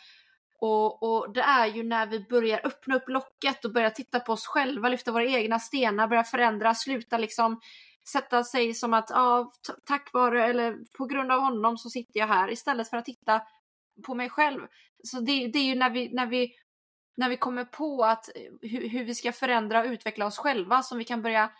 Och, 0.61 1.03
och 1.03 1.33
det 1.33 1.41
är 1.41 1.67
ju 1.67 1.83
när 1.83 2.07
vi 2.07 2.21
börjar 2.21 2.61
öppna 2.65 2.97
upp 2.97 3.09
locket 3.09 3.65
och 3.65 3.73
börjar 3.73 3.91
titta 3.91 4.21
på 4.21 4.33
oss 4.33 4.47
själva, 4.47 4.89
lyfta 4.89 5.13
våra 5.13 5.25
egna 5.25 5.59
stenar, 5.59 6.09
börja 6.09 6.25
förändra, 6.25 6.75
sluta 6.75 7.19
liksom 7.19 7.61
sätta 8.09 8.45
sig 8.45 8.75
som 8.75 8.95
att 8.95 9.11
ja, 9.11 9.51
tack 9.87 10.13
vare 10.13 10.47
eller 10.47 10.77
på 10.99 11.07
grund 11.07 11.33
av 11.33 11.41
honom 11.41 11.79
så 11.79 11.91
sitter 11.91 12.21
jag 12.21 12.27
här 12.27 12.51
istället 12.51 12.91
för 12.91 12.97
att 12.97 13.05
titta 13.05 13.43
på 14.07 14.15
mig 14.15 14.31
själv. 14.31 14.61
Så 15.05 15.21
det, 15.21 15.47
det 15.47 15.59
är 15.59 15.65
ju 15.65 15.75
när 15.75 15.91
vi, 15.91 16.15
när 16.15 16.27
vi 16.27 16.53
när 17.17 17.29
vi 17.29 17.37
kommer 17.37 17.65
på 17.65 18.05
att 18.05 18.29
eh, 18.35 18.71
hur, 18.71 18.89
hur 18.89 19.05
vi 19.05 19.15
ska 19.15 19.33
förändra 19.33 19.81
och 19.81 19.87
utveckla 19.87 20.27
oss 20.27 20.39
själva 20.39 20.83
som 20.83 20.99
vi 20.99 21.05
kan 21.05 21.23
börja 21.23 21.51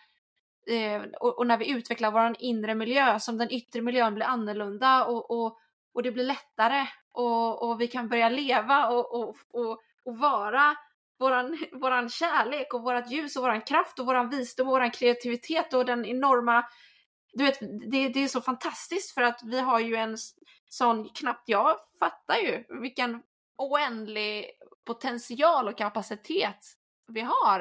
eh, 0.67 1.03
och, 1.21 1.39
och, 1.39 1.47
när 1.47 1.59
vi 1.59 1.71
utvecklar 1.71 2.11
vår 2.11 2.37
inre 2.39 2.75
miljö 2.75 3.21
som 3.21 3.39
den 3.39 3.51
yttre 3.51 3.83
miljön 3.83 4.15
blir 4.15 4.27
annorlunda 4.27 5.05
och, 5.05 5.31
och, 5.31 5.59
och 5.95 6.03
det 6.03 6.13
blir 6.13 6.25
lättare 6.25 6.87
och, 7.13 7.63
och 7.63 7.81
vi 7.81 7.89
kan 7.89 8.09
börja 8.09 8.29
leva 8.29 8.89
och, 8.89 9.15
och, 9.15 9.37
och, 9.51 9.83
och 10.05 10.19
vara 10.19 10.77
våran, 11.19 11.59
våran 11.73 12.09
kärlek 12.09 12.75
och 12.75 12.83
vårat 12.83 13.11
ljus 13.11 13.37
och 13.37 13.43
våran 13.43 13.61
kraft 13.61 13.99
och 13.99 14.07
våran 14.07 14.31
visdom 14.31 14.69
och 14.69 14.73
våran 14.73 14.91
kreativitet 14.91 15.75
och 15.75 15.85
den 15.87 16.05
enorma 16.05 16.65
du 17.35 17.45
vet, 17.45 17.61
det, 17.61 18.09
det 18.09 18.25
är 18.25 18.29
så 18.29 18.41
fantastiskt 18.41 19.15
för 19.15 19.23
att 19.23 19.41
vi 19.45 19.61
har 19.61 19.81
ju 19.81 19.97
en 19.97 20.17
sån, 20.69 21.09
knappt 21.09 21.49
jag 21.49 21.77
fattar 21.99 22.37
ju 22.37 22.65
vilken 22.81 23.23
oändlig 23.57 24.51
potential 24.85 25.69
och 25.69 25.79
kapacitet 25.79 26.67
vi 27.07 27.21
har. 27.21 27.61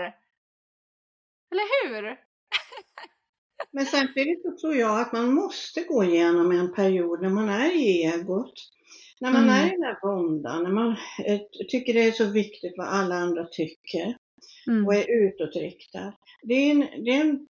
Eller 1.51 1.87
hur? 1.87 2.19
Men 3.71 3.85
samtidigt 3.85 4.41
så 4.41 4.57
tror 4.61 4.75
jag 4.75 4.99
att 4.99 5.13
man 5.13 5.33
måste 5.33 5.83
gå 5.83 6.03
igenom 6.03 6.51
en 6.51 6.73
period 6.73 7.21
när 7.21 7.29
man 7.29 7.49
är 7.49 7.75
i 7.75 8.03
egot. 8.03 8.53
När 9.19 9.31
man 9.31 9.43
mm. 9.43 9.55
är 9.55 9.67
i 9.67 9.69
den 9.69 9.83
här 9.83 9.99
våndan, 10.01 10.63
när 10.63 10.71
man 10.71 10.91
eh, 11.25 11.41
tycker 11.69 11.93
det 11.93 12.03
är 12.03 12.11
så 12.11 12.25
viktigt 12.25 12.73
vad 12.77 12.87
alla 12.87 13.15
andra 13.15 13.45
tycker 13.45 14.17
mm. 14.67 14.85
och 14.85 14.95
är 14.95 15.11
utåtriktad. 15.11 16.13
Det 16.41 16.53
är 16.53 16.71
en, 16.71 16.79
det 16.79 17.11
är 17.11 17.21
en 17.21 17.47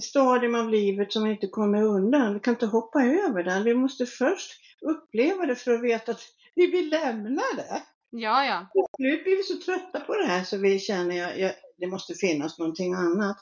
stadium 0.00 0.54
av 0.54 0.70
livet 0.70 1.12
som 1.12 1.26
inte 1.26 1.46
kommer 1.46 1.82
undan. 1.82 2.34
Vi 2.34 2.40
kan 2.40 2.54
inte 2.54 2.66
hoppa 2.66 3.04
över 3.04 3.42
den. 3.42 3.64
Vi 3.64 3.74
måste 3.74 4.06
först 4.06 4.60
uppleva 4.80 5.46
det 5.46 5.56
för 5.56 5.72
att 5.72 5.84
veta 5.84 6.12
att 6.12 6.22
vi 6.56 6.66
vill 6.66 6.90
lämna 6.90 7.42
det. 7.56 7.82
Ja, 8.10 8.44
ja. 8.44 8.66
Nu 8.98 9.22
blir 9.22 9.36
vi 9.36 9.42
så 9.42 9.56
trötta 9.56 10.00
på 10.00 10.16
det 10.16 10.26
här 10.26 10.44
så 10.44 10.58
vi 10.58 10.78
känner 10.78 11.46
att 11.46 11.56
det 11.78 11.86
måste 11.86 12.14
finnas 12.14 12.58
någonting 12.58 12.94
annat. 12.94 13.36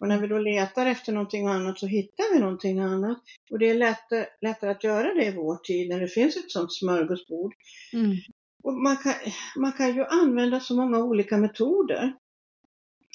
Och 0.00 0.08
när 0.08 0.20
vi 0.20 0.26
då 0.26 0.38
letar 0.38 0.86
efter 0.86 1.12
någonting 1.12 1.46
annat 1.46 1.78
så 1.78 1.86
hittar 1.86 2.34
vi 2.34 2.40
någonting 2.40 2.78
annat. 2.78 3.18
Och 3.50 3.58
det 3.58 3.70
är 3.70 3.74
lättare, 3.74 4.26
lättare 4.40 4.70
att 4.70 4.84
göra 4.84 5.14
det 5.14 5.24
i 5.24 5.36
vår 5.36 5.56
tid 5.56 5.88
när 5.88 6.00
det 6.00 6.08
finns 6.08 6.36
ett 6.36 6.50
sånt 6.50 6.74
smörgåsbord. 6.74 7.54
Mm. 7.92 8.16
Och 8.62 8.72
man, 8.72 8.96
kan, 8.96 9.14
man 9.56 9.72
kan 9.72 9.94
ju 9.94 10.04
använda 10.04 10.60
så 10.60 10.74
många 10.74 10.98
olika 10.98 11.36
metoder. 11.36 12.14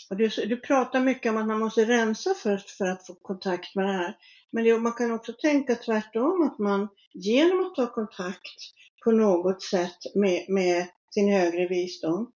Och 0.09 0.17
du, 0.17 0.27
du 0.27 0.57
pratar 0.57 0.99
mycket 0.99 1.29
om 1.29 1.37
att 1.37 1.47
man 1.47 1.59
måste 1.59 1.85
rensa 1.85 2.33
först 2.33 2.69
för 2.69 2.85
att 2.85 3.07
få 3.07 3.13
kontakt 3.13 3.75
med 3.75 3.85
det 3.85 3.93
här. 3.93 4.15
Men 4.51 4.63
det, 4.63 4.79
man 4.79 4.93
kan 4.93 5.11
också 5.11 5.33
tänka 5.33 5.75
tvärtom, 5.75 6.41
att 6.41 6.59
man 6.59 6.87
genom 7.13 7.59
att 7.59 7.75
ta 7.75 7.93
kontakt 7.93 8.59
på 9.03 9.11
något 9.11 9.63
sätt 9.63 9.97
med, 10.15 10.45
med 10.49 10.87
sin 11.13 11.33
högre 11.33 11.67
visdom. 11.67 12.31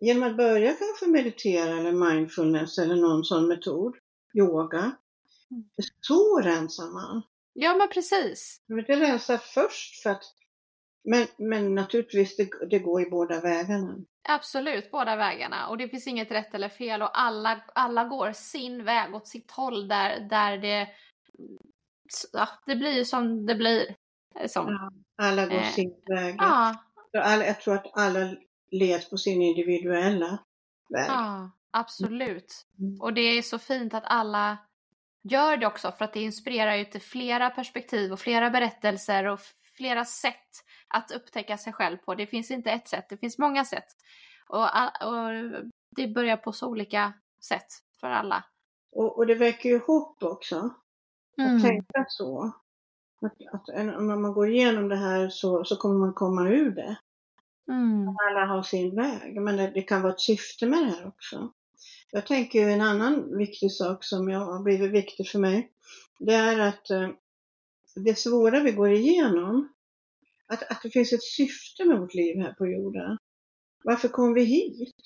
Genom 0.00 0.22
att 0.22 0.36
börja 0.36 0.74
kanske 0.74 1.06
meditera 1.06 1.78
eller 1.78 1.92
mindfulness 1.92 2.78
eller 2.78 2.96
någon 2.96 3.24
sån 3.24 3.48
metod, 3.48 3.96
yoga. 4.34 4.78
Mm. 5.50 5.64
Så 6.00 6.40
rensar 6.40 6.92
man. 6.92 7.22
Ja 7.52 7.76
men 7.76 7.88
precis. 7.88 8.60
Men 8.66 8.84
det 8.84 8.96
rensar 8.96 9.36
först 9.36 10.02
för 10.02 10.10
att 10.10 10.24
men, 11.04 11.26
men 11.36 11.74
naturligtvis, 11.74 12.36
det, 12.36 12.50
det 12.70 12.78
går 12.78 13.02
i 13.02 13.10
båda 13.10 13.40
vägarna. 13.40 13.96
Absolut, 14.28 14.90
båda 14.90 15.16
vägarna. 15.16 15.68
Och 15.68 15.78
det 15.78 15.88
finns 15.88 16.06
inget 16.06 16.30
rätt 16.30 16.54
eller 16.54 16.68
fel 16.68 17.02
och 17.02 17.20
alla, 17.20 17.60
alla 17.74 18.04
går 18.04 18.32
sin 18.32 18.84
väg 18.84 19.14
åt 19.14 19.28
sitt 19.28 19.50
håll 19.50 19.88
där, 19.88 20.20
där 20.20 20.58
det, 20.58 20.88
ja, 22.32 22.48
det 22.66 22.76
blir 22.76 23.04
som 23.04 23.46
det 23.46 23.54
blir. 23.54 23.96
Som, 24.48 24.68
ja, 24.68 24.90
alla 25.22 25.46
går 25.46 25.56
eh, 25.56 25.70
sin 25.70 25.94
väg. 26.06 26.34
Ja. 26.38 26.76
Alla, 27.18 27.46
jag 27.46 27.60
tror 27.60 27.74
att 27.74 27.86
alla 27.92 28.36
leds 28.70 29.10
på 29.10 29.16
sin 29.16 29.42
individuella 29.42 30.38
väg. 30.88 31.06
Ja, 31.08 31.50
absolut. 31.70 32.66
Mm. 32.78 33.00
Och 33.00 33.14
det 33.14 33.20
är 33.20 33.42
så 33.42 33.58
fint 33.58 33.94
att 33.94 34.04
alla 34.06 34.58
gör 35.22 35.56
det 35.56 35.66
också 35.66 35.92
för 35.92 36.04
att 36.04 36.12
det 36.12 36.22
inspirerar 36.22 36.76
ju 36.76 36.84
till 36.84 37.02
flera 37.02 37.50
perspektiv 37.50 38.12
och 38.12 38.20
flera 38.20 38.50
berättelser 38.50 39.24
och 39.24 39.40
flera 39.76 40.04
sätt 40.04 40.64
att 40.88 41.10
upptäcka 41.10 41.58
sig 41.58 41.72
själv 41.72 41.96
på. 41.96 42.14
Det 42.14 42.26
finns 42.26 42.50
inte 42.50 42.70
ett 42.70 42.88
sätt, 42.88 43.06
det 43.08 43.16
finns 43.16 43.38
många 43.38 43.64
sätt. 43.64 43.86
Och, 44.48 44.64
och 45.02 45.30
det 45.96 46.08
börjar 46.08 46.36
på 46.36 46.52
så 46.52 46.68
olika 46.68 47.12
sätt 47.40 47.66
för 48.00 48.06
alla. 48.06 48.44
Och, 48.92 49.18
och 49.18 49.26
det 49.26 49.34
väcker 49.34 49.68
ju 49.68 49.78
hopp 49.78 50.22
också. 50.22 50.70
Mm. 51.38 51.56
Att 51.56 51.62
tänka 51.62 52.04
så. 52.08 52.52
Att, 53.20 53.54
att 53.54 53.96
om 53.96 54.22
man 54.22 54.32
går 54.32 54.48
igenom 54.48 54.88
det 54.88 54.96
här 54.96 55.28
så, 55.28 55.64
så 55.64 55.76
kommer 55.76 55.98
man 55.98 56.14
komma 56.14 56.48
ur 56.48 56.70
det. 56.70 56.98
Mm. 57.68 58.08
Alla 58.08 58.46
har 58.46 58.62
sin 58.62 58.96
väg, 58.96 59.40
men 59.40 59.56
det, 59.56 59.70
det, 59.74 59.82
kan 59.82 60.02
vara 60.02 60.12
ett 60.12 60.20
syfte 60.20 60.66
med 60.66 60.78
det 60.78 60.90
här 60.90 61.06
också. 61.06 61.52
Jag 62.10 62.26
tänker 62.26 62.58
ju 62.58 62.72
en 62.72 62.80
annan 62.80 63.36
viktig 63.36 63.72
sak 63.72 64.04
som 64.04 64.28
jag 64.28 64.40
har 64.40 64.62
blivit 64.62 64.90
viktig 64.90 65.28
för 65.28 65.38
mig. 65.38 65.72
Det 66.18 66.34
är 66.34 66.58
att 66.58 66.90
eh, 66.90 67.08
det 67.96 68.18
svåra 68.18 68.62
vi 68.62 68.72
går 68.72 68.92
igenom, 68.92 69.72
att, 70.46 70.62
att 70.70 70.82
det 70.82 70.90
finns 70.90 71.12
ett 71.12 71.22
syfte 71.22 71.84
med 71.84 72.00
vårt 72.00 72.14
liv 72.14 72.38
här 72.38 72.52
på 72.52 72.66
jorden. 72.66 73.16
Varför 73.84 74.08
kom 74.08 74.34
vi 74.34 74.44
hit? 74.44 74.96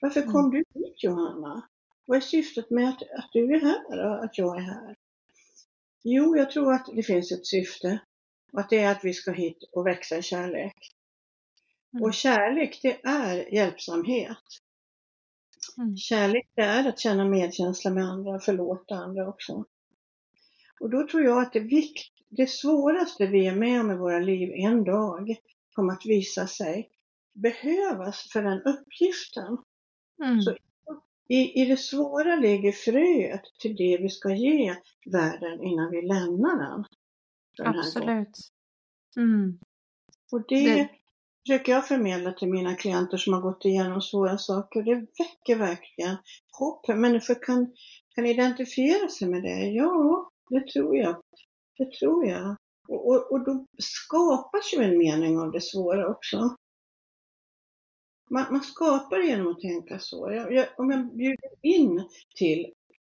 Varför 0.00 0.22
kom 0.22 0.44
mm. 0.44 0.50
du 0.50 0.58
hit 0.58 1.04
Johanna? 1.04 1.68
Vad 2.06 2.16
är 2.16 2.20
syftet 2.20 2.70
med 2.70 2.88
att, 2.88 3.02
att 3.02 3.30
du 3.32 3.54
är 3.54 3.60
här 3.60 4.06
och 4.06 4.24
att 4.24 4.38
jag 4.38 4.56
är 4.56 4.62
här? 4.62 4.96
Jo, 6.02 6.36
jag 6.36 6.50
tror 6.50 6.72
att 6.72 6.86
det 6.94 7.02
finns 7.02 7.32
ett 7.32 7.46
syfte. 7.46 8.00
Och 8.52 8.60
att 8.60 8.70
det 8.70 8.78
är 8.78 8.92
att 8.92 9.04
vi 9.04 9.14
ska 9.14 9.32
hit 9.32 9.58
och 9.72 9.86
växa 9.86 10.16
i 10.16 10.22
kärlek. 10.22 10.76
Mm. 11.92 12.04
Och 12.04 12.14
kärlek, 12.14 12.80
det 12.82 13.00
är 13.04 13.54
hjälpsamhet. 13.54 14.38
Mm. 15.78 15.96
Kärlek, 15.96 16.50
det 16.54 16.62
är 16.62 16.88
att 16.88 16.98
känna 16.98 17.24
medkänsla 17.24 17.90
med 17.90 18.04
andra, 18.04 18.40
förlåta 18.40 18.94
andra 18.94 19.28
också. 19.28 19.64
Och 20.80 20.90
då 20.90 21.08
tror 21.08 21.22
jag 21.22 21.42
att 21.42 21.52
det, 21.52 21.60
vikt, 21.60 22.12
det 22.28 22.50
svåraste 22.50 23.26
vi 23.26 23.46
är 23.46 23.54
med 23.54 23.80
om 23.80 23.90
i 23.90 23.96
våra 23.96 24.18
liv 24.18 24.52
en 24.54 24.84
dag 24.84 25.36
kommer 25.72 25.92
att 25.92 26.06
visa 26.06 26.46
sig 26.46 26.90
behövas 27.32 28.28
för 28.32 28.42
den 28.42 28.62
uppgiften. 28.62 29.58
Mm. 30.24 30.40
Så 30.40 30.56
i, 31.30 31.62
I 31.62 31.64
det 31.64 31.76
svåra 31.76 32.36
ligger 32.36 32.72
fröet 32.72 33.42
till 33.60 33.76
det 33.76 33.98
vi 34.02 34.08
ska 34.08 34.34
ge 34.34 34.74
världen 35.12 35.62
innan 35.62 35.90
vi 35.90 36.02
lämnar 36.02 36.58
den. 36.58 36.84
den 37.56 37.66
Absolut. 37.66 38.38
Mm. 39.16 39.58
Och 40.32 40.44
det, 40.48 40.74
det 40.74 40.90
försöker 41.46 41.72
jag 41.72 41.88
förmedla 41.88 42.32
till 42.32 42.48
mina 42.48 42.74
klienter 42.74 43.16
som 43.16 43.32
har 43.32 43.40
gått 43.40 43.64
igenom 43.64 44.00
svåra 44.00 44.38
saker. 44.38 44.82
Det 44.82 44.94
väcker 44.94 45.56
verkligen 45.56 46.16
hopp. 46.58 46.88
Människor 46.88 47.42
kan, 47.42 47.72
kan 48.14 48.26
identifiera 48.26 49.08
sig 49.08 49.28
med 49.28 49.42
det. 49.42 49.66
Ja, 49.66 50.30
det 50.50 50.66
tror 50.72 50.96
jag. 50.96 51.22
Det 51.78 51.92
tror 51.92 52.26
jag. 52.26 52.56
Och, 52.88 53.08
och, 53.08 53.32
och 53.32 53.44
då 53.44 53.66
skapas 53.78 54.74
ju 54.74 54.82
en 54.82 54.98
mening 54.98 55.38
av 55.38 55.52
det 55.52 55.60
svåra 55.60 56.08
också. 56.08 56.56
Man, 58.30 58.46
man 58.50 58.60
skapar 58.60 59.18
genom 59.18 59.48
att 59.48 59.60
tänka 59.60 59.98
så. 59.98 60.32
Jag, 60.32 60.52
jag, 60.52 60.66
om 60.76 60.90
jag 60.90 61.16
bjuder 61.16 61.50
in 61.62 62.08
till 62.36 62.72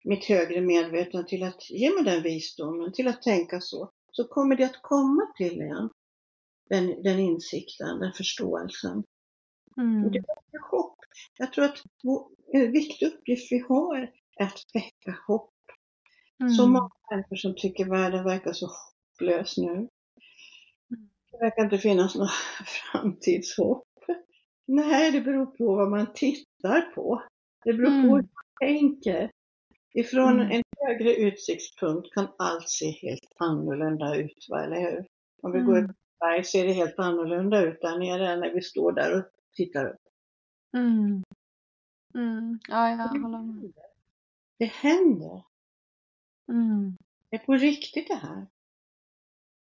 mitt 0.03 0.26
högre 0.26 0.62
medvetande 0.62 1.28
till 1.28 1.43
att 1.43 1.70
ge 1.70 1.93
mig 1.93 2.03
den 2.03 2.24
visdomen, 2.24 2.93
till 2.93 3.07
att 3.07 3.22
tänka 3.22 3.62
så, 3.62 3.91
så 4.12 4.28
kommer 4.28 4.55
det 4.55 4.64
att 4.64 4.82
komma 4.82 5.22
till 5.38 5.62
en. 5.62 5.89
Den, 6.70 7.03
den 7.03 7.20
insikten, 7.20 7.99
den 7.99 8.14
förståelsen. 8.14 9.03
Mm. 9.78 10.12
Det 10.12 10.20
väcker 10.20 10.70
hopp. 10.72 10.97
Jag 11.38 11.53
tror 11.53 11.66
att 11.66 11.78
en 12.53 12.72
viktig 12.72 13.05
uppgift 13.07 13.51
vi 13.51 13.59
har 13.59 13.97
är 14.36 14.45
att 14.45 14.66
väcka 14.74 15.18
hopp. 15.28 15.53
Mm. 16.39 16.53
Så 16.53 16.68
många 16.68 16.89
människor 17.12 17.36
som 17.36 17.55
tycker 17.55 17.86
världen 17.86 18.24
verkar 18.24 18.53
så 18.53 18.68
hopplös 18.68 19.57
nu. 19.57 19.72
Mm. 19.72 19.89
Det 21.32 21.38
verkar 21.38 21.64
inte 21.64 21.78
finnas 21.78 22.16
något 22.16 22.32
framtidshopp. 22.66 23.90
Nej, 24.66 25.12
det 25.12 25.22
beror 25.22 25.45
på 25.45 25.76
vad 25.76 25.89
man 25.89 26.14
tittar 26.14 26.82
på. 26.82 27.24
Det 27.64 27.74
beror 27.74 27.88
mm. 27.88 28.09
på 28.09 28.16
hur 28.16 28.24
man 28.24 28.70
tänker. 28.70 29.32
Ifrån 29.93 30.39
mm. 30.39 30.51
en 30.51 30.64
högre 30.88 31.16
utsiktspunkt 31.16 32.14
kan 32.14 32.28
allt 32.38 32.70
se 32.70 32.91
helt 32.91 33.34
annorlunda 33.38 34.16
ut, 34.16 34.47
va? 34.49 34.64
eller 34.64 34.82
hur? 34.82 35.07
Om 35.41 35.51
vi 35.51 35.59
mm. 35.59 35.72
går 35.72 35.84
upp 35.84 35.88
på 35.88 36.26
berg 36.26 36.43
ser 36.43 36.66
det 36.66 36.74
helt 36.74 36.99
annorlunda 36.99 37.62
ut 37.62 37.82
där 37.82 37.99
nere 37.99 38.34
än 38.34 38.39
när 38.39 38.53
vi 38.53 38.62
står 38.62 38.91
där 38.91 39.18
och 39.18 39.26
tittar 39.55 39.86
upp. 39.86 40.01
Mm. 40.74 41.24
Mm. 42.14 42.59
Ja, 42.68 42.89
jag 42.89 42.97
håller 42.97 43.41
med. 43.41 43.74
Det 44.57 44.66
händer. 44.66 45.43
Mm. 46.49 46.97
Det 47.30 47.36
är 47.36 47.45
på 47.45 47.53
riktigt 47.53 48.07
det 48.07 48.16
här. 48.16 48.47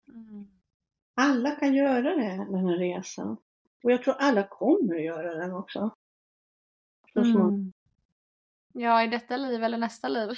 Mm. 0.07 0.47
Alla 1.15 1.51
kan 1.51 1.73
göra 1.73 2.15
det, 2.15 2.45
den 2.49 2.65
här 2.65 2.77
resan. 2.77 3.37
Och 3.83 3.91
jag 3.91 4.03
tror 4.03 4.15
alla 4.19 4.47
kommer 4.47 4.95
att 4.95 5.03
göra 5.03 5.35
den 5.35 5.53
också. 5.53 5.95
Så 7.13 7.23
småningom. 7.23 7.53
Mm. 7.53 7.73
Ja, 8.73 9.03
i 9.03 9.07
detta 9.07 9.37
liv 9.37 9.63
eller 9.63 9.77
nästa 9.77 10.07
liv. 10.07 10.29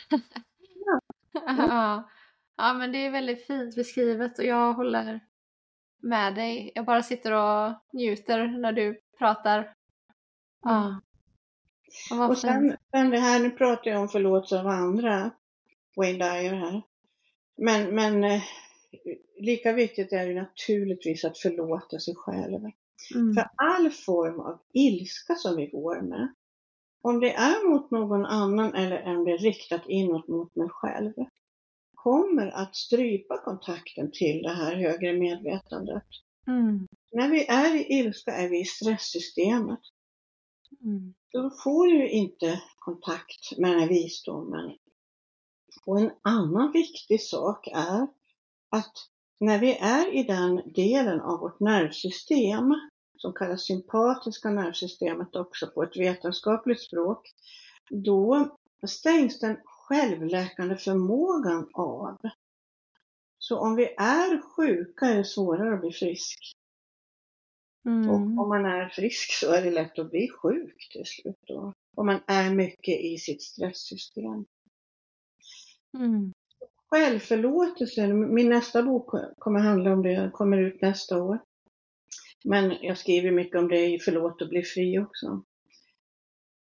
Ja. 0.86 1.00
ja. 1.48 2.10
ja, 2.56 2.74
men 2.74 2.92
det 2.92 2.98
är 2.98 3.12
väldigt 3.12 3.48
fint 3.48 3.76
beskrivet 3.76 4.40
och 4.40 4.46
jag 4.46 4.74
håller 4.74 5.20
med 5.98 6.36
dig. 6.36 6.72
Jag 6.76 6.86
bara 6.86 7.04
sitter 7.04 7.32
och 7.32 7.74
njuter 7.94 8.48
när 8.48 8.72
du 8.72 9.02
pratar. 9.18 9.74
Ja. 10.62 11.02
Vad 12.12 12.30
Och 12.30 12.38
sen, 12.38 12.78
sen 12.92 13.10
det 13.10 13.20
här, 13.20 13.40
nu 13.40 13.52
pratar 13.52 13.92
jag 13.92 14.02
om 14.02 14.10
förlåtelse 14.10 14.60
av 14.60 14.68
andra, 14.68 15.32
Wayne 15.96 16.18
Dyer 16.18 16.54
här. 16.54 16.82
Men, 17.58 17.96
men 17.96 18.24
eh, 18.24 18.42
lika 19.38 19.74
viktigt 19.74 20.14
är 20.14 20.28
det 20.28 20.42
naturligtvis 20.42 21.26
att 21.26 21.38
förlåta 21.38 22.00
sig 22.00 22.16
själv. 22.16 22.72
Mm. 23.16 23.34
För 23.34 23.50
all 23.56 23.92
form 23.92 24.40
av 24.40 24.60
ilska 24.74 25.36
som 25.36 25.56
vi 25.56 25.68
går 25.68 26.02
med, 26.02 26.34
om 27.02 27.20
det 27.20 27.34
är 27.34 27.70
mot 27.70 27.92
någon 27.92 28.26
annan 28.26 28.74
eller 28.74 29.18
om 29.18 29.26
det 29.26 29.32
är 29.32 29.38
riktat 29.38 29.82
inåt 29.88 30.28
mot 30.28 30.56
mig 30.56 30.70
själv, 30.70 31.14
kommer 31.96 32.48
att 32.48 32.76
strypa 32.76 33.38
kontakten 33.38 34.12
till 34.12 34.42
det 34.42 34.54
här 34.54 34.76
högre 34.76 35.14
medvetandet. 35.14 36.04
Mm. 36.48 36.88
När 37.12 37.30
vi 37.30 37.46
är 37.46 37.76
i 37.76 38.00
ilska 38.00 38.32
är 38.32 38.50
vi 38.50 38.62
i 38.62 38.66
stresssystemet. 38.66 39.80
Mm. 40.84 41.14
Då 41.32 41.50
får 41.64 41.88
du 41.88 42.10
inte 42.10 42.62
kontakt 42.80 43.58
med 43.58 43.72
den 43.72 43.80
här 43.80 43.88
visdomen. 43.88 44.78
Och 45.86 46.00
en 46.00 46.12
annan 46.22 46.72
viktig 46.72 47.22
sak 47.22 47.68
är 47.68 48.08
att 48.70 48.94
när 49.40 49.60
vi 49.60 49.78
är 49.78 50.14
i 50.14 50.24
den 50.24 50.74
delen 50.74 51.22
av 51.22 51.40
vårt 51.40 51.60
nervsystem, 51.60 52.74
som 53.18 53.34
kallas 53.34 53.66
sympatiska 53.66 54.50
nervsystemet 54.50 55.36
också 55.36 55.68
på 55.68 55.84
ett 55.84 55.98
vetenskapligt 55.98 56.82
språk, 56.82 57.34
då 57.90 58.50
stängs 58.88 59.40
den 59.40 59.58
självläkande 59.66 60.76
förmågan 60.76 61.70
av. 61.74 62.18
Så 63.38 63.60
om 63.60 63.76
vi 63.76 63.86
är 63.98 64.42
sjuka 64.42 65.06
är 65.06 65.18
det 65.18 65.26
svårare 65.26 65.74
att 65.74 65.82
bli 65.82 65.92
frisk. 65.92 66.56
Mm. 67.86 68.10
Och 68.10 68.44
om 68.44 68.50
man 68.50 68.66
är 68.66 68.90
frisk 68.90 69.32
så 69.32 69.52
är 69.52 69.62
det 69.62 69.72
lätt 69.72 70.00
att 70.00 70.12
bli 70.12 70.30
sjuk 70.30 70.90
till 70.92 71.06
slut 71.06 71.40
då. 71.48 71.74
Om 71.96 72.06
man 72.06 72.22
är 72.28 72.54
mycket 72.54 73.00
i 73.00 73.18
sitt 73.18 73.42
stresssystem. 73.42 74.46
Mm. 75.98 76.34
Självförlåtelse, 76.96 78.08
min 78.08 78.50
nästa 78.50 78.84
bok 78.84 79.10
kommer 79.40 79.60
handla 79.60 79.94
om 79.94 80.02
det, 80.02 80.30
kommer 80.34 80.58
ut 80.58 80.82
nästa 80.82 81.24
år. 81.24 81.40
Men 82.44 82.74
jag 82.82 82.98
skriver 82.98 83.32
mycket 83.32 83.60
om 83.60 83.68
det 83.68 83.86
i 83.86 84.00
Förlåt 84.00 84.42
och 84.42 84.50
bli 84.50 84.64
fri 84.64 85.00
också. 85.00 85.44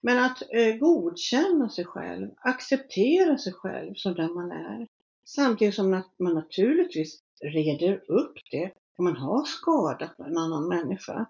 Men 0.02 0.26
att 0.26 0.42
eh, 0.54 0.76
godkänna 0.76 1.70
sig 1.70 1.86
själv, 1.86 2.30
acceptera 2.38 3.38
sig 3.38 3.54
själv 3.54 3.94
som 3.96 4.14
den 4.14 4.34
man 4.34 4.52
är. 4.52 4.88
Samtidigt 5.26 5.76
som 5.76 6.04
man 6.20 6.34
naturligtvis 6.34 7.20
reder 7.42 8.12
upp 8.12 8.34
det. 8.52 8.72
Om 8.98 9.06
man 9.06 9.16
har 9.16 9.44
skadat 9.44 10.20
en 10.20 10.38
annan 10.38 10.68
människa 10.68 11.26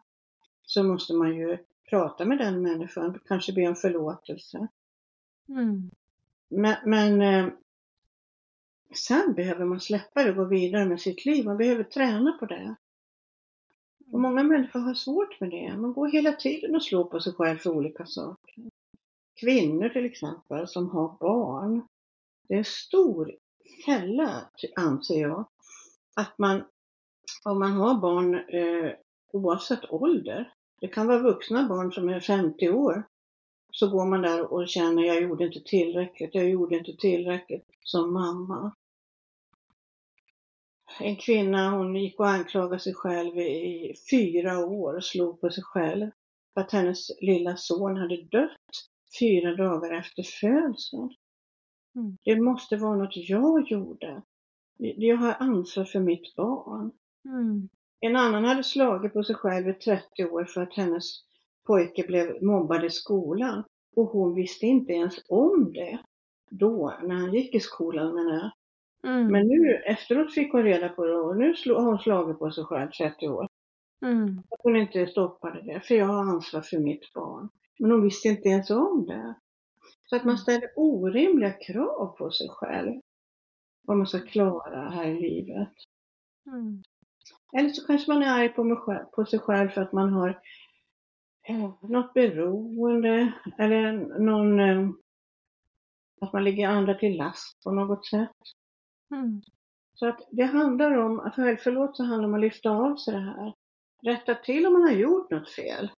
så 0.63 0.83
måste 0.83 1.13
man 1.13 1.35
ju 1.35 1.57
prata 1.89 2.25
med 2.25 2.37
den 2.37 2.61
människan, 2.61 3.19
kanske 3.25 3.53
be 3.53 3.67
om 3.67 3.75
förlåtelse. 3.75 4.67
Mm. 5.49 5.91
Men, 6.49 6.75
men 6.85 7.21
eh, 7.21 7.53
sen 8.95 9.33
behöver 9.33 9.65
man 9.65 9.79
släppa 9.79 10.23
det 10.23 10.29
och 10.29 10.35
gå 10.35 10.45
vidare 10.45 10.85
med 10.85 11.01
sitt 11.01 11.25
liv. 11.25 11.45
Man 11.45 11.57
behöver 11.57 11.83
träna 11.83 12.31
på 12.31 12.45
det. 12.45 12.75
Och 14.11 14.19
många 14.19 14.43
människor 14.43 14.79
har 14.79 14.93
svårt 14.93 15.39
med 15.39 15.49
det. 15.49 15.77
Man 15.77 15.93
går 15.93 16.07
hela 16.07 16.31
tiden 16.31 16.75
och 16.75 16.83
slår 16.83 17.03
på 17.03 17.19
sig 17.19 17.33
själv 17.33 17.57
för 17.57 17.69
olika 17.69 18.05
saker. 18.05 18.63
Kvinnor 19.39 19.89
till 19.89 20.05
exempel 20.05 20.67
som 20.67 20.89
har 20.89 21.17
barn. 21.19 21.87
Det 22.47 22.53
är 22.53 22.57
en 22.57 22.65
stor 22.65 23.35
fälla, 23.85 24.49
anser 24.75 25.21
jag, 25.21 25.47
att 26.15 26.37
man, 26.37 26.63
om 27.45 27.59
man 27.59 27.71
har 27.71 27.95
barn 27.95 28.35
eh, 28.35 28.93
oavsett 29.33 29.91
ålder, 29.91 30.53
det 30.81 30.87
kan 30.87 31.07
vara 31.07 31.19
vuxna 31.19 31.67
barn 31.67 31.91
som 31.91 32.09
är 32.09 32.19
50 32.19 32.69
år, 32.69 33.03
så 33.71 33.89
går 33.89 34.05
man 34.05 34.21
där 34.21 34.53
och 34.53 34.67
känner 34.67 35.03
jag 35.03 35.21
gjorde 35.21 35.45
inte 35.45 35.59
tillräckligt, 35.59 36.35
jag 36.35 36.49
gjorde 36.49 36.77
inte 36.77 36.95
tillräckligt 36.95 37.65
som 37.83 38.13
mamma. 38.13 38.75
En 40.99 41.15
kvinna 41.15 41.71
hon 41.71 41.95
gick 41.95 42.19
och 42.19 42.29
anklagade 42.29 42.79
sig 42.79 42.93
själv 42.93 43.37
i 43.37 43.93
fyra 44.11 44.65
år 44.65 44.95
och 44.95 45.03
slog 45.03 45.41
på 45.41 45.49
sig 45.49 45.63
själv 45.63 46.11
för 46.53 46.61
att 46.61 46.71
hennes 46.71 47.21
lilla 47.21 47.57
son 47.57 47.97
hade 47.97 48.23
dött 48.23 48.51
fyra 49.19 49.55
dagar 49.55 49.99
efter 49.99 50.23
födseln. 50.23 51.13
Mm. 51.95 52.17
Det 52.23 52.39
måste 52.39 52.77
vara 52.77 52.95
något 52.95 53.15
jag 53.15 53.71
gjorde. 53.71 54.21
Jag 54.77 55.17
har 55.17 55.35
ansvar 55.39 55.85
för 55.85 55.99
mitt 55.99 56.35
barn. 56.35 56.91
Mm. 57.25 57.69
En 57.99 58.15
annan 58.15 58.45
hade 58.45 58.63
slagit 58.63 59.13
på 59.13 59.23
sig 59.23 59.35
själv 59.35 59.69
i 59.69 59.73
30 59.73 60.25
år 60.25 60.45
för 60.45 60.61
att 60.61 60.73
hennes 60.73 61.05
pojke 61.69 62.03
blev 62.07 62.43
mobbad 62.43 62.85
i 62.85 62.89
skolan. 62.89 63.63
Och 63.95 64.05
hon 64.05 64.35
visste 64.35 64.65
inte 64.65 64.93
ens 64.93 65.15
om 65.29 65.73
det 65.73 65.99
då, 66.49 66.93
när 67.03 67.15
han 67.15 67.33
gick 67.33 67.55
i 67.55 67.59
skolan 67.59 68.15
menar 68.15 68.33
jag. 68.33 68.51
Mm. 69.11 69.31
Men 69.31 69.47
nu 69.47 69.75
efteråt 69.75 70.33
fick 70.33 70.51
hon 70.51 70.63
reda 70.63 70.89
på 70.89 71.05
det 71.05 71.17
och 71.17 71.37
nu 71.37 71.53
har 71.65 71.81
hon 71.81 71.99
slagit 71.99 72.39
på 72.39 72.51
sig 72.51 72.63
själv 72.63 72.91
30 72.91 73.27
år. 73.27 73.47
Mm. 74.05 74.39
Att 74.49 74.59
hon 74.63 74.75
inte 74.75 75.07
stoppade 75.07 75.61
det, 75.61 75.81
för 75.81 75.95
jag 75.95 76.05
har 76.05 76.21
ansvar 76.21 76.61
för 76.61 76.79
mitt 76.79 77.13
barn. 77.13 77.49
Men 77.79 77.91
hon 77.91 78.03
visste 78.03 78.27
inte 78.27 78.49
ens 78.49 78.69
om 78.69 79.05
det. 79.07 79.33
Så 80.05 80.15
att 80.15 80.25
man 80.25 80.37
ställer 80.37 80.69
orimliga 80.75 81.51
krav 81.51 82.15
på 82.17 82.31
sig 82.31 82.49
själv. 82.49 83.01
Vad 83.81 83.97
man 83.97 84.07
ska 84.07 84.19
klara 84.19 84.89
här 84.89 85.07
i 85.07 85.21
livet. 85.21 85.73
Mm. 86.47 86.83
Eller 87.57 87.69
så 87.69 87.87
kanske 87.87 88.13
man 88.13 88.23
är 88.23 88.39
arg 88.39 88.49
på, 88.49 88.63
mig 88.63 88.77
själv, 88.77 89.05
på 89.05 89.25
sig 89.25 89.39
själv 89.39 89.69
för 89.69 89.81
att 89.81 89.93
man 89.93 90.13
har 90.13 90.39
något 91.81 92.13
beroende 92.13 93.33
eller 93.57 93.91
någon, 94.19 94.59
eh, 94.59 94.89
att 96.21 96.33
man 96.33 96.43
ligger 96.43 96.67
andra 96.67 96.93
till 96.95 97.17
last 97.17 97.63
på 97.63 97.71
något 97.71 98.05
sätt. 98.05 98.37
Mm. 99.11 99.41
Så 99.93 100.07
att 100.07 100.27
det 100.31 100.43
handlar 100.43 100.91
om, 100.97 101.19
att 101.19 101.35
självförlåtelse 101.35 102.03
handlar 102.03 102.27
om 102.27 102.33
att 102.33 102.41
lyfta 102.41 102.69
av 102.69 102.95
sig 102.95 103.13
det 103.13 103.19
här. 103.19 103.53
Rätta 104.03 104.35
till 104.35 104.65
om 104.65 104.73
man 104.73 104.81
har 104.81 104.91
gjort 104.91 105.31
något 105.31 105.49
fel. 105.49 105.91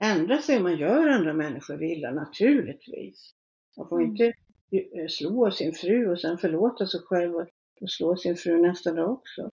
Ändra 0.00 0.38
sig 0.38 0.56
om 0.56 0.62
man 0.62 0.76
gör 0.76 1.08
andra 1.08 1.32
människor 1.32 1.82
illa, 1.82 2.10
naturligtvis. 2.10 3.34
Man 3.76 3.88
får 3.88 4.00
Mm. 4.00 4.10
inte 4.10 4.32
eh, 4.72 5.08
slå 5.08 5.50
sin 5.50 5.72
fru 5.72 6.12
och 6.12 6.20
sen 6.20 6.38
förlåta 6.38 6.86
sig 6.86 7.00
själv 7.00 7.36
och 7.36 7.48
och 7.80 7.90
slå 7.90 8.16
sin 8.16 8.36
fru 8.36 8.62
nästa 8.62 8.92
dag 8.92 9.10
också. 9.10 9.50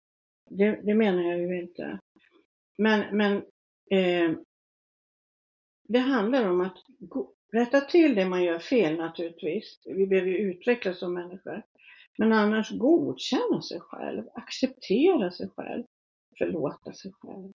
Det, 0.51 0.81
det 0.83 0.95
menar 0.95 1.23
jag 1.23 1.39
ju 1.39 1.61
inte. 1.61 1.99
Men, 2.79 3.17
men 3.17 3.37
eh, 3.91 4.39
det 5.89 5.99
handlar 5.99 6.49
om 6.51 6.61
att 6.61 6.77
rätta 7.53 7.81
till 7.81 8.15
det 8.15 8.29
man 8.29 8.45
gör 8.45 8.59
fel 8.59 8.97
naturligtvis. 8.97 9.81
Vi 9.85 10.07
behöver 10.07 10.31
ju 10.31 10.37
utvecklas 10.37 10.99
som 10.99 11.15
människor. 11.15 11.63
Men 12.19 12.33
annars 12.33 12.71
godkänna 12.71 13.63
sig 13.63 13.81
själv, 13.81 14.25
acceptera 14.35 15.31
sig 15.31 15.49
själv, 15.57 15.85
förlåta 16.39 16.93
sig 16.93 17.13
själv. 17.13 17.53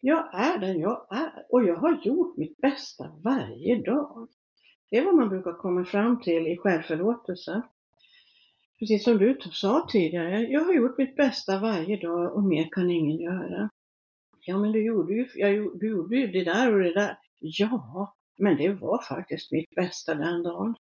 Jag 0.00 0.34
är 0.34 0.58
den 0.58 0.80
jag 0.80 1.06
är 1.10 1.46
och 1.48 1.64
jag 1.64 1.76
har 1.76 2.00
gjort 2.04 2.36
mitt 2.36 2.56
bästa 2.56 3.12
varje 3.24 3.82
dag. 3.82 4.28
Det 4.90 4.98
är 4.98 5.04
vad 5.04 5.14
man 5.14 5.28
brukar 5.28 5.52
komma 5.52 5.84
fram 5.84 6.20
till 6.20 6.46
i 6.46 6.56
självförlåtelse. 6.56 7.62
Precis 8.78 9.04
som 9.04 9.18
du 9.18 9.38
sa 9.52 9.86
tidigare, 9.90 10.40
jag 10.40 10.64
har 10.64 10.74
gjort 10.74 10.98
mitt 10.98 11.16
bästa 11.16 11.58
varje 11.58 11.96
dag 11.96 12.34
och 12.34 12.42
mer 12.42 12.68
kan 12.72 12.90
ingen 12.90 13.18
göra. 13.18 13.70
Ja, 14.40 14.58
men 14.58 14.72
du 14.72 14.84
gjorde 14.84 15.14
ju, 15.14 15.28
jag, 15.34 15.78
du 15.80 15.88
gjorde 15.88 16.16
ju 16.16 16.26
det 16.26 16.44
där 16.44 16.74
och 16.74 16.80
det 16.80 16.94
där. 16.94 17.16
Ja, 17.40 18.14
men 18.38 18.56
det 18.56 18.72
var 18.72 19.02
faktiskt 19.02 19.52
mitt 19.52 19.70
bästa 19.70 20.14
den 20.14 20.42
dagen. 20.42 20.74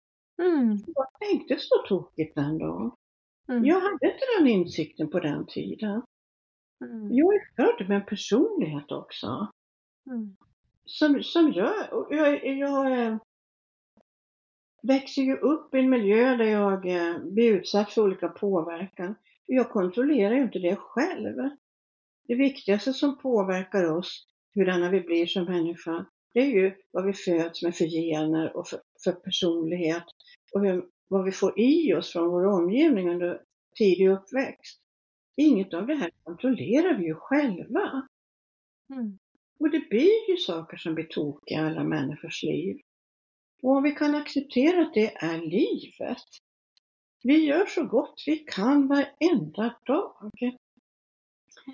Mm. 0.42 0.78
Jag 0.86 1.06
tänkte 1.20 1.56
så 1.58 1.74
tokigt 1.88 2.34
den 2.34 2.58
dagen. 2.58 2.90
Mm. 3.48 3.64
Jag 3.64 3.80
hade 3.80 4.06
inte 4.06 4.24
den 4.38 4.46
insikten 4.46 5.10
på 5.10 5.20
den 5.20 5.46
tiden. 5.46 6.02
Mm. 6.84 7.12
Jag 7.12 7.34
är 7.34 7.56
född 7.56 7.88
med 7.88 7.96
en 7.96 8.06
personlighet 8.06 8.92
också. 8.92 9.48
Mm. 10.10 10.36
Som, 10.84 11.22
som 11.22 11.46
och 11.92 12.06
jag, 12.10 12.46
jag 12.58 13.06
eh, 13.06 13.16
växer 14.82 15.22
ju 15.22 15.36
upp 15.36 15.74
i 15.74 15.78
en 15.78 15.90
miljö 15.90 16.36
där 16.36 16.44
jag 16.44 16.86
eh, 16.86 17.18
blir 17.18 17.52
utsatt 17.52 17.92
för 17.92 18.02
olika 18.02 18.28
påverkan. 18.28 19.14
Jag 19.46 19.70
kontrollerar 19.70 20.34
ju 20.34 20.42
inte 20.42 20.58
det 20.58 20.76
själv. 20.76 21.36
Det 22.28 22.34
viktigaste 22.34 22.92
som 22.92 23.18
påverkar 23.18 23.92
oss, 23.92 24.26
hurdana 24.54 24.90
vi 24.90 25.00
blir 25.00 25.26
som 25.26 25.44
människa, 25.44 26.06
det 26.36 26.42
är 26.42 26.50
ju 26.50 26.74
vad 26.90 27.04
vi 27.04 27.12
föds 27.12 27.62
med 27.62 27.76
för 27.76 27.84
gener 27.84 28.56
och 28.56 28.68
för, 28.68 28.80
för 29.04 29.12
personlighet 29.12 30.04
och 30.52 30.60
hur, 30.60 30.88
vad 31.08 31.24
vi 31.24 31.32
får 31.32 31.60
i 31.60 31.94
oss 31.94 32.12
från 32.12 32.28
vår 32.28 32.46
omgivning 32.46 33.10
under 33.10 33.42
tidig 33.78 34.10
uppväxt. 34.10 34.80
Inget 35.36 35.74
av 35.74 35.86
det 35.86 35.94
här 35.94 36.10
kontrollerar 36.22 36.98
vi 36.98 37.04
ju 37.04 37.14
själva. 37.14 38.08
Mm. 38.90 39.18
Och 39.58 39.70
det 39.70 39.88
blir 39.90 40.30
ju 40.30 40.36
saker 40.36 40.76
som 40.76 40.94
blir 40.94 41.04
tokiga 41.04 41.60
i 41.60 41.64
alla 41.64 41.84
människors 41.84 42.42
liv. 42.42 42.76
Och 43.62 43.70
om 43.70 43.82
vi 43.82 43.92
kan 43.92 44.14
acceptera 44.14 44.82
att 44.82 44.94
det 44.94 45.16
är 45.16 45.38
livet. 45.38 46.26
Vi 47.22 47.44
gör 47.44 47.66
så 47.66 47.86
gott 47.86 48.22
vi 48.26 48.36
kan 48.36 48.88
varenda 48.88 49.76
dag. 49.86 50.30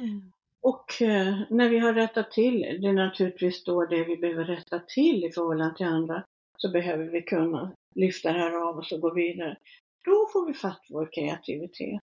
Mm. 0.00 0.32
Och 0.62 1.02
eh, 1.02 1.40
när 1.50 1.68
vi 1.68 1.78
har 1.78 1.94
rättat 1.94 2.30
till, 2.30 2.60
det 2.60 2.88
är 2.88 2.92
naturligtvis 2.92 3.64
då 3.64 3.86
det 3.86 4.04
vi 4.04 4.16
behöver 4.16 4.44
rätta 4.44 4.78
till 4.78 5.24
i 5.24 5.30
förhållande 5.32 5.76
till 5.76 5.86
andra, 5.86 6.24
så 6.56 6.70
behöver 6.70 7.04
vi 7.04 7.22
kunna 7.22 7.72
lyfta 7.94 8.32
det 8.32 8.38
här 8.38 8.68
av 8.68 8.78
oss 8.78 8.92
och 8.92 9.00
gå 9.00 9.14
vidare. 9.14 9.56
Då 10.04 10.28
får 10.32 10.46
vi 10.46 10.54
fatt 10.54 10.80
vår 10.90 11.08
kreativitet. 11.12 12.02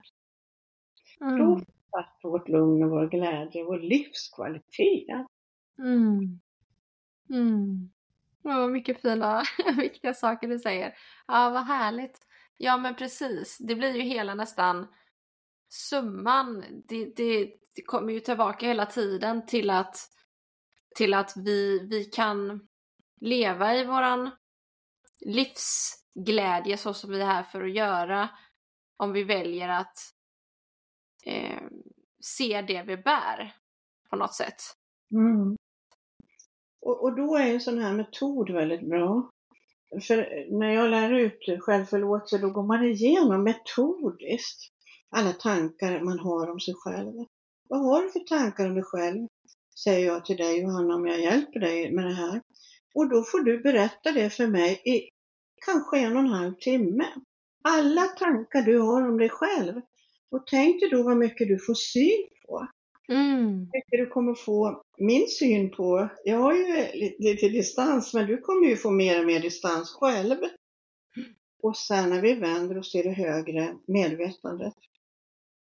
Då 1.18 1.26
Mm. 1.26 1.38
får 1.46 1.57
vi 1.59 1.64
fatt 1.90 2.20
vårt 2.22 2.48
lugn 2.48 2.82
och 2.84 2.90
vår 2.90 3.07
glädje, 3.09 3.64
vår 3.64 3.78
livskvalitet. 3.78 5.26
Mm. 5.78 6.40
Mm. 7.30 7.90
Vad 8.42 8.70
mycket 8.70 9.00
fina, 9.02 9.42
viktiga 9.76 10.14
saker 10.14 10.48
du 10.48 10.59
säger. 10.59 10.94
Ja, 11.26 11.50
vad 11.50 11.66
härligt. 11.66 12.18
Ja, 12.57 12.76
men 12.76 12.94
precis. 12.94 13.59
Det 13.59 13.74
blir 13.74 13.94
ju 13.94 14.02
hela 14.02 14.34
nästan 14.34 14.86
summan. 15.68 16.64
Det, 16.88 17.16
det, 17.16 17.52
det 17.74 17.82
kommer 17.82 18.12
ju 18.12 18.20
tillbaka 18.20 18.66
hela 18.66 18.86
tiden 18.86 19.46
till 19.46 19.70
att, 19.70 19.96
till 20.96 21.14
att 21.14 21.32
vi, 21.36 21.88
vi 21.88 22.04
kan 22.04 22.68
leva 23.20 23.76
i 23.76 23.84
våran 23.84 24.30
livsglädje 25.20 26.76
så 26.76 26.94
som 26.94 27.10
vi 27.10 27.20
är 27.20 27.26
här 27.26 27.42
för 27.42 27.62
att 27.62 27.74
göra 27.74 28.28
om 28.96 29.12
vi 29.12 29.24
väljer 29.24 29.68
att 29.68 29.96
eh, 31.26 31.62
se 32.20 32.62
det 32.62 32.82
vi 32.82 32.96
bär 32.96 33.56
på 34.10 34.16
något 34.16 34.34
sätt. 34.34 34.62
Mm. 35.12 35.56
Och, 36.80 37.02
och 37.02 37.16
då 37.16 37.36
är 37.36 37.54
en 37.54 37.60
sån 37.60 37.78
här 37.78 37.92
metod 37.92 38.50
väldigt 38.50 38.88
bra. 38.88 39.30
För 40.06 40.46
när 40.58 40.74
jag 40.74 40.90
lär 40.90 41.12
ut 41.12 41.38
självförlåtelse 41.60 42.38
då 42.38 42.50
går 42.50 42.62
man 42.62 42.84
igenom 42.84 43.42
metodiskt 43.42 44.74
alla 45.16 45.32
tankar 45.32 46.00
man 46.00 46.18
har 46.18 46.50
om 46.50 46.60
sig 46.60 46.74
själv. 46.76 47.14
Vad 47.68 47.80
har 47.80 48.02
du 48.02 48.10
för 48.10 48.20
tankar 48.20 48.66
om 48.66 48.74
dig 48.74 48.84
själv? 48.84 49.28
Säger 49.84 50.06
jag 50.06 50.24
till 50.24 50.36
dig 50.36 50.60
Johanna 50.60 50.94
om 50.94 51.06
jag 51.06 51.20
hjälper 51.20 51.60
dig 51.60 51.92
med 51.92 52.04
det 52.04 52.14
här. 52.14 52.42
Och 52.94 53.08
då 53.08 53.22
får 53.22 53.40
du 53.40 53.62
berätta 53.62 54.12
det 54.12 54.30
för 54.30 54.46
mig 54.46 54.82
i 54.84 55.08
kanske 55.66 55.98
en 55.98 56.12
och 56.12 56.22
en 56.22 56.28
halv 56.28 56.54
timme. 56.54 57.06
Alla 57.64 58.02
tankar 58.02 58.62
du 58.62 58.78
har 58.78 59.08
om 59.08 59.18
dig 59.18 59.28
själv. 59.28 59.80
Och 60.30 60.46
tänk 60.46 60.80
dig 60.80 60.90
då 60.90 61.02
vad 61.02 61.16
mycket 61.16 61.48
du 61.48 61.58
får 61.58 61.74
syn 61.74 62.28
på 62.46 62.68
Mm. 63.08 63.60
mycket 63.60 63.90
du 63.90 64.06
kommer 64.06 64.34
få 64.34 64.82
min 64.98 65.28
syn 65.28 65.70
på. 65.70 66.08
Jag 66.24 66.38
har 66.38 66.54
ju 66.54 66.66
lite, 66.94 67.22
lite 67.22 67.48
distans, 67.48 68.14
men 68.14 68.26
du 68.26 68.38
kommer 68.38 68.66
ju 68.66 68.76
få 68.76 68.90
mer 68.90 69.20
och 69.20 69.26
mer 69.26 69.40
distans 69.40 69.90
själv. 69.90 70.36
Och 71.62 71.76
sen 71.76 72.10
när 72.10 72.22
vi 72.22 72.34
vänder 72.34 72.78
oss 72.78 72.92
till 72.92 73.04
det 73.04 73.12
högre 73.12 73.76
medvetandet 73.86 74.74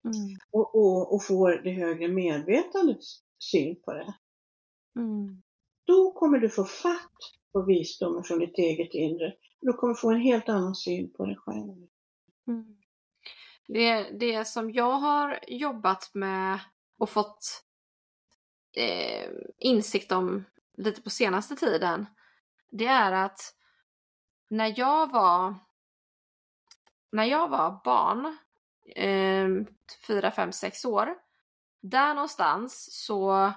Mm. 0.05 0.37
och, 0.51 0.75
och, 0.75 1.13
och 1.15 1.23
får 1.25 1.61
det 1.63 1.71
högre 1.71 2.07
medvetandets 2.07 3.23
syn 3.39 3.81
på 3.81 3.93
det, 3.93 4.13
Mm. 4.95 5.41
då 5.85 6.11
kommer 6.11 6.37
du 6.39 6.49
få 6.49 6.63
fatt 6.63 7.11
på 7.53 7.61
visdomen 7.61 8.23
från 8.23 8.39
ditt 8.39 8.57
eget 8.57 8.93
inre. 8.93 9.33
Du 9.61 9.73
kommer 9.73 9.93
få 9.93 10.11
en 10.11 10.21
helt 10.21 10.49
annan 10.49 10.75
syn 10.75 11.13
på 11.13 11.25
dig 11.25 11.35
själv. 11.35 11.87
Mm. 12.47 12.77
Det, 13.67 14.03
det 14.19 14.45
som 14.45 14.71
jag 14.71 14.91
har 14.91 15.39
jobbat 15.47 16.11
med 16.13 16.59
och 16.97 17.09
fått 17.09 17.63
eh, 18.77 19.29
insikt 19.57 20.11
om 20.11 20.45
lite 20.77 21.01
på 21.01 21.09
senaste 21.09 21.55
tiden, 21.55 22.05
det 22.71 22.85
är 22.85 23.11
att 23.11 23.39
när 24.49 24.79
jag 24.79 25.11
var 25.11 25.55
när 27.11 27.23
jag 27.25 27.47
var 27.47 27.81
barn, 27.83 28.37
eh, 28.95 29.47
4, 30.07 30.31
5, 30.31 30.51
6 30.51 30.85
år, 30.85 31.15
där 31.81 32.13
någonstans 32.13 32.87
så, 33.05 33.51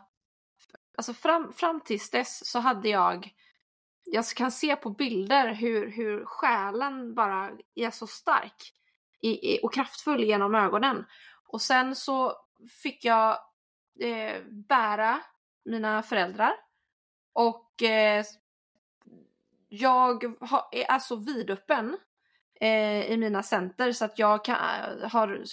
alltså 0.97 1.15
fram, 1.15 1.53
fram 1.53 1.81
tills 1.81 2.11
dess 2.11 2.47
så 2.47 2.59
hade 2.59 2.89
jag, 2.89 3.35
jag 4.05 4.25
kan 4.27 4.51
se 4.51 4.77
på 4.77 4.91
bilder 4.91 5.55
hur, 5.55 5.91
hur 5.91 6.25
själen 6.25 7.15
bara 7.15 7.51
är 7.75 7.91
så 7.91 8.07
stark 8.07 8.73
i, 9.21 9.55
i, 9.55 9.61
och 9.63 9.75
kraftfull 9.75 10.25
genom 10.25 10.55
ögonen. 10.55 11.05
Och 11.47 11.63
sen 11.63 11.97
så 11.97 12.37
fick 12.83 13.05
jag 13.05 13.39
eh, 14.01 14.43
bära 14.49 15.21
mina 15.65 16.03
föräldrar 16.03 16.53
och 17.33 17.83
eh, 17.83 18.25
jag 19.69 20.25
har, 20.41 20.69
är 20.73 20.85
alltså 20.85 21.17
vidöppen 21.17 21.99
eh, 22.61 23.13
i 23.13 23.17
mina 23.17 23.43
center 23.43 23.93
så 23.93 24.05
att 24.05 24.19
jag 24.19 24.45
kan, 24.45 24.57
eh, 24.57 25.11
har 25.11 25.45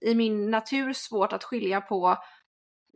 i 0.00 0.14
min 0.14 0.50
natur 0.50 0.92
svårt 0.92 1.32
att 1.32 1.44
skilja 1.44 1.80
på 1.80 2.16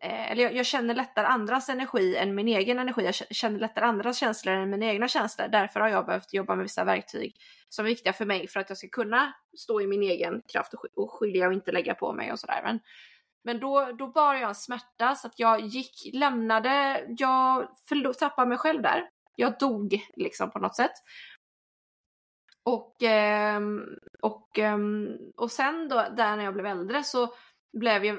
eh, 0.02 0.30
eller 0.30 0.42
jag, 0.42 0.54
jag, 0.54 0.66
känner 0.66 0.94
lättare 0.94 1.26
andras 1.26 1.68
energi 1.68 2.16
än 2.16 2.34
min 2.34 2.48
egen 2.48 2.78
energi. 2.78 3.04
Jag 3.04 3.14
känner 3.14 3.58
lättare 3.58 3.84
andras 3.84 4.18
känslor 4.18 4.54
än 4.54 4.70
mina 4.70 4.86
egna 4.86 5.08
känslor. 5.08 5.48
Därför 5.48 5.80
har 5.80 5.88
jag 5.88 6.06
behövt 6.06 6.34
jobba 6.34 6.56
med 6.56 6.62
vissa 6.62 6.84
verktyg 6.84 7.36
som 7.68 7.84
är 7.84 7.88
viktiga 7.88 8.12
för 8.12 8.24
mig 8.24 8.48
för 8.48 8.60
att 8.60 8.68
jag 8.68 8.78
ska 8.78 8.88
kunna 8.88 9.32
stå 9.58 9.80
i 9.80 9.86
min 9.86 10.02
egen 10.02 10.42
kraft 10.52 10.74
och, 10.74 10.84
och 10.96 11.12
skilja 11.12 11.46
och 11.46 11.52
inte 11.52 11.72
lägga 11.72 11.94
på 11.94 12.12
mig 12.12 12.32
och 12.32 12.40
sådär. 12.40 12.60
Men, 12.64 12.80
men 13.44 13.60
då, 13.60 13.92
då 13.98 14.06
bar 14.06 14.34
jag 14.34 14.48
en 14.48 14.54
smärta 14.54 15.14
så 15.14 15.26
att 15.26 15.38
jag 15.38 15.60
gick, 15.60 16.10
lämnade, 16.12 17.04
jag 17.08 17.68
tappade 18.18 18.48
mig 18.48 18.58
själv 18.58 18.82
där. 18.82 19.08
Jag 19.36 19.58
dog 19.58 20.00
liksom 20.16 20.50
på 20.50 20.58
något 20.58 20.76
sätt. 20.76 20.92
Och, 22.64 23.02
ehm, 23.02 23.98
och, 24.22 24.58
ehm, 24.58 25.18
och 25.36 25.50
sen 25.50 25.88
då, 25.88 25.96
där 25.96 26.36
när 26.36 26.44
jag 26.44 26.54
blev 26.54 26.66
äldre 26.66 27.02
så 27.02 27.34
blev 27.72 28.04
jag 28.04 28.18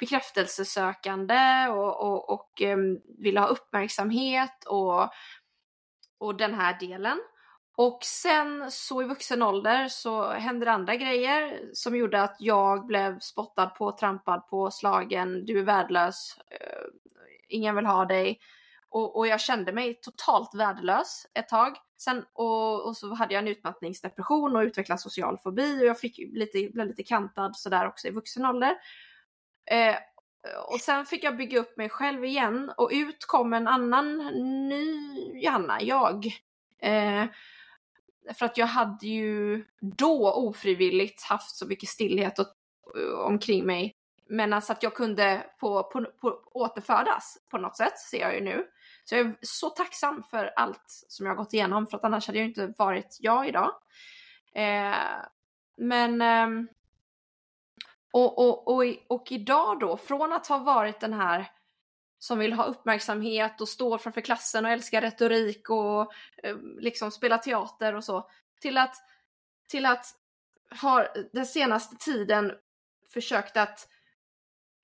bekräftelsesökande 0.00 1.68
och, 1.68 2.00
och, 2.00 2.30
och 2.30 2.62
ehm, 2.62 3.00
ville 3.18 3.40
ha 3.40 3.46
uppmärksamhet 3.46 4.64
och, 4.66 5.08
och 6.18 6.36
den 6.36 6.54
här 6.54 6.78
delen. 6.80 7.20
Och 7.76 7.98
sen 8.02 8.70
så 8.70 9.02
i 9.02 9.04
vuxen 9.04 9.42
ålder 9.42 9.88
så 9.88 10.30
hände 10.30 10.64
det 10.64 10.72
andra 10.72 10.96
grejer 10.96 11.60
som 11.72 11.96
gjorde 11.96 12.22
att 12.22 12.36
jag 12.38 12.86
blev 12.86 13.18
spottad 13.18 13.66
på, 13.66 13.92
trampad 13.92 14.46
på, 14.48 14.70
slagen, 14.70 15.44
du 15.44 15.58
är 15.58 15.62
värdelös, 15.62 16.38
eh, 16.50 16.84
ingen 17.48 17.76
vill 17.76 17.86
ha 17.86 18.04
dig. 18.04 18.38
Och, 18.94 19.16
och, 19.16 19.26
jag 19.26 19.40
kände 19.40 19.72
mig 19.72 19.94
totalt 19.94 20.54
värdelös 20.54 21.26
ett 21.34 21.48
tag. 21.48 21.76
Sen, 21.96 22.24
och, 22.32 22.86
och, 22.86 22.96
så 22.96 23.14
hade 23.14 23.34
jag 23.34 23.42
en 23.42 23.48
utmattningsdepression 23.48 24.56
och 24.56 24.62
utvecklade 24.62 25.00
social 25.00 25.38
fobi 25.38 25.82
och 25.82 25.86
jag 25.86 26.00
fick 26.00 26.18
lite, 26.18 26.70
blev 26.72 26.86
lite 26.86 27.02
kantad 27.02 27.56
sådär 27.56 27.86
också 27.86 28.08
i 28.08 28.10
vuxen 28.10 28.46
ålder. 28.46 28.74
Eh, 29.70 29.94
och 30.68 30.80
sen 30.80 31.06
fick 31.06 31.24
jag 31.24 31.36
bygga 31.36 31.60
upp 31.60 31.76
mig 31.76 31.88
själv 31.88 32.24
igen 32.24 32.72
och 32.76 32.90
ut 32.92 33.24
kom 33.26 33.52
en 33.52 33.68
annan 33.68 34.18
ny 34.68 35.10
Johanna, 35.40 35.82
jag. 35.82 36.26
Eh, 36.78 37.24
för 38.34 38.46
att 38.46 38.58
jag 38.58 38.66
hade 38.66 39.06
ju 39.06 39.64
då 39.80 40.32
ofrivilligt 40.32 41.22
haft 41.22 41.56
så 41.56 41.66
mycket 41.66 41.88
stillhet 41.88 42.38
och, 42.38 42.46
eh, 42.96 43.18
omkring 43.18 43.66
mig. 43.66 43.96
Men 44.28 44.52
alltså 44.52 44.72
att 44.72 44.82
jag 44.82 44.94
kunde 44.94 45.46
på, 45.60 45.82
på, 45.82 46.04
på 46.20 46.40
återfödas 46.52 47.38
på 47.50 47.58
något 47.58 47.76
sätt, 47.76 47.98
ser 47.98 48.20
jag 48.20 48.34
ju 48.34 48.40
nu. 48.40 48.66
Så 49.04 49.14
jag 49.14 49.26
är 49.26 49.36
så 49.42 49.70
tacksam 49.70 50.22
för 50.22 50.52
allt 50.56 50.84
som 51.08 51.26
jag 51.26 51.36
gått 51.36 51.54
igenom, 51.54 51.86
för 51.86 51.96
att 51.96 52.04
annars 52.04 52.26
hade 52.26 52.38
jag 52.38 52.48
inte 52.48 52.74
varit 52.78 53.18
jag 53.20 53.48
idag. 53.48 53.70
Eh, 54.54 54.94
men... 55.76 56.22
Eh, 56.22 56.48
och, 58.12 58.38
och, 58.38 58.68
och, 58.68 58.84
och 59.08 59.32
idag 59.32 59.80
då, 59.80 59.96
från 59.96 60.32
att 60.32 60.46
ha 60.46 60.58
varit 60.58 61.00
den 61.00 61.12
här 61.12 61.50
som 62.18 62.38
vill 62.38 62.52
ha 62.52 62.64
uppmärksamhet 62.64 63.60
och 63.60 63.68
står 63.68 63.98
framför 63.98 64.20
klassen 64.20 64.64
och 64.64 64.70
älskar 64.70 65.00
retorik 65.00 65.70
och 65.70 66.12
eh, 66.42 66.56
liksom 66.78 67.10
spela 67.10 67.38
teater 67.38 67.94
och 67.94 68.04
så, 68.04 68.30
till 68.60 68.78
att, 68.78 68.96
till 69.68 69.86
att 69.86 70.06
ha 70.82 71.06
den 71.32 71.46
senaste 71.46 71.96
tiden 71.96 72.52
försökt 73.12 73.56
att... 73.56 73.88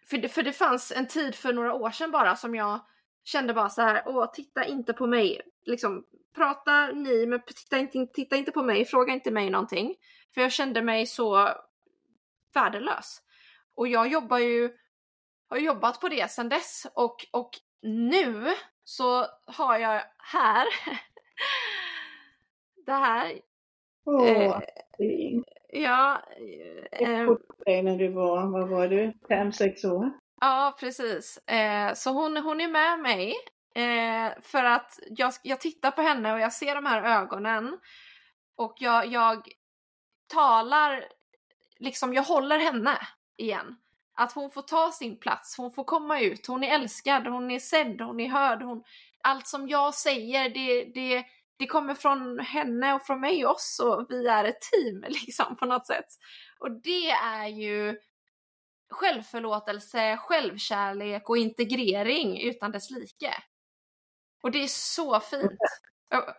För 0.07 0.19
det, 0.19 0.29
för 0.29 0.43
det 0.43 0.53
fanns 0.53 0.93
en 0.93 1.07
tid 1.07 1.35
för 1.35 1.53
några 1.53 1.75
år 1.75 1.91
sedan 1.91 2.11
bara 2.11 2.37
som 2.37 2.55
jag 2.55 2.81
kände 3.25 3.55
bara 3.55 3.69
så 3.69 3.83
här, 3.83 4.03
åh, 4.07 4.33
titta 4.33 4.65
inte 4.65 4.93
på 4.93 5.07
mig. 5.07 5.41
Liksom, 5.67 6.05
prata 6.35 6.87
ni, 6.87 7.27
men 7.27 7.41
titta 7.47 7.79
inte, 7.79 8.07
titta 8.07 8.37
inte 8.37 8.53
på 8.53 8.63
mig, 8.63 8.85
fråga 8.85 9.13
inte 9.13 9.31
mig 9.31 9.51
någonting. 9.51 9.95
För 10.35 10.41
jag 10.41 10.53
kände 10.53 10.83
mig 10.83 11.07
så 11.07 11.49
värdelös. 12.55 13.23
Och 13.75 13.89
jag 13.89 14.09
jobbar 14.09 14.39
ju, 14.39 14.71
har 15.49 15.59
jobbat 15.59 16.01
på 16.01 16.09
det 16.09 16.31
sedan 16.31 16.49
dess 16.49 16.87
och, 16.95 17.17
och 17.33 17.51
nu 17.83 18.47
så 18.85 19.27
har 19.47 19.79
jag 19.79 20.03
här 20.19 20.67
det 22.87 22.93
här. 22.93 23.41
Åh, 24.05 24.29
Eh, 24.29 24.61
fin. 24.99 25.45
Ja, 25.73 26.23
Jag 26.91 27.21
eh, 27.21 27.27
på 27.27 27.39
dig 27.65 27.83
när 27.83 27.97
du 27.97 28.09
var, 28.09 28.47
vad 28.47 28.69
var 28.69 28.89
du, 28.89 29.13
fem, 29.29 29.53
sex 29.53 29.85
år? 29.85 30.11
Ja 30.41 30.77
precis. 30.81 31.39
Eh, 31.39 31.95
så 31.95 32.11
hon, 32.11 32.37
hon 32.37 32.61
är 32.61 32.69
med 32.69 32.99
mig 32.99 33.35
eh, 33.75 34.33
för 34.43 34.65
att 34.65 34.99
jag, 35.11 35.33
jag 35.43 35.61
tittar 35.61 35.91
på 35.91 36.03
henne 36.03 36.33
och 36.33 36.41
jag 36.41 36.53
ser 36.53 36.75
de 36.75 36.87
här 36.87 37.03
ögonen 37.03 37.79
och 38.57 38.75
jag, 38.79 39.07
jag 39.07 39.49
talar, 40.27 41.05
liksom 41.79 42.15
jag 42.15 42.23
håller 42.23 42.59
henne 42.59 42.99
igen. 43.37 43.77
Att 44.15 44.33
hon 44.33 44.51
får 44.51 44.63
ta 44.63 44.93
sin 44.93 45.21
plats, 45.21 45.57
hon 45.57 45.73
får 45.73 45.85
komma 45.85 46.21
ut, 46.21 46.47
hon 46.47 46.65
är 46.65 46.75
älskad, 46.75 47.27
hon 47.27 47.51
är 47.51 47.59
sedd, 47.59 48.01
hon 48.01 48.21
är 48.21 48.29
hörd. 48.29 48.63
Hon, 48.63 48.83
allt 49.23 49.47
som 49.47 49.69
jag 49.69 49.95
säger 49.95 50.51
det, 50.51 50.85
det, 50.85 51.25
det 51.57 51.67
kommer 51.67 51.95
från 51.95 52.39
henne 52.39 52.95
och 52.95 53.03
från 53.03 53.21
mig 53.21 53.47
och 53.47 53.55
oss 53.55 53.81
och 53.85 54.07
vi 54.09 54.27
är 54.27 54.45
ett 54.45 54.61
team 54.61 55.05
liksom 55.09 55.57
på 55.57 55.67
något 55.67 55.87
sätt. 55.87 56.07
Och 56.59 56.71
det 56.71 57.11
är 57.11 57.47
ju 57.47 57.99
självförlåtelse, 58.91 60.17
självkärlek 60.17 61.29
och 61.29 61.37
integrering 61.39 62.41
utan 62.41 62.73
dess 62.73 62.91
like. 62.91 63.35
Och 64.43 64.51
det 64.51 64.63
är 64.63 64.69
så 64.69 65.21
fint. 65.21 65.53
Ja. 66.09 66.35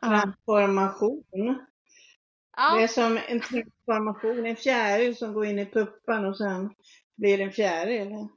Transformation. 0.00 1.24
Det 1.30 2.76
är 2.76 2.80
Ja, 2.80 2.88
som 2.88 3.18
en 3.28 3.40
transformation, 3.40 4.46
en 4.46 4.56
fjäril 4.56 5.16
som 5.16 5.32
går 5.32 5.46
in 5.46 5.58
i 5.58 5.66
puppan 5.66 6.24
och 6.24 6.36
sen 6.36 6.74
blir 7.16 7.40
en 7.40 7.52
fjäril. 7.52 8.28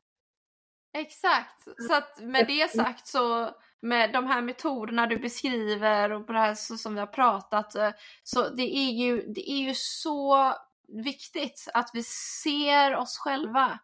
exakt. 0.94 1.64
Så 1.88 1.94
att 1.94 2.20
med 2.20 2.48
det 2.48 2.72
sagt 2.72 3.08
så 3.08 3.56
med 3.82 4.14
de 4.14 4.26
här 4.28 4.42
metoderna 4.42 5.08
du 5.08 5.18
beskriver 5.18 6.12
och 6.12 6.28
på 6.28 6.34
det 6.34 6.40
här 6.40 6.56
som 6.56 6.94
vi 6.94 7.00
har 7.00 7.08
pratat 7.08 7.76
eh, 7.76 7.92
så 8.24 8.50
det 8.50 8.78
är 8.78 8.92
ju, 8.92 9.22
det 9.34 9.52
är 9.52 9.58
ju 9.58 9.74
så 9.76 10.54
viktigt 10.92 11.68
att 11.74 11.90
vi 11.94 12.04
ser 12.44 12.96
oss 12.96 13.18
själva 13.18 13.80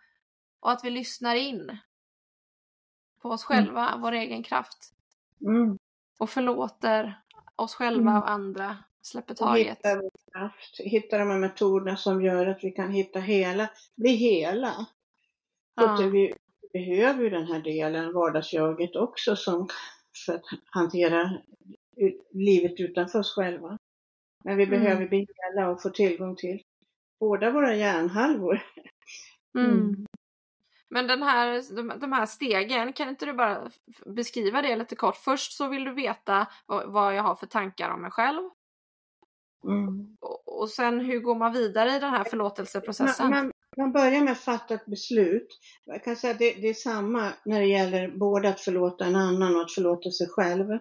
och 0.60 0.72
att 0.72 0.84
vi 0.86 0.90
lyssnar 0.90 1.36
in 1.36 1.78
på 3.22 3.30
oss 3.30 3.50
Mm. 3.50 3.66
själva, 3.66 3.98
vår 4.02 4.12
egen 4.12 4.44
kraft 4.44 4.92
Mm. 5.42 5.78
och 6.20 6.30
förlåter 6.30 7.22
oss 7.56 7.76
själva 7.76 8.12
Mm. 8.12 8.22
och 8.22 8.30
andra, 8.30 8.78
släpper 9.02 9.34
taget. 9.34 9.68
hitta 9.78 9.96
vår 9.96 10.12
kraft, 10.34 10.80
hitta 10.80 11.18
de 11.18 11.30
här 11.30 11.40
metoderna 11.40 11.98
som 11.98 12.22
gör 12.24 12.48
att 12.48 12.64
vi 12.64 12.72
kan 12.72 12.92
hitta 12.92 13.20
hela, 13.20 13.70
bli 13.96 14.10
hela. 14.10 14.86
Ja. 15.76 15.98
vi 16.12 16.34
behöver 16.74 17.24
ju 17.24 17.30
den 17.30 17.48
här 17.48 17.62
delen, 17.62 18.14
vardagsjaget 18.14 18.96
också, 18.96 19.36
som, 19.36 19.68
för 20.26 20.34
att 20.36 20.44
hantera 20.66 21.32
livet 22.32 22.80
utanför 22.80 23.20
oss 23.20 23.36
själva. 23.36 23.78
Men 24.44 24.58
vi 24.58 24.64
Mm. 24.64 24.80
behöver 24.80 25.08
bli 25.08 25.28
hela 25.36 25.70
och 25.70 25.82
få 25.82 25.90
tillgång 25.90 26.36
till 26.36 26.62
båda 27.20 27.52
våra 27.52 27.76
hjärnhalvor. 27.76 28.62
Mm. 29.58 30.06
Men 30.90 31.08
den 31.08 31.24
här, 31.24 31.76
de, 31.76 32.00
de 32.00 32.12
här 32.12 32.26
stegen, 32.26 32.94
kan 32.94 33.10
inte 33.10 33.26
du 33.26 33.34
bara 33.34 33.70
beskriva 34.06 34.62
det 34.62 34.76
lite 34.76 34.96
kort? 34.96 35.16
Först 35.16 35.54
så 35.54 35.68
vill 35.68 35.84
du 35.84 35.94
veta 35.94 36.48
vad, 36.66 36.92
vad 36.92 37.16
jag 37.16 37.24
har 37.24 37.36
för 37.36 37.48
tankar 37.48 37.90
om 37.90 38.02
mig 38.02 38.12
själv. 38.12 38.50
Mm. 39.68 40.18
Och, 40.22 40.62
och 40.62 40.70
sen 40.70 41.00
hur 41.00 41.20
går 41.20 41.36
man 41.36 41.54
vidare 41.54 41.96
i 41.96 42.00
den 42.00 42.10
här 42.10 42.24
förlåtelseprocessen? 42.24 43.30
Man, 43.30 43.44
man, 43.44 43.52
man 43.78 43.92
börjar 43.92 44.22
med 44.22 44.32
att 44.32 44.40
fatta 44.40 44.74
ett 44.74 44.86
beslut. 44.86 45.48
Jag 45.86 46.04
kan 46.04 46.16
säga 46.16 46.34
att 46.34 46.40
det, 46.40 46.54
det 46.54 46.70
är 46.70 46.74
samma 46.74 47.34
när 47.46 47.60
det 47.60 47.68
gäller 47.68 48.18
både 48.18 48.50
att 48.50 48.62
förlåta 48.62 49.06
en 49.06 49.16
annan 49.16 49.56
och 49.56 49.62
att 49.62 49.74
förlåta 49.74 50.12
sig 50.12 50.28
själv. 50.30 50.80